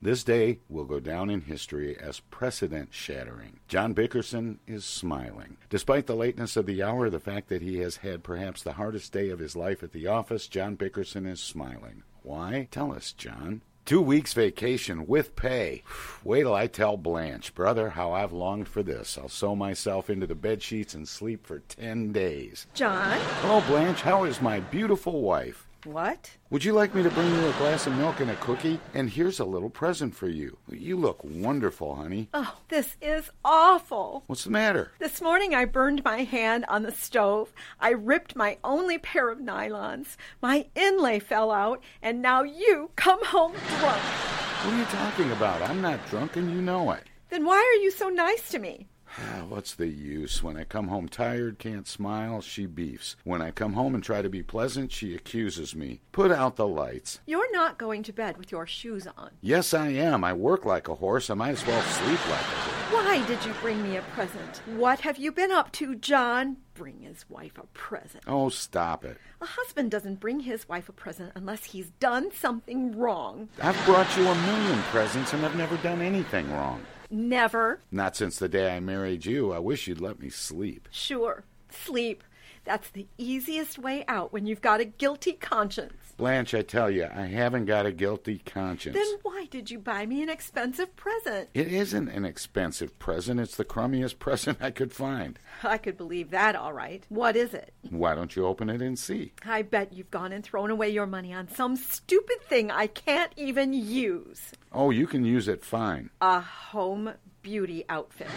This 0.00 0.22
day 0.22 0.60
will 0.68 0.84
go 0.84 1.00
down 1.00 1.28
in 1.28 1.40
history 1.40 1.96
as 1.98 2.20
precedent 2.20 2.90
shattering. 2.92 3.58
John 3.66 3.94
Bickerson 3.94 4.60
is 4.64 4.84
smiling. 4.84 5.56
Despite 5.70 6.06
the 6.06 6.14
lateness 6.14 6.56
of 6.56 6.66
the 6.66 6.84
hour, 6.84 7.10
the 7.10 7.18
fact 7.18 7.48
that 7.48 7.62
he 7.62 7.78
has 7.78 7.96
had 7.96 8.22
perhaps 8.22 8.62
the 8.62 8.74
hardest 8.74 9.12
day 9.12 9.28
of 9.30 9.40
his 9.40 9.56
life 9.56 9.82
at 9.82 9.90
the 9.90 10.06
office, 10.06 10.46
John 10.46 10.76
Bickerson 10.76 11.26
is 11.26 11.40
smiling. 11.40 12.04
Why? 12.22 12.68
Tell 12.70 12.92
us, 12.92 13.10
John. 13.10 13.62
Two 13.86 14.00
weeks 14.00 14.34
vacation 14.34 15.04
with 15.08 15.34
pay. 15.34 15.82
Wait 16.22 16.42
till 16.42 16.54
I 16.54 16.68
tell 16.68 16.96
Blanche, 16.96 17.52
brother, 17.54 17.90
how 17.90 18.12
I've 18.12 18.32
longed 18.32 18.68
for 18.68 18.84
this. 18.84 19.18
I'll 19.18 19.28
sew 19.28 19.56
myself 19.56 20.08
into 20.08 20.28
the 20.28 20.34
bed 20.36 20.62
sheets 20.62 20.94
and 20.94 21.08
sleep 21.08 21.44
for 21.44 21.58
ten 21.58 22.12
days. 22.12 22.68
John? 22.72 23.18
Hello, 23.40 23.62
Blanche. 23.62 24.02
How 24.02 24.22
is 24.24 24.40
my 24.40 24.60
beautiful 24.60 25.22
wife? 25.22 25.67
What? 25.84 26.32
Would 26.50 26.64
you 26.64 26.72
like 26.72 26.92
me 26.92 27.04
to 27.04 27.10
bring 27.10 27.32
you 27.32 27.46
a 27.48 27.52
glass 27.52 27.86
of 27.86 27.96
milk 27.96 28.18
and 28.18 28.30
a 28.30 28.36
cookie? 28.36 28.80
And 28.94 29.08
here's 29.08 29.38
a 29.38 29.44
little 29.44 29.70
present 29.70 30.12
for 30.14 30.28
you. 30.28 30.58
You 30.68 30.96
look 30.96 31.22
wonderful, 31.22 31.94
honey. 31.94 32.28
Oh, 32.34 32.56
this 32.68 32.96
is 33.00 33.30
awful. 33.44 34.24
What's 34.26 34.42
the 34.42 34.50
matter? 34.50 34.90
This 34.98 35.22
morning 35.22 35.54
I 35.54 35.66
burned 35.66 36.02
my 36.04 36.24
hand 36.24 36.64
on 36.68 36.82
the 36.82 36.90
stove. 36.90 37.52
I 37.78 37.90
ripped 37.90 38.34
my 38.34 38.58
only 38.64 38.98
pair 38.98 39.28
of 39.30 39.38
nylons. 39.38 40.16
My 40.42 40.66
inlay 40.74 41.20
fell 41.20 41.52
out, 41.52 41.80
and 42.02 42.20
now 42.20 42.42
you 42.42 42.90
come 42.96 43.24
home 43.26 43.52
drunk. 43.52 44.02
What 44.02 44.74
are 44.74 44.78
you 44.78 44.84
talking 44.86 45.30
about? 45.30 45.62
I'm 45.62 45.80
not 45.80 46.04
drunk, 46.10 46.34
and 46.34 46.50
you 46.50 46.60
know 46.60 46.90
it. 46.90 47.04
Then 47.30 47.44
why 47.44 47.56
are 47.56 47.82
you 47.82 47.92
so 47.92 48.08
nice 48.08 48.48
to 48.50 48.58
me? 48.58 48.88
Ah, 49.18 49.44
what's 49.48 49.74
the 49.74 49.86
use? 49.86 50.42
When 50.42 50.56
I 50.56 50.64
come 50.64 50.88
home 50.88 51.08
tired, 51.08 51.58
can't 51.58 51.86
smile, 51.86 52.40
she 52.40 52.66
beefs. 52.66 53.16
When 53.24 53.40
I 53.40 53.50
come 53.50 53.72
home 53.72 53.94
and 53.94 54.04
try 54.04 54.22
to 54.22 54.28
be 54.28 54.42
pleasant, 54.42 54.92
she 54.92 55.14
accuses 55.14 55.74
me. 55.74 56.00
Put 56.12 56.30
out 56.30 56.56
the 56.56 56.68
lights. 56.68 57.20
You're 57.26 57.52
not 57.52 57.78
going 57.78 58.02
to 58.04 58.12
bed 58.12 58.36
with 58.36 58.52
your 58.52 58.66
shoes 58.66 59.06
on. 59.16 59.30
Yes, 59.40 59.72
I 59.72 59.88
am. 59.88 60.24
I 60.24 60.32
work 60.32 60.64
like 60.64 60.88
a 60.88 60.94
horse. 60.94 61.30
I 61.30 61.34
might 61.34 61.50
as 61.52 61.66
well 61.66 61.82
sleep 61.82 62.28
like 62.28 62.40
a 62.40 62.44
horse. 62.44 62.92
Why 62.92 63.24
did 63.26 63.44
you 63.44 63.52
bring 63.60 63.82
me 63.82 63.96
a 63.96 64.02
present? 64.02 64.62
What 64.66 65.00
have 65.00 65.18
you 65.18 65.32
been 65.32 65.52
up 65.52 65.72
to, 65.72 65.94
John? 65.94 66.56
Bring 66.74 67.00
his 67.00 67.28
wife 67.28 67.58
a 67.58 67.66
present. 67.68 68.24
Oh, 68.26 68.48
stop 68.48 69.04
it. 69.04 69.18
A 69.40 69.46
husband 69.46 69.90
doesn't 69.90 70.20
bring 70.20 70.40
his 70.40 70.68
wife 70.68 70.88
a 70.88 70.92
present 70.92 71.32
unless 71.34 71.64
he's 71.64 71.90
done 72.00 72.30
something 72.32 72.96
wrong. 72.96 73.48
I've 73.60 73.84
brought 73.84 74.16
you 74.16 74.26
a 74.26 74.34
million 74.34 74.78
presents 74.84 75.32
and 75.32 75.44
I've 75.44 75.56
never 75.56 75.76
done 75.78 76.00
anything 76.00 76.50
wrong. 76.52 76.80
Never. 77.10 77.80
Not 77.90 78.16
since 78.16 78.38
the 78.38 78.48
day 78.48 78.74
I 78.74 78.80
married 78.80 79.24
you. 79.26 79.52
I 79.52 79.58
wish 79.58 79.86
you'd 79.86 80.00
let 80.00 80.20
me 80.20 80.28
sleep. 80.30 80.88
Sure. 80.90 81.44
Sleep. 81.70 82.22
That's 82.64 82.90
the 82.90 83.06
easiest 83.16 83.78
way 83.78 84.04
out 84.08 84.30
when 84.32 84.44
you've 84.44 84.60
got 84.60 84.80
a 84.80 84.84
guilty 84.84 85.32
conscience. 85.32 85.94
Blanche, 86.18 86.52
I 86.52 86.62
tell 86.62 86.90
you, 86.90 87.04
I 87.10 87.26
haven't 87.26 87.64
got 87.64 87.86
a 87.86 87.92
guilty 87.92 88.42
conscience. 88.44 88.94
Then 88.94 89.18
why 89.22 89.46
did 89.50 89.70
you 89.70 89.78
buy 89.78 90.04
me 90.04 90.20
an 90.22 90.28
expensive 90.28 90.94
present? 90.96 91.48
It 91.54 91.68
isn't 91.68 92.08
an 92.08 92.24
expensive 92.24 92.98
present. 92.98 93.40
It's 93.40 93.56
the 93.56 93.64
crummiest 93.64 94.18
present 94.18 94.58
I 94.60 94.70
could 94.70 94.92
find. 94.92 95.38
I 95.62 95.78
could 95.78 95.96
believe 95.96 96.30
that, 96.30 96.56
all 96.56 96.72
right. 96.72 97.04
What 97.08 97.36
is 97.36 97.54
it? 97.54 97.72
Why 97.88 98.14
don't 98.14 98.34
you 98.36 98.44
open 98.44 98.68
it 98.68 98.82
and 98.82 98.98
see? 98.98 99.32
I 99.46 99.62
bet 99.62 99.92
you've 99.94 100.10
gone 100.10 100.32
and 100.32 100.44
thrown 100.44 100.70
away 100.70 100.90
your 100.90 101.06
money 101.06 101.32
on 101.32 101.48
some 101.48 101.76
stupid 101.76 102.42
thing 102.42 102.70
I 102.70 102.88
can't 102.88 103.32
even 103.36 103.72
use. 103.72 104.52
Oh, 104.80 104.90
you 104.90 105.08
can 105.08 105.24
use 105.24 105.48
it 105.48 105.64
fine. 105.64 106.08
A 106.20 106.40
home 106.40 107.12
beauty 107.42 107.84
outfit. 107.88 108.28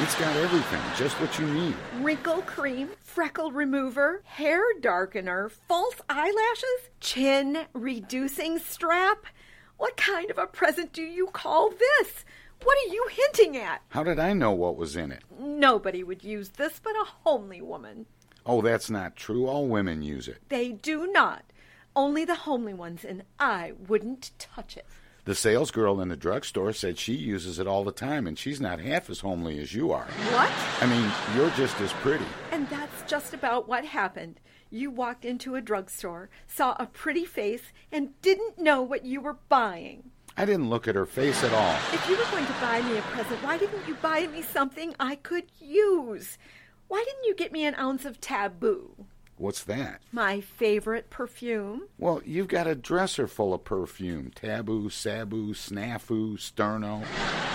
It's 0.00 0.14
got 0.14 0.34
everything, 0.36 0.80
just 0.96 1.20
what 1.20 1.38
you 1.38 1.44
need. 1.46 1.74
Wrinkle 1.96 2.40
cream, 2.40 2.88
freckle 3.02 3.52
remover, 3.52 4.22
hair 4.24 4.62
darkener, 4.80 5.50
false 5.50 5.96
eyelashes, 6.08 6.88
chin 7.00 7.66
reducing 7.74 8.58
strap. 8.58 9.26
What 9.76 9.98
kind 9.98 10.30
of 10.30 10.38
a 10.38 10.46
present 10.46 10.94
do 10.94 11.02
you 11.02 11.26
call 11.26 11.68
this? 11.68 12.24
What 12.62 12.78
are 12.78 12.94
you 12.94 13.06
hinting 13.10 13.58
at? 13.58 13.82
How 13.90 14.02
did 14.02 14.18
I 14.18 14.32
know 14.32 14.52
what 14.52 14.78
was 14.78 14.96
in 14.96 15.12
it? 15.12 15.22
Nobody 15.38 16.02
would 16.02 16.24
use 16.24 16.48
this 16.48 16.80
but 16.82 16.96
a 16.96 17.10
homely 17.24 17.60
woman. 17.60 18.06
Oh, 18.46 18.62
that's 18.62 18.88
not 18.88 19.16
true. 19.16 19.46
All 19.46 19.68
women 19.68 20.00
use 20.00 20.28
it. 20.28 20.38
They 20.48 20.72
do 20.72 21.08
not. 21.12 21.44
Only 21.94 22.24
the 22.24 22.36
homely 22.36 22.72
ones, 22.72 23.04
and 23.04 23.24
I 23.38 23.74
wouldn't 23.86 24.30
touch 24.38 24.78
it. 24.78 24.86
The 25.26 25.32
salesgirl 25.32 26.00
in 26.00 26.08
the 26.08 26.16
drugstore 26.16 26.72
said 26.72 26.98
she 26.98 27.12
uses 27.12 27.58
it 27.58 27.66
all 27.66 27.84
the 27.84 27.92
time, 27.92 28.26
and 28.26 28.38
she's 28.38 28.60
not 28.60 28.80
half 28.80 29.10
as 29.10 29.20
homely 29.20 29.60
as 29.60 29.74
you 29.74 29.92
are. 29.92 30.06
What? 30.32 30.50
I 30.80 30.86
mean, 30.86 31.10
you're 31.36 31.50
just 31.50 31.78
as 31.80 31.92
pretty. 31.94 32.24
And 32.50 32.68
that's 32.70 33.02
just 33.10 33.34
about 33.34 33.68
what 33.68 33.84
happened. 33.84 34.40
You 34.70 34.90
walked 34.90 35.24
into 35.24 35.56
a 35.56 35.60
drugstore, 35.60 36.30
saw 36.46 36.74
a 36.78 36.86
pretty 36.86 37.26
face, 37.26 37.72
and 37.92 38.18
didn't 38.22 38.58
know 38.58 38.80
what 38.80 39.04
you 39.04 39.20
were 39.20 39.36
buying. 39.48 40.10
I 40.36 40.46
didn't 40.46 40.70
look 40.70 40.88
at 40.88 40.94
her 40.94 41.06
face 41.06 41.44
at 41.44 41.52
all. 41.52 41.76
If 41.92 42.08
you 42.08 42.16
were 42.16 42.30
going 42.30 42.46
to 42.46 42.52
buy 42.54 42.80
me 42.80 42.96
a 42.96 43.02
present, 43.02 43.42
why 43.42 43.58
didn't 43.58 43.86
you 43.86 43.96
buy 43.96 44.26
me 44.28 44.40
something 44.40 44.94
I 44.98 45.16
could 45.16 45.46
use? 45.60 46.38
Why 46.88 47.04
didn't 47.06 47.24
you 47.24 47.34
get 47.34 47.52
me 47.52 47.64
an 47.66 47.74
ounce 47.74 48.04
of 48.04 48.20
taboo? 48.20 49.06
What's 49.40 49.64
that? 49.64 50.02
My 50.12 50.42
favorite 50.42 51.08
perfume. 51.08 51.88
Well, 51.96 52.20
you've 52.26 52.46
got 52.46 52.66
a 52.66 52.74
dresser 52.74 53.26
full 53.26 53.54
of 53.54 53.64
perfume 53.64 54.32
taboo, 54.34 54.90
sabu, 54.90 55.54
snafu, 55.54 56.34
sterno. 56.34 56.98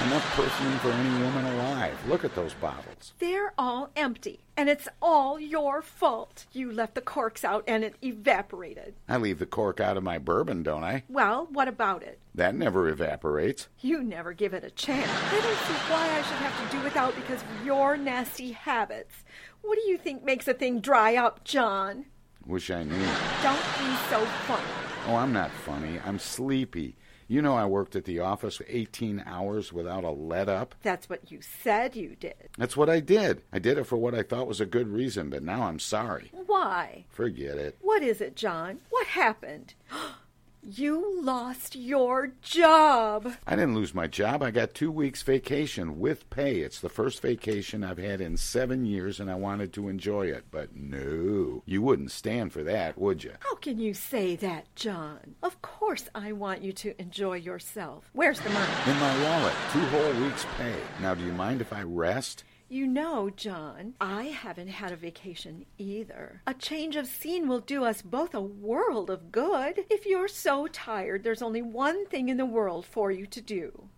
Enough 0.08 0.36
perfume 0.36 0.80
for 0.80 0.90
any 0.90 1.24
woman 1.24 1.46
alive. 1.54 1.96
Look 2.08 2.26
at 2.26 2.34
those 2.34 2.56
bottles. 2.56 3.14
They're 3.20 3.54
all 3.56 3.92
empty, 3.96 4.40
and 4.58 4.68
it's 4.68 4.88
all 5.00 5.40
your 5.40 5.84
fault. 5.84 6.48
You 6.52 6.72
left 6.72 6.96
the 6.96 7.02
corks 7.02 7.44
out 7.44 7.64
and 7.68 7.84
it 7.84 7.96
evaporated. 8.04 8.96
I 9.08 9.18
leave 9.18 9.38
the 9.38 9.46
cork 9.46 9.80
out 9.80 9.96
of 9.96 10.04
my 10.04 10.18
bourbon, 10.18 10.64
don't 10.64 10.84
I? 10.84 11.04
Well, 11.08 11.48
what 11.52 11.68
about 11.68 12.02
it? 12.02 12.20
That 12.34 12.56
never 12.56 12.90
evaporates. 12.90 13.70
You 13.80 14.04
never 14.04 14.34
give 14.34 14.54
it 14.54 14.64
a 14.64 14.72
chance. 14.72 15.10
I 15.10 15.40
don't 15.40 15.44
see 15.44 15.94
why 15.94 16.10
I 16.12 16.22
should 16.24 16.38
have 16.38 16.72
to 16.72 16.78
do 16.78 16.84
without 16.84 17.16
because 17.16 17.42
of 17.42 17.66
your 17.66 17.96
nasty 17.96 18.52
habits. 18.52 19.24
What 19.66 19.80
do 19.84 19.90
you 19.90 19.98
think 19.98 20.24
makes 20.24 20.48
a 20.48 20.54
thing 20.54 20.80
dry 20.80 21.16
up, 21.16 21.44
John? 21.44 22.06
Wish 22.46 22.70
I 22.70 22.84
knew. 22.84 23.06
Don't 23.42 23.58
be 23.80 23.96
so 24.10 24.24
funny. 24.46 24.64
Oh, 25.08 25.16
I'm 25.16 25.34
not 25.34 25.52
funny. 25.52 26.00
I'm 26.06 26.20
sleepy. 26.20 26.96
You 27.28 27.42
know 27.42 27.56
I 27.56 27.66
worked 27.66 27.96
at 27.96 28.06
the 28.06 28.20
office 28.20 28.62
18 28.68 29.24
hours 29.26 29.74
without 29.74 30.04
a 30.04 30.12
let 30.12 30.48
up. 30.48 30.76
That's 30.84 31.10
what 31.10 31.32
you 31.32 31.40
said 31.42 31.96
you 31.96 32.16
did. 32.16 32.50
That's 32.58 32.78
what 32.78 32.88
I 32.90 33.00
did. 33.00 33.42
I 33.52 33.58
did 33.58 33.80
it 33.80 33.86
for 33.86 33.98
what 33.98 34.14
I 34.14 34.22
thought 34.22 34.48
was 34.48 34.62
a 34.62 34.66
good 34.68 34.88
reason, 34.88 35.32
but 35.32 35.42
now 35.42 35.64
I'm 35.64 35.80
sorry. 35.80 36.32
Why? 36.46 37.06
Forget 37.10 37.58
it. 37.58 37.78
What 37.82 38.04
is 38.04 38.22
it, 38.22 38.36
John? 38.36 38.80
What 38.92 39.08
happened? 39.08 39.74
You 40.68 41.22
lost 41.22 41.76
your 41.76 42.32
job. 42.42 43.34
I 43.46 43.56
didn't 43.56 43.76
lose 43.76 43.94
my 43.94 44.08
job. 44.08 44.42
I 44.42 44.50
got 44.50 44.74
two 44.74 44.90
weeks 44.92 45.22
vacation 45.22 46.00
with 46.00 46.28
pay. 46.32 46.62
It's 46.62 46.80
the 46.82 46.90
first 46.90 47.22
vacation 47.22 47.84
I've 47.84 48.00
had 48.00 48.20
in 48.20 48.36
seven 48.36 48.84
years, 48.84 49.20
and 49.20 49.30
I 49.30 49.36
wanted 49.36 49.74
to 49.74 49.90
enjoy 49.90 50.26
it. 50.26 50.46
But 50.50 50.76
no, 50.76 51.62
you 51.68 51.84
wouldn't 51.84 52.10
stand 52.10 52.52
for 52.52 52.64
that, 52.64 52.98
would 52.98 53.24
you? 53.24 53.34
How 53.42 53.54
can 53.56 53.78
you 53.78 53.94
say 53.94 54.36
that, 54.38 54.74
John? 54.76 55.36
Of 55.44 55.62
course 55.62 56.10
I 56.16 56.32
want 56.32 56.64
you 56.64 56.74
to 56.74 57.00
enjoy 57.00 57.36
yourself. 57.36 58.10
Where's 58.14 58.40
the 58.40 58.50
money? 58.50 58.74
In 58.88 58.98
my 58.98 59.24
wallet, 59.24 59.54
two 59.72 59.86
whole 59.86 60.14
weeks' 60.24 60.48
pay. 60.58 60.76
Now, 61.00 61.14
do 61.14 61.24
you 61.24 61.34
mind 61.34 61.62
if 61.62 61.74
I 61.74 61.84
rest? 61.84 62.44
You 62.68 62.88
know, 62.88 63.30
John, 63.30 63.94
I 64.02 64.24
haven't 64.24 64.70
had 64.70 64.92
a 64.92 64.96
vacation 64.96 65.68
either. 65.78 66.42
A 66.48 66.54
change 66.56 66.96
of 66.96 67.06
scene 67.06 67.48
will 67.48 67.60
do 67.60 67.84
us 67.84 68.02
both 68.02 68.34
a 68.34 68.42
world 68.42 69.12
of 69.12 69.32
good. 69.32 69.86
If 69.88 70.08
you're 70.08 70.28
so 70.28 70.66
tired, 70.66 71.24
there's 71.24 71.44
only 71.44 71.62
one 71.62 72.08
thing 72.08 72.28
in 72.28 72.38
the 72.38 72.46
world 72.46 72.88
for 72.88 73.12
you 73.12 73.28
to 73.28 73.40
do. 73.40 73.90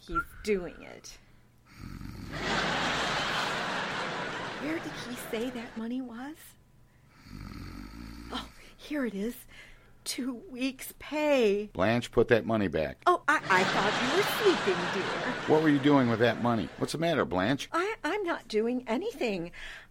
He's 0.00 0.22
doing 0.42 0.76
it. 0.80 1.18
Where 4.62 4.78
did 4.78 4.92
he 5.08 5.16
say 5.30 5.50
that 5.50 5.76
money 5.76 6.00
was? 6.00 6.36
Oh, 8.32 8.48
here 8.74 9.04
it 9.04 9.14
is. 9.14 9.34
Two 10.06 10.40
weeks' 10.50 10.94
pay. 11.00 11.68
Blanche, 11.72 12.12
put 12.12 12.28
that 12.28 12.46
money 12.46 12.68
back. 12.68 12.98
Oh, 13.08 13.22
I, 13.26 13.40
I 13.50 13.64
thought 13.64 13.92
you 14.02 14.16
were 14.16 14.54
sleeping, 14.54 14.80
dear. 14.94 15.32
What 15.48 15.62
were 15.64 15.68
you 15.68 15.80
doing 15.80 16.08
with 16.08 16.20
that 16.20 16.40
money? 16.40 16.68
What's 16.78 16.92
the 16.92 16.98
matter, 16.98 17.24
Blanche? 17.24 17.68
I, 17.72 17.96
I'm 18.04 18.22
not 18.22 18.46
doing 18.46 18.84
anything. 18.86 19.50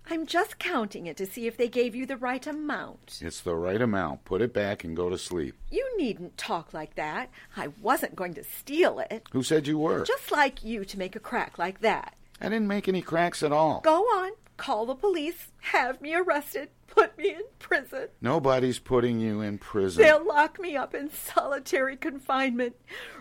I'm 0.10 0.26
just 0.26 0.58
counting 0.58 1.06
it 1.06 1.18
to 1.18 1.26
see 1.26 1.48
if 1.48 1.58
they 1.58 1.68
gave 1.68 1.96
you 1.96 2.06
the 2.06 2.16
right 2.16 2.48
amount. 2.48 3.20
It's 3.22 3.42
the 3.42 3.56
right 3.56 3.82
amount. 3.82 4.24
Put 4.24 4.42
it 4.42 4.54
back 4.54 4.86
and 4.86 4.96
go 4.96 5.10
to 5.10 5.18
sleep. 5.18 5.54
You 5.70 5.86
needn't 5.98 6.38
talk 6.38 6.74
like 6.74 6.96
that. 6.96 7.30
I 7.58 7.68
wasn't 7.82 8.16
going 8.16 8.36
to 8.36 8.44
steal 8.46 9.00
it. 9.00 9.28
Who 9.34 9.44
said 9.44 9.68
you 9.68 9.80
were? 9.80 10.06
Just 10.06 10.32
like 10.32 10.64
you 10.64 10.86
to 10.86 10.98
make 10.98 11.18
a 11.18 11.20
crack 11.20 11.58
like 11.58 11.82
that. 11.82 12.16
I 12.40 12.46
didn't 12.46 12.70
make 12.70 12.88
any 12.88 13.02
cracks 13.02 13.44
at 13.44 13.52
all. 13.52 13.82
Go 13.82 14.04
on. 14.04 14.32
Call 14.58 14.86
the 14.86 14.96
police. 14.96 15.52
Have 15.72 16.02
me 16.02 16.16
arrested. 16.16 16.70
Put 16.88 17.18
me 17.18 17.32
in 17.32 17.42
prison. 17.60 18.08
Nobody's 18.22 18.80
putting 18.80 19.20
you 19.20 19.42
in 19.42 19.58
prison. 19.58 20.04
They'll 20.04 20.26
lock 20.26 20.60
me 20.60 20.78
up 20.78 20.96
in 20.96 21.10
solitary 21.12 21.98
confinement. 21.98 22.76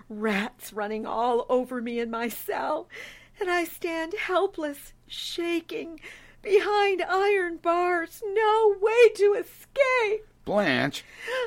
Rats 0.09 0.73
running 0.73 1.07
all 1.07 1.45
over 1.49 1.83
me 1.83 1.99
in 1.99 2.11
my 2.11 2.29
cell. 2.29 2.89
And 3.41 3.51
I 3.51 3.65
stand 3.65 4.15
helpless, 4.15 4.93
shaking, 5.09 5.99
behind 6.41 7.03
iron 7.03 7.57
bars. 7.57 8.23
No 8.25 8.77
way 8.81 9.09
to 9.17 9.35
escape. 9.35 10.27
Blanche. 10.45 11.05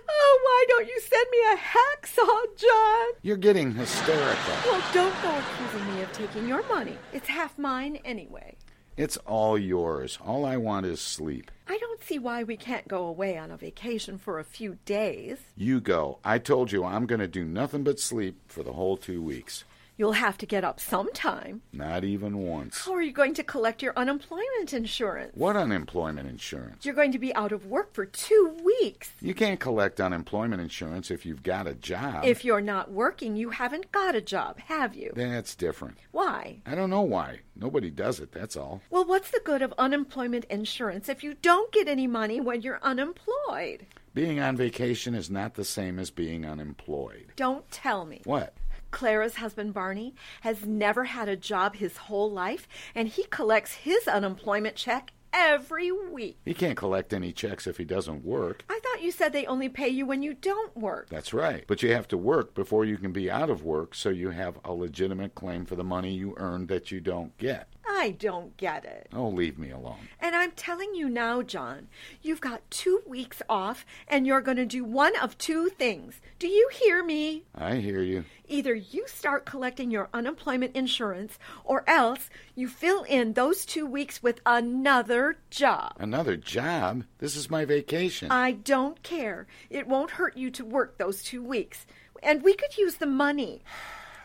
Oh, 0.10 0.40
why 0.44 0.66
don't 0.68 0.88
you 0.88 1.00
send 1.00 1.28
me 1.32 1.38
a 1.54 1.56
hacksaw, 1.56 2.58
John? 2.58 3.08
You're 3.22 3.38
getting 3.38 3.74
hysterical. 3.74 4.54
Well, 4.66 4.84
don't 4.92 5.22
go 5.22 5.38
accusing 5.38 5.96
me 5.96 6.02
of 6.02 6.12
taking 6.12 6.48
your 6.48 6.68
money. 6.68 6.98
It's 7.14 7.28
half 7.28 7.58
mine 7.58 8.00
anyway. 8.04 8.58
It's 8.98 9.18
all 9.28 9.60
yours. 9.60 10.18
All 10.26 10.44
I 10.44 10.58
want 10.58 10.88
is 10.88 11.00
sleep. 11.00 11.52
I 11.68 11.78
don't 11.78 12.04
see 12.04 12.18
why 12.18 12.44
we 12.44 12.58
can't 12.58 12.88
go 12.88 13.06
away 13.06 13.38
on 13.38 13.52
a 13.52 13.58
vacation 13.58 14.18
for 14.18 14.40
a 14.40 14.44
few 14.44 14.80
days. 14.86 15.38
You 15.56 15.80
go. 15.80 16.18
I 16.26 16.40
told 16.40 16.72
you 16.72 16.84
I'm 16.84 17.06
going 17.06 17.20
to 17.20 17.28
do 17.28 17.46
nothing 17.46 17.84
but 17.84 18.00
sleep 18.00 18.40
for 18.48 18.64
the 18.64 18.74
whole 18.74 18.98
two 18.98 19.22
weeks. 19.22 19.66
You'll 19.98 20.12
have 20.12 20.38
to 20.38 20.46
get 20.46 20.64
up 20.64 20.80
sometime. 20.80 21.64
Not 21.74 22.04
even 22.04 22.38
once. 22.38 22.86
How 22.86 22.94
are 22.94 23.02
you 23.02 23.12
going 23.12 23.34
to 23.34 23.44
collect 23.44 23.82
your 23.82 23.94
unemployment 23.98 24.72
insurance? 24.72 25.32
What 25.36 25.56
unemployment 25.56 26.30
insurance? 26.30 26.86
You're 26.86 26.94
going 26.94 27.12
to 27.14 27.20
be 27.20 27.34
out 27.34 27.52
of 27.52 27.66
work 27.66 27.96
for 27.96 28.06
two 28.06 28.56
weeks. 28.64 29.10
You 29.22 29.34
can't 29.34 29.60
collect 29.60 30.00
unemployment 30.00 30.62
insurance 30.62 31.10
if 31.10 31.26
you've 31.26 31.42
got 31.42 31.66
a 31.66 31.74
job. 31.74 32.26
If 32.26 32.46
you're 32.46 32.62
not 32.62 32.92
working, 32.92 33.36
you 33.36 33.50
haven't 33.50 33.92
got 33.92 34.14
a 34.14 34.22
job, 34.22 34.60
have 34.60 34.96
you? 34.96 35.14
That's 35.16 35.56
different. 35.56 35.98
Why? 36.12 36.62
I 36.68 36.76
don't 36.76 36.92
know 36.92 37.02
why. 37.02 37.40
Nobody 37.56 37.90
does 37.90 38.20
it, 38.20 38.32
that's 38.32 38.56
all. 38.56 38.84
Well, 38.92 39.06
what's 39.06 39.32
the 39.32 39.42
good 39.44 39.64
of 39.64 39.74
unemployment 39.80 40.46
insurance 40.46 41.10
if 41.10 41.24
you 41.24 41.34
don't 41.42 41.72
get 41.72 41.88
any 41.88 42.06
money 42.06 42.40
when 42.40 42.62
you're 42.62 42.80
unemployed? 42.84 43.88
Being 44.14 44.40
on 44.40 44.58
vacation 44.58 45.16
is 45.16 45.30
not 45.30 45.56
the 45.56 45.66
same 45.66 45.98
as 45.98 46.12
being 46.12 46.46
unemployed. 46.46 47.34
Don't 47.36 47.70
tell 47.72 48.06
me. 48.06 48.22
What? 48.26 48.54
Clara's 48.92 49.36
husband 49.36 49.74
Barney 49.74 50.16
has 50.42 50.66
never 50.66 51.06
had 51.06 51.30
a 51.30 51.36
job 51.36 51.76
his 51.76 51.98
whole 51.98 52.32
life, 52.32 52.68
and 52.96 53.08
he 53.08 53.24
collects 53.24 53.74
his 53.74 54.08
unemployment 54.08 54.76
check 54.76 55.12
every 55.34 55.92
week. 55.92 56.38
He 56.46 56.54
can't 56.54 56.78
collect 56.78 57.14
any 57.14 57.32
checks 57.32 57.68
if 57.68 57.78
he 57.78 57.84
doesn't 57.86 58.26
work. 58.26 58.64
I 58.70 58.80
thought 58.82 59.04
you 59.04 59.12
said 59.12 59.34
they 59.34 59.46
only 59.46 59.70
pay 59.70 59.88
you 59.90 60.06
when 60.06 60.24
you 60.24 60.34
don't 60.34 60.76
work. 60.76 61.10
That's 61.10 61.34
right. 61.34 61.64
But 61.68 61.84
you 61.84 61.94
have 61.94 62.08
to 62.10 62.18
work 62.18 62.56
before 62.56 62.86
you 62.86 62.98
can 62.98 63.12
be 63.12 63.30
out 63.30 63.50
of 63.50 63.64
work, 63.64 63.94
so 63.94 64.10
you 64.10 64.32
have 64.32 64.60
a 64.64 64.74
legitimate 64.74 65.36
claim 65.36 65.66
for 65.66 65.76
the 65.76 65.84
money 65.84 66.14
you 66.14 66.34
earned 66.38 66.70
that 66.70 66.92
you 66.92 67.00
don't 67.00 67.38
get. 67.38 67.68
I 67.90 68.16
don't 68.20 68.56
get 68.58 68.86
it. 68.86 69.08
Oh, 69.14 69.30
leave 69.30 69.58
me 69.58 69.72
alone. 69.72 70.08
And 70.20 70.36
I'm 70.36 70.52
telling 70.52 70.94
you 70.94 71.10
now, 71.10 71.42
John, 71.42 71.88
you've 72.22 72.42
got 72.42 72.70
two 72.70 73.02
weeks 73.08 73.42
off 73.50 73.86
and 74.08 74.28
you're 74.28 74.42
going 74.42 74.58
to 74.58 74.66
do 74.66 74.84
one 74.84 75.16
of 75.18 75.38
two 75.38 75.70
things. 75.70 76.20
Do 76.40 76.48
you 76.48 76.70
hear 76.74 77.04
me? 77.04 77.44
I 77.56 77.76
hear 77.76 78.02
you. 78.02 78.26
Either 78.48 78.76
you 78.76 79.06
start 79.08 79.46
collecting 79.46 79.90
your 79.92 80.10
unemployment 80.14 80.76
insurance 80.76 81.40
or 81.64 81.84
else 81.90 82.30
you 82.56 82.68
fill 82.68 83.04
in 83.04 83.34
those 83.34 83.66
two 83.66 83.86
weeks 83.86 84.22
with 84.22 84.42
another 84.46 85.38
job. 85.50 85.94
Another 85.98 86.38
job? 86.38 87.04
This 87.20 87.36
is 87.36 87.50
my 87.50 87.66
vacation. 87.66 88.32
I 88.32 88.52
don't 88.52 89.02
care. 89.04 89.48
It 89.70 89.88
won't 89.88 90.12
hurt 90.12 90.38
you 90.38 90.52
to 90.52 90.66
work 90.66 90.98
those 90.98 91.24
two 91.24 91.44
weeks. 91.44 91.86
And 92.24 92.42
we 92.44 92.54
could 92.54 92.78
use 92.78 92.96
the 92.96 93.06
money. 93.06 93.64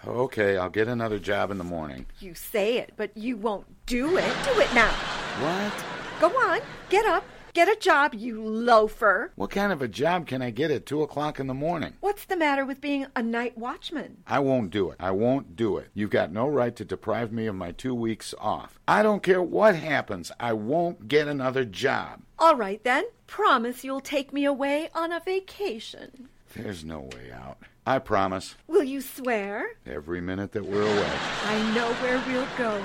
Okay, 0.07 0.57
I'll 0.57 0.69
get 0.69 0.89
another 0.89 1.21
job 1.21 1.51
in 1.51 1.59
the 1.59 1.65
morning. 1.65 2.07
You 2.19 2.35
say 2.35 2.79
it, 2.79 2.93
but 2.97 3.17
you 3.17 3.37
won't 3.37 3.67
do 3.87 4.17
it. 4.17 4.35
Do 4.45 4.61
it 4.61 4.75
now. 4.75 4.91
What? 4.91 5.73
Go 6.21 6.29
on. 6.51 6.61
Get 6.89 7.07
up. 7.07 7.25
Get 7.55 7.69
a 7.69 7.77
job, 7.79 8.15
you 8.15 8.43
loafer. 8.43 9.31
What 9.37 9.51
kind 9.51 9.73
of 9.73 9.83
a 9.83 9.87
job 9.87 10.27
can 10.27 10.41
I 10.41 10.51
get 10.51 10.71
at 10.71 10.87
2 10.87 11.03
o'clock 11.03 11.39
in 11.39 11.47
the 11.49 11.55
morning? 11.55 11.93
What's 12.01 12.25
the 12.25 12.37
matter 12.37 12.65
with 12.65 12.81
being 12.81 13.07
a 13.15 13.23
night 13.23 13.59
watchman? 13.59 14.23
I 14.27 14.39
won't 14.39 14.71
do 14.71 14.91
it. 14.91 14.97
I 14.99 15.11
won't 15.11 15.55
do 15.55 15.77
it. 15.77 15.91
You've 15.93 16.09
got 16.09 16.33
no 16.33 16.49
right 16.49 16.75
to 16.77 16.85
deprive 16.85 17.31
me 17.31 17.47
of 17.47 17.55
my 17.55 17.73
two 17.73 17.95
weeks 17.95 18.35
off. 18.41 18.81
I 18.89 19.03
don't 19.03 19.23
care 19.23 19.43
what 19.43 19.77
happens. 19.77 20.33
I 20.41 20.55
won't 20.55 21.09
get 21.09 21.29
another 21.29 21.67
job. 21.67 22.23
All 22.39 22.57
right, 22.57 22.83
then. 22.85 23.05
Promise 23.27 23.85
you'll 23.85 24.01
take 24.01 24.33
me 24.33 24.47
away 24.47 24.89
on 24.95 25.13
a 25.13 25.21
vacation. 25.21 26.31
There's 26.55 26.85
no 26.85 27.01
way 27.01 27.31
out. 27.33 27.59
I 27.87 27.99
promise. 27.99 28.55
Will 28.69 28.85
you 28.85 29.01
swear? 29.01 29.67
Every 29.87 30.21
minute 30.21 30.53
that 30.53 30.65
we're 30.65 30.83
away. 30.83 31.13
I 31.45 31.75
know 31.75 31.93
where 31.95 32.23
we'll 32.27 32.47
go. 32.57 32.83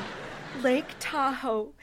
Lake 0.63 0.87
Tahoe. 0.99 1.73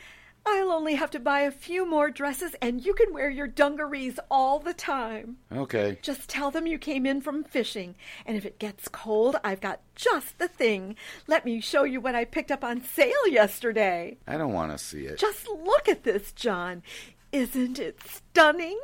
I'll 0.47 0.73
only 0.73 0.97
have 0.97 1.11
to 1.12 1.21
buy 1.21 1.41
a 1.41 1.51
few 1.51 1.87
more 1.87 2.11
dresses 2.11 2.55
and 2.61 2.85
you 2.85 2.93
can 2.93 3.15
wear 3.15 3.31
your 3.31 3.47
dungarees 3.47 4.19
all 4.31 4.59
the 4.59 4.75
time. 4.75 5.39
Okay. 5.51 5.99
Just 6.03 6.29
tell 6.29 6.51
them 6.51 6.67
you 6.67 6.77
came 6.77 7.07
in 7.07 7.23
from 7.23 7.45
fishing, 7.45 7.95
and 8.27 8.37
if 8.37 8.45
it 8.45 8.59
gets 8.59 8.89
cold, 8.89 9.37
I've 9.43 9.62
got 9.62 9.81
just 9.95 10.39
the 10.39 10.49
thing. 10.49 10.97
Let 11.27 11.47
me 11.47 11.61
show 11.61 11.85
you 11.85 12.01
what 12.01 12.15
I 12.15 12.27
picked 12.27 12.51
up 12.51 12.62
on 12.62 12.83
sale 12.83 13.27
yesterday. 13.29 14.19
I 14.27 14.37
don't 14.37 14.53
want 14.53 14.73
to 14.73 14.79
see 14.79 15.07
it. 15.07 15.19
Just 15.19 15.49
look 15.49 15.89
at 15.89 16.03
this, 16.05 16.33
John. 16.33 16.83
Isn't 17.33 17.79
it 17.79 17.99
stunning? 18.03 18.79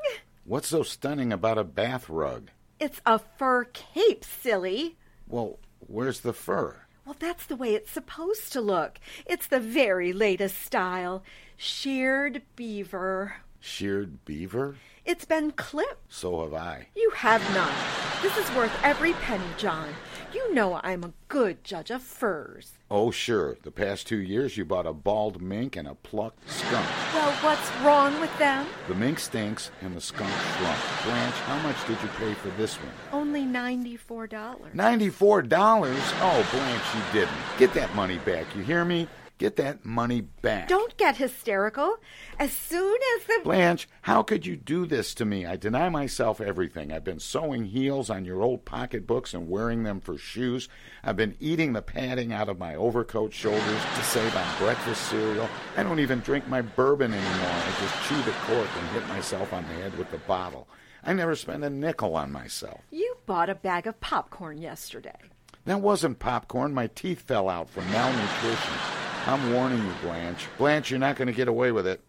What's 0.45 0.69
so 0.69 0.83
stunning 0.83 1.33
about 1.33 1.59
a 1.59 1.65
bath 1.65 2.09
rug? 2.09 2.51
It's 2.81 3.03
a 3.05 3.19
fur 3.19 3.65
cape, 3.65 4.25
silly. 4.25 4.97
Well, 5.29 5.59
where's 5.81 6.21
the 6.21 6.33
fur? 6.33 6.77
Well, 7.05 7.15
that's 7.19 7.45
the 7.45 7.55
way 7.57 7.75
it's 7.75 7.91
supposed 7.91 8.55
to 8.55 8.63
look. 8.63 8.99
It's 9.27 9.47
the 9.47 9.61
very 9.61 10.15
latest 10.15 10.63
style. 10.63 11.23
Sheared 11.59 12.41
beaver. 12.57 13.35
Sheared 13.61 14.25
beaver? 14.25 14.77
It's 15.05 15.27
been 15.27 15.51
clipped. 15.51 16.11
So 16.11 16.43
have 16.43 16.55
I. 16.55 16.89
You 16.97 17.11
have 17.17 17.43
not. 17.55 17.73
This 18.23 18.37
is 18.39 18.51
worth 18.57 18.73
every 18.83 19.13
penny, 19.13 19.45
John. 19.59 19.91
You 20.33 20.55
know 20.55 20.81
I'm 20.85 21.03
a 21.03 21.13
good 21.29 21.65
judge 21.65 21.91
of 21.91 22.03
furs. 22.03 22.73
Oh, 22.91 23.11
sure. 23.11 23.57
The 23.63 23.71
past 23.73 24.07
two 24.07 24.19
years 24.19 24.57
you 24.57 24.65
bought 24.65 24.87
a 24.87 24.93
bald 24.93 25.43
mink 25.43 25.77
and 25.77 25.89
a 25.89 25.95
plucked 25.97 26.49
skunk. 26.49 26.87
Well, 27.13 27.33
what's 27.43 27.71
wrong 27.83 28.21
with 28.21 28.37
them? 28.39 28.67
The 28.89 28.95
mink 28.95 29.19
stinks 29.19 29.71
and 29.81 29.97
the 29.97 30.01
skunk 30.01 30.33
shrunk. 30.57 30.79
Blanche, 31.05 31.35
how 31.35 31.59
much 31.63 31.77
did 31.87 32.01
you 32.03 32.09
pay 32.19 32.35
for 32.35 32.49
this 32.51 32.77
one? 32.77 32.93
Only 33.13 33.43
$94. 33.45 34.75
Ninety-four 34.75 35.43
dollars? 35.43 36.01
Oh, 36.21 36.49
Blanche, 36.53 36.95
you 36.95 37.21
didn't. 37.21 37.37
Get 37.59 37.73
that 37.75 37.93
money 37.97 38.19
back. 38.19 38.47
You 38.55 38.63
hear 38.63 38.85
me? 38.85 39.09
Get 39.41 39.57
that 39.57 39.87
money 39.87 40.21
back. 40.21 40.69
Don't 40.69 40.95
get 40.99 41.17
hysterical. 41.17 41.97
As 42.39 42.53
soon 42.53 42.99
as 43.17 43.25
the. 43.25 43.41
Blanche, 43.43 43.89
how 44.03 44.23
could 44.23 44.45
you 44.45 44.55
do 44.55 44.85
this 44.85 45.15
to 45.15 45.25
me? 45.25 45.47
I 45.47 45.57
deny 45.57 45.89
myself 45.89 46.43
everything. 46.43 46.93
I've 46.93 47.05
been 47.05 47.21
sewing 47.21 47.65
heels 47.65 48.11
on 48.11 48.27
your 48.27 48.43
old 48.43 48.67
pocketbooks 48.67 49.33
and 49.33 49.49
wearing 49.49 49.83
them 49.83 49.99
for 49.99 50.19
shoes. 50.19 50.69
I've 51.03 51.17
been 51.17 51.39
eating 51.41 51.73
the 51.73 51.81
padding 51.81 52.35
out 52.35 52.51
of 52.51 52.59
my 52.59 52.75
overcoat 52.75 53.33
shoulders 53.33 53.83
to 53.95 54.03
save 54.03 54.37
on 54.37 54.59
breakfast 54.59 55.09
cereal. 55.09 55.49
I 55.75 55.85
don't 55.85 56.01
even 56.01 56.21
drink 56.21 56.47
my 56.47 56.61
bourbon 56.61 57.15
anymore. 57.15 57.51
I 57.51 57.75
just 57.81 58.09
chew 58.11 58.21
the 58.31 58.37
cork 58.43 58.69
and 58.77 58.89
hit 58.89 59.09
myself 59.09 59.55
on 59.55 59.63
the 59.63 59.73
head 59.73 59.97
with 59.97 60.11
the 60.11 60.19
bottle. 60.19 60.69
I 61.03 61.15
never 61.15 61.35
spend 61.35 61.65
a 61.65 61.71
nickel 61.71 62.15
on 62.15 62.31
myself. 62.31 62.83
You 62.91 63.17
bought 63.25 63.49
a 63.49 63.55
bag 63.55 63.87
of 63.87 63.99
popcorn 64.01 64.59
yesterday. 64.59 65.17
That 65.65 65.81
wasn't 65.81 66.19
popcorn. 66.19 66.75
My 66.75 66.89
teeth 66.89 67.23
fell 67.23 67.49
out 67.49 67.71
from 67.71 67.91
malnutrition. 67.91 68.75
I'm 69.27 69.53
warning 69.53 69.79
you, 69.79 69.93
Blanche. 70.03 70.47
Blanche, 70.57 70.91
you're 70.91 70.99
not 70.99 71.17
going 71.17 71.27
to 71.27 71.35
get 71.35 71.47
away 71.47 71.73
with 71.73 71.87
it. 71.87 72.01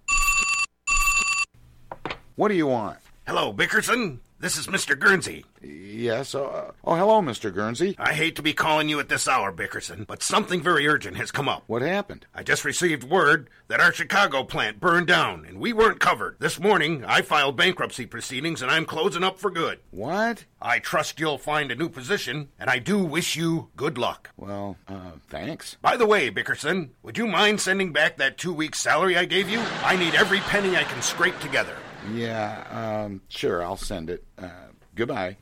What 2.35 2.47
do 2.47 2.55
you 2.55 2.67
want? 2.67 2.97
Hello, 3.27 3.51
Bickerson. 3.51 4.21
This 4.41 4.57
is 4.57 4.65
Mr. 4.65 4.97
Guernsey. 4.97 5.45
Yes. 5.61 6.33
Uh, 6.33 6.71
oh, 6.83 6.95
hello, 6.95 7.21
Mr. 7.21 7.53
Guernsey. 7.53 7.95
I 7.99 8.13
hate 8.13 8.35
to 8.37 8.41
be 8.41 8.53
calling 8.53 8.89
you 8.89 8.99
at 8.99 9.07
this 9.07 9.27
hour, 9.27 9.51
Bickerson, 9.51 10.03
but 10.03 10.23
something 10.23 10.63
very 10.63 10.87
urgent 10.87 11.15
has 11.17 11.29
come 11.29 11.47
up. 11.47 11.61
What 11.67 11.83
happened? 11.83 12.25
I 12.33 12.41
just 12.41 12.65
received 12.65 13.03
word 13.03 13.51
that 13.67 13.79
our 13.79 13.93
Chicago 13.93 14.43
plant 14.43 14.79
burned 14.79 15.05
down, 15.05 15.45
and 15.45 15.59
we 15.59 15.73
weren't 15.73 15.99
covered. 15.99 16.37
This 16.39 16.59
morning, 16.59 17.05
I 17.05 17.21
filed 17.21 17.55
bankruptcy 17.55 18.07
proceedings, 18.07 18.63
and 18.63 18.71
I'm 18.71 18.85
closing 18.85 19.23
up 19.23 19.37
for 19.37 19.51
good. 19.51 19.77
What? 19.91 20.45
I 20.59 20.79
trust 20.79 21.19
you'll 21.19 21.37
find 21.37 21.71
a 21.71 21.75
new 21.75 21.87
position, 21.87 22.49
and 22.57 22.67
I 22.67 22.79
do 22.79 22.97
wish 22.97 23.35
you 23.35 23.69
good 23.75 23.99
luck. 23.99 24.31
Well, 24.37 24.75
uh, 24.87 25.11
thanks. 25.29 25.77
By 25.83 25.97
the 25.97 26.07
way, 26.07 26.31
Bickerson, 26.31 26.93
would 27.03 27.19
you 27.19 27.27
mind 27.27 27.61
sending 27.61 27.93
back 27.93 28.17
that 28.17 28.39
two 28.39 28.53
weeks' 28.53 28.79
salary 28.79 29.15
I 29.15 29.25
gave 29.25 29.51
you? 29.51 29.59
I 29.83 29.95
need 29.95 30.15
every 30.15 30.39
penny 30.39 30.75
I 30.75 30.83
can 30.83 31.03
scrape 31.03 31.39
together. 31.41 31.77
Yeah, 32.13 33.03
um, 33.05 33.21
sure, 33.27 33.63
I'll 33.63 33.77
send 33.77 34.09
it. 34.09 34.23
Uh, 34.37 34.49
goodbye. 34.95 35.37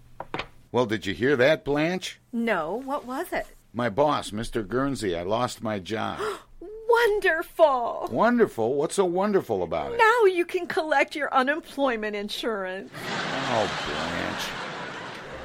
Well, 0.72 0.86
did 0.86 1.06
you 1.06 1.14
hear 1.14 1.36
that, 1.38 1.66
Blanche? 1.66 2.20
No, 2.32 2.82
what 2.86 3.06
was 3.06 3.32
it? 3.32 3.48
My 3.74 3.90
boss, 3.90 4.32
Mr. 4.32 4.68
Guernsey, 4.68 5.16
I 5.16 5.24
lost 5.24 5.64
my 5.64 5.80
job. 5.80 6.20
Wonderful! 6.90 8.10
wonderful? 8.12 8.74
What's 8.74 8.96
so 8.96 9.06
wonderful 9.06 9.64
about 9.64 9.94
it? 9.94 9.98
Now 9.98 10.26
you 10.26 10.44
can 10.44 10.68
collect 10.68 11.16
your 11.16 11.34
unemployment 11.34 12.16
insurance. 12.16 12.92
Oh, 13.08 13.72
Blanche. 13.86 14.50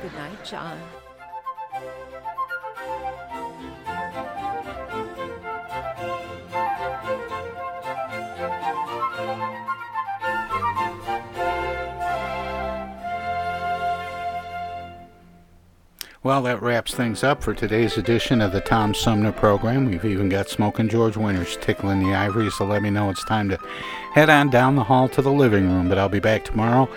Good 0.02 0.18
night, 0.18 0.44
John. 0.44 0.80
Well, 16.24 16.40
that 16.44 16.62
wraps 16.62 16.94
things 16.94 17.22
up 17.22 17.42
for 17.42 17.52
today's 17.52 17.98
edition 17.98 18.40
of 18.40 18.52
the 18.52 18.62
Tom 18.62 18.94
Sumner 18.94 19.30
program. 19.30 19.84
We've 19.84 20.06
even 20.06 20.30
got 20.30 20.48
Smoking 20.48 20.88
George 20.88 21.18
Winters 21.18 21.58
tickling 21.60 22.00
the 22.00 22.14
ivory, 22.14 22.50
so 22.50 22.64
let 22.64 22.80
me 22.80 22.88
know 22.88 23.10
it's 23.10 23.22
time 23.26 23.50
to 23.50 23.58
head 24.14 24.30
on 24.30 24.48
down 24.48 24.74
the 24.74 24.84
hall 24.84 25.06
to 25.10 25.20
the 25.20 25.30
living 25.30 25.68
room. 25.68 25.86
But 25.86 25.98
I'll 25.98 26.08
be 26.08 26.20
back 26.20 26.46
tomorrow 26.46 26.88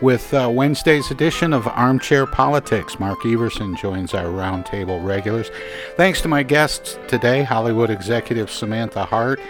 with 0.00 0.32
uh, 0.32 0.48
Wednesday's 0.54 1.10
edition 1.10 1.52
of 1.52 1.66
Armchair 1.66 2.26
Politics. 2.26 3.00
Mark 3.00 3.26
Everson 3.26 3.74
joins 3.74 4.14
our 4.14 4.26
roundtable 4.26 5.04
regulars. 5.04 5.50
Thanks 5.96 6.20
to 6.22 6.28
my 6.28 6.44
guests 6.44 6.96
today, 7.08 7.42
Hollywood 7.42 7.90
executive 7.90 8.52
Samantha 8.52 9.04
Hart 9.04 9.40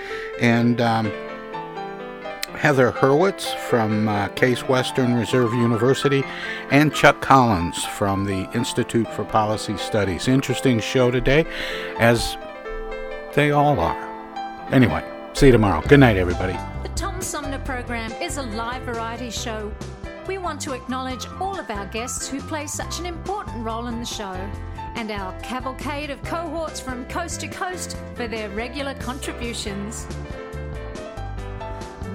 and 0.41 0.81
um, 0.81 1.13
Heather 2.67 2.91
Hurwitz 2.91 3.55
from 3.55 4.09
uh, 4.09 4.27
Case 4.31 4.69
Western 4.69 5.15
Reserve 5.15 5.55
University, 5.55 6.25
and 6.73 6.93
Chuck 6.93 7.21
Collins 7.21 7.85
from 7.85 8.25
the 8.25 8.51
Institute 8.57 9.07
for 9.15 9.25
Policy 9.25 9.77
Studies. 9.77 10.27
Interesting 10.27 10.81
show 10.81 11.13
today, 11.13 11.47
as 12.01 12.37
they 13.35 13.53
all 13.53 13.79
are. 13.79 13.97
Anyway, 14.73 15.09
see 15.33 15.47
you 15.47 15.53
tomorrow. 15.53 15.81
Good 15.87 16.01
night, 16.01 16.17
everybody. 16.17 16.55
The 16.83 16.89
Tom 16.97 17.21
Sumner 17.21 17.61
program 17.61 18.11
is 18.15 18.37
a 18.37 18.43
live 18.43 18.83
variety 18.83 19.31
show. 19.31 19.73
We 20.27 20.39
want 20.39 20.61
to 20.63 20.73
acknowledge 20.73 21.25
all 21.41 21.61
of 21.61 21.71
our 21.71 21.87
guests 21.87 22.27
who 22.27 22.41
play 22.41 22.67
such 22.67 22.99
an 22.99 23.07
important 23.07 23.65
role 23.65 23.87
in 23.87 24.01
the 24.01 24.07
show, 24.07 24.35
and 24.97 25.13
our 25.13 25.39
cavalcade 25.39 26.11
of 26.11 26.21
cohorts 26.25 26.81
from 26.81 27.05
coast 27.05 27.43
to 27.43 27.47
coast 27.47 27.97
for 28.17 28.27
their 28.27 28.49
regular 28.49 28.95
contributions. 28.95 30.05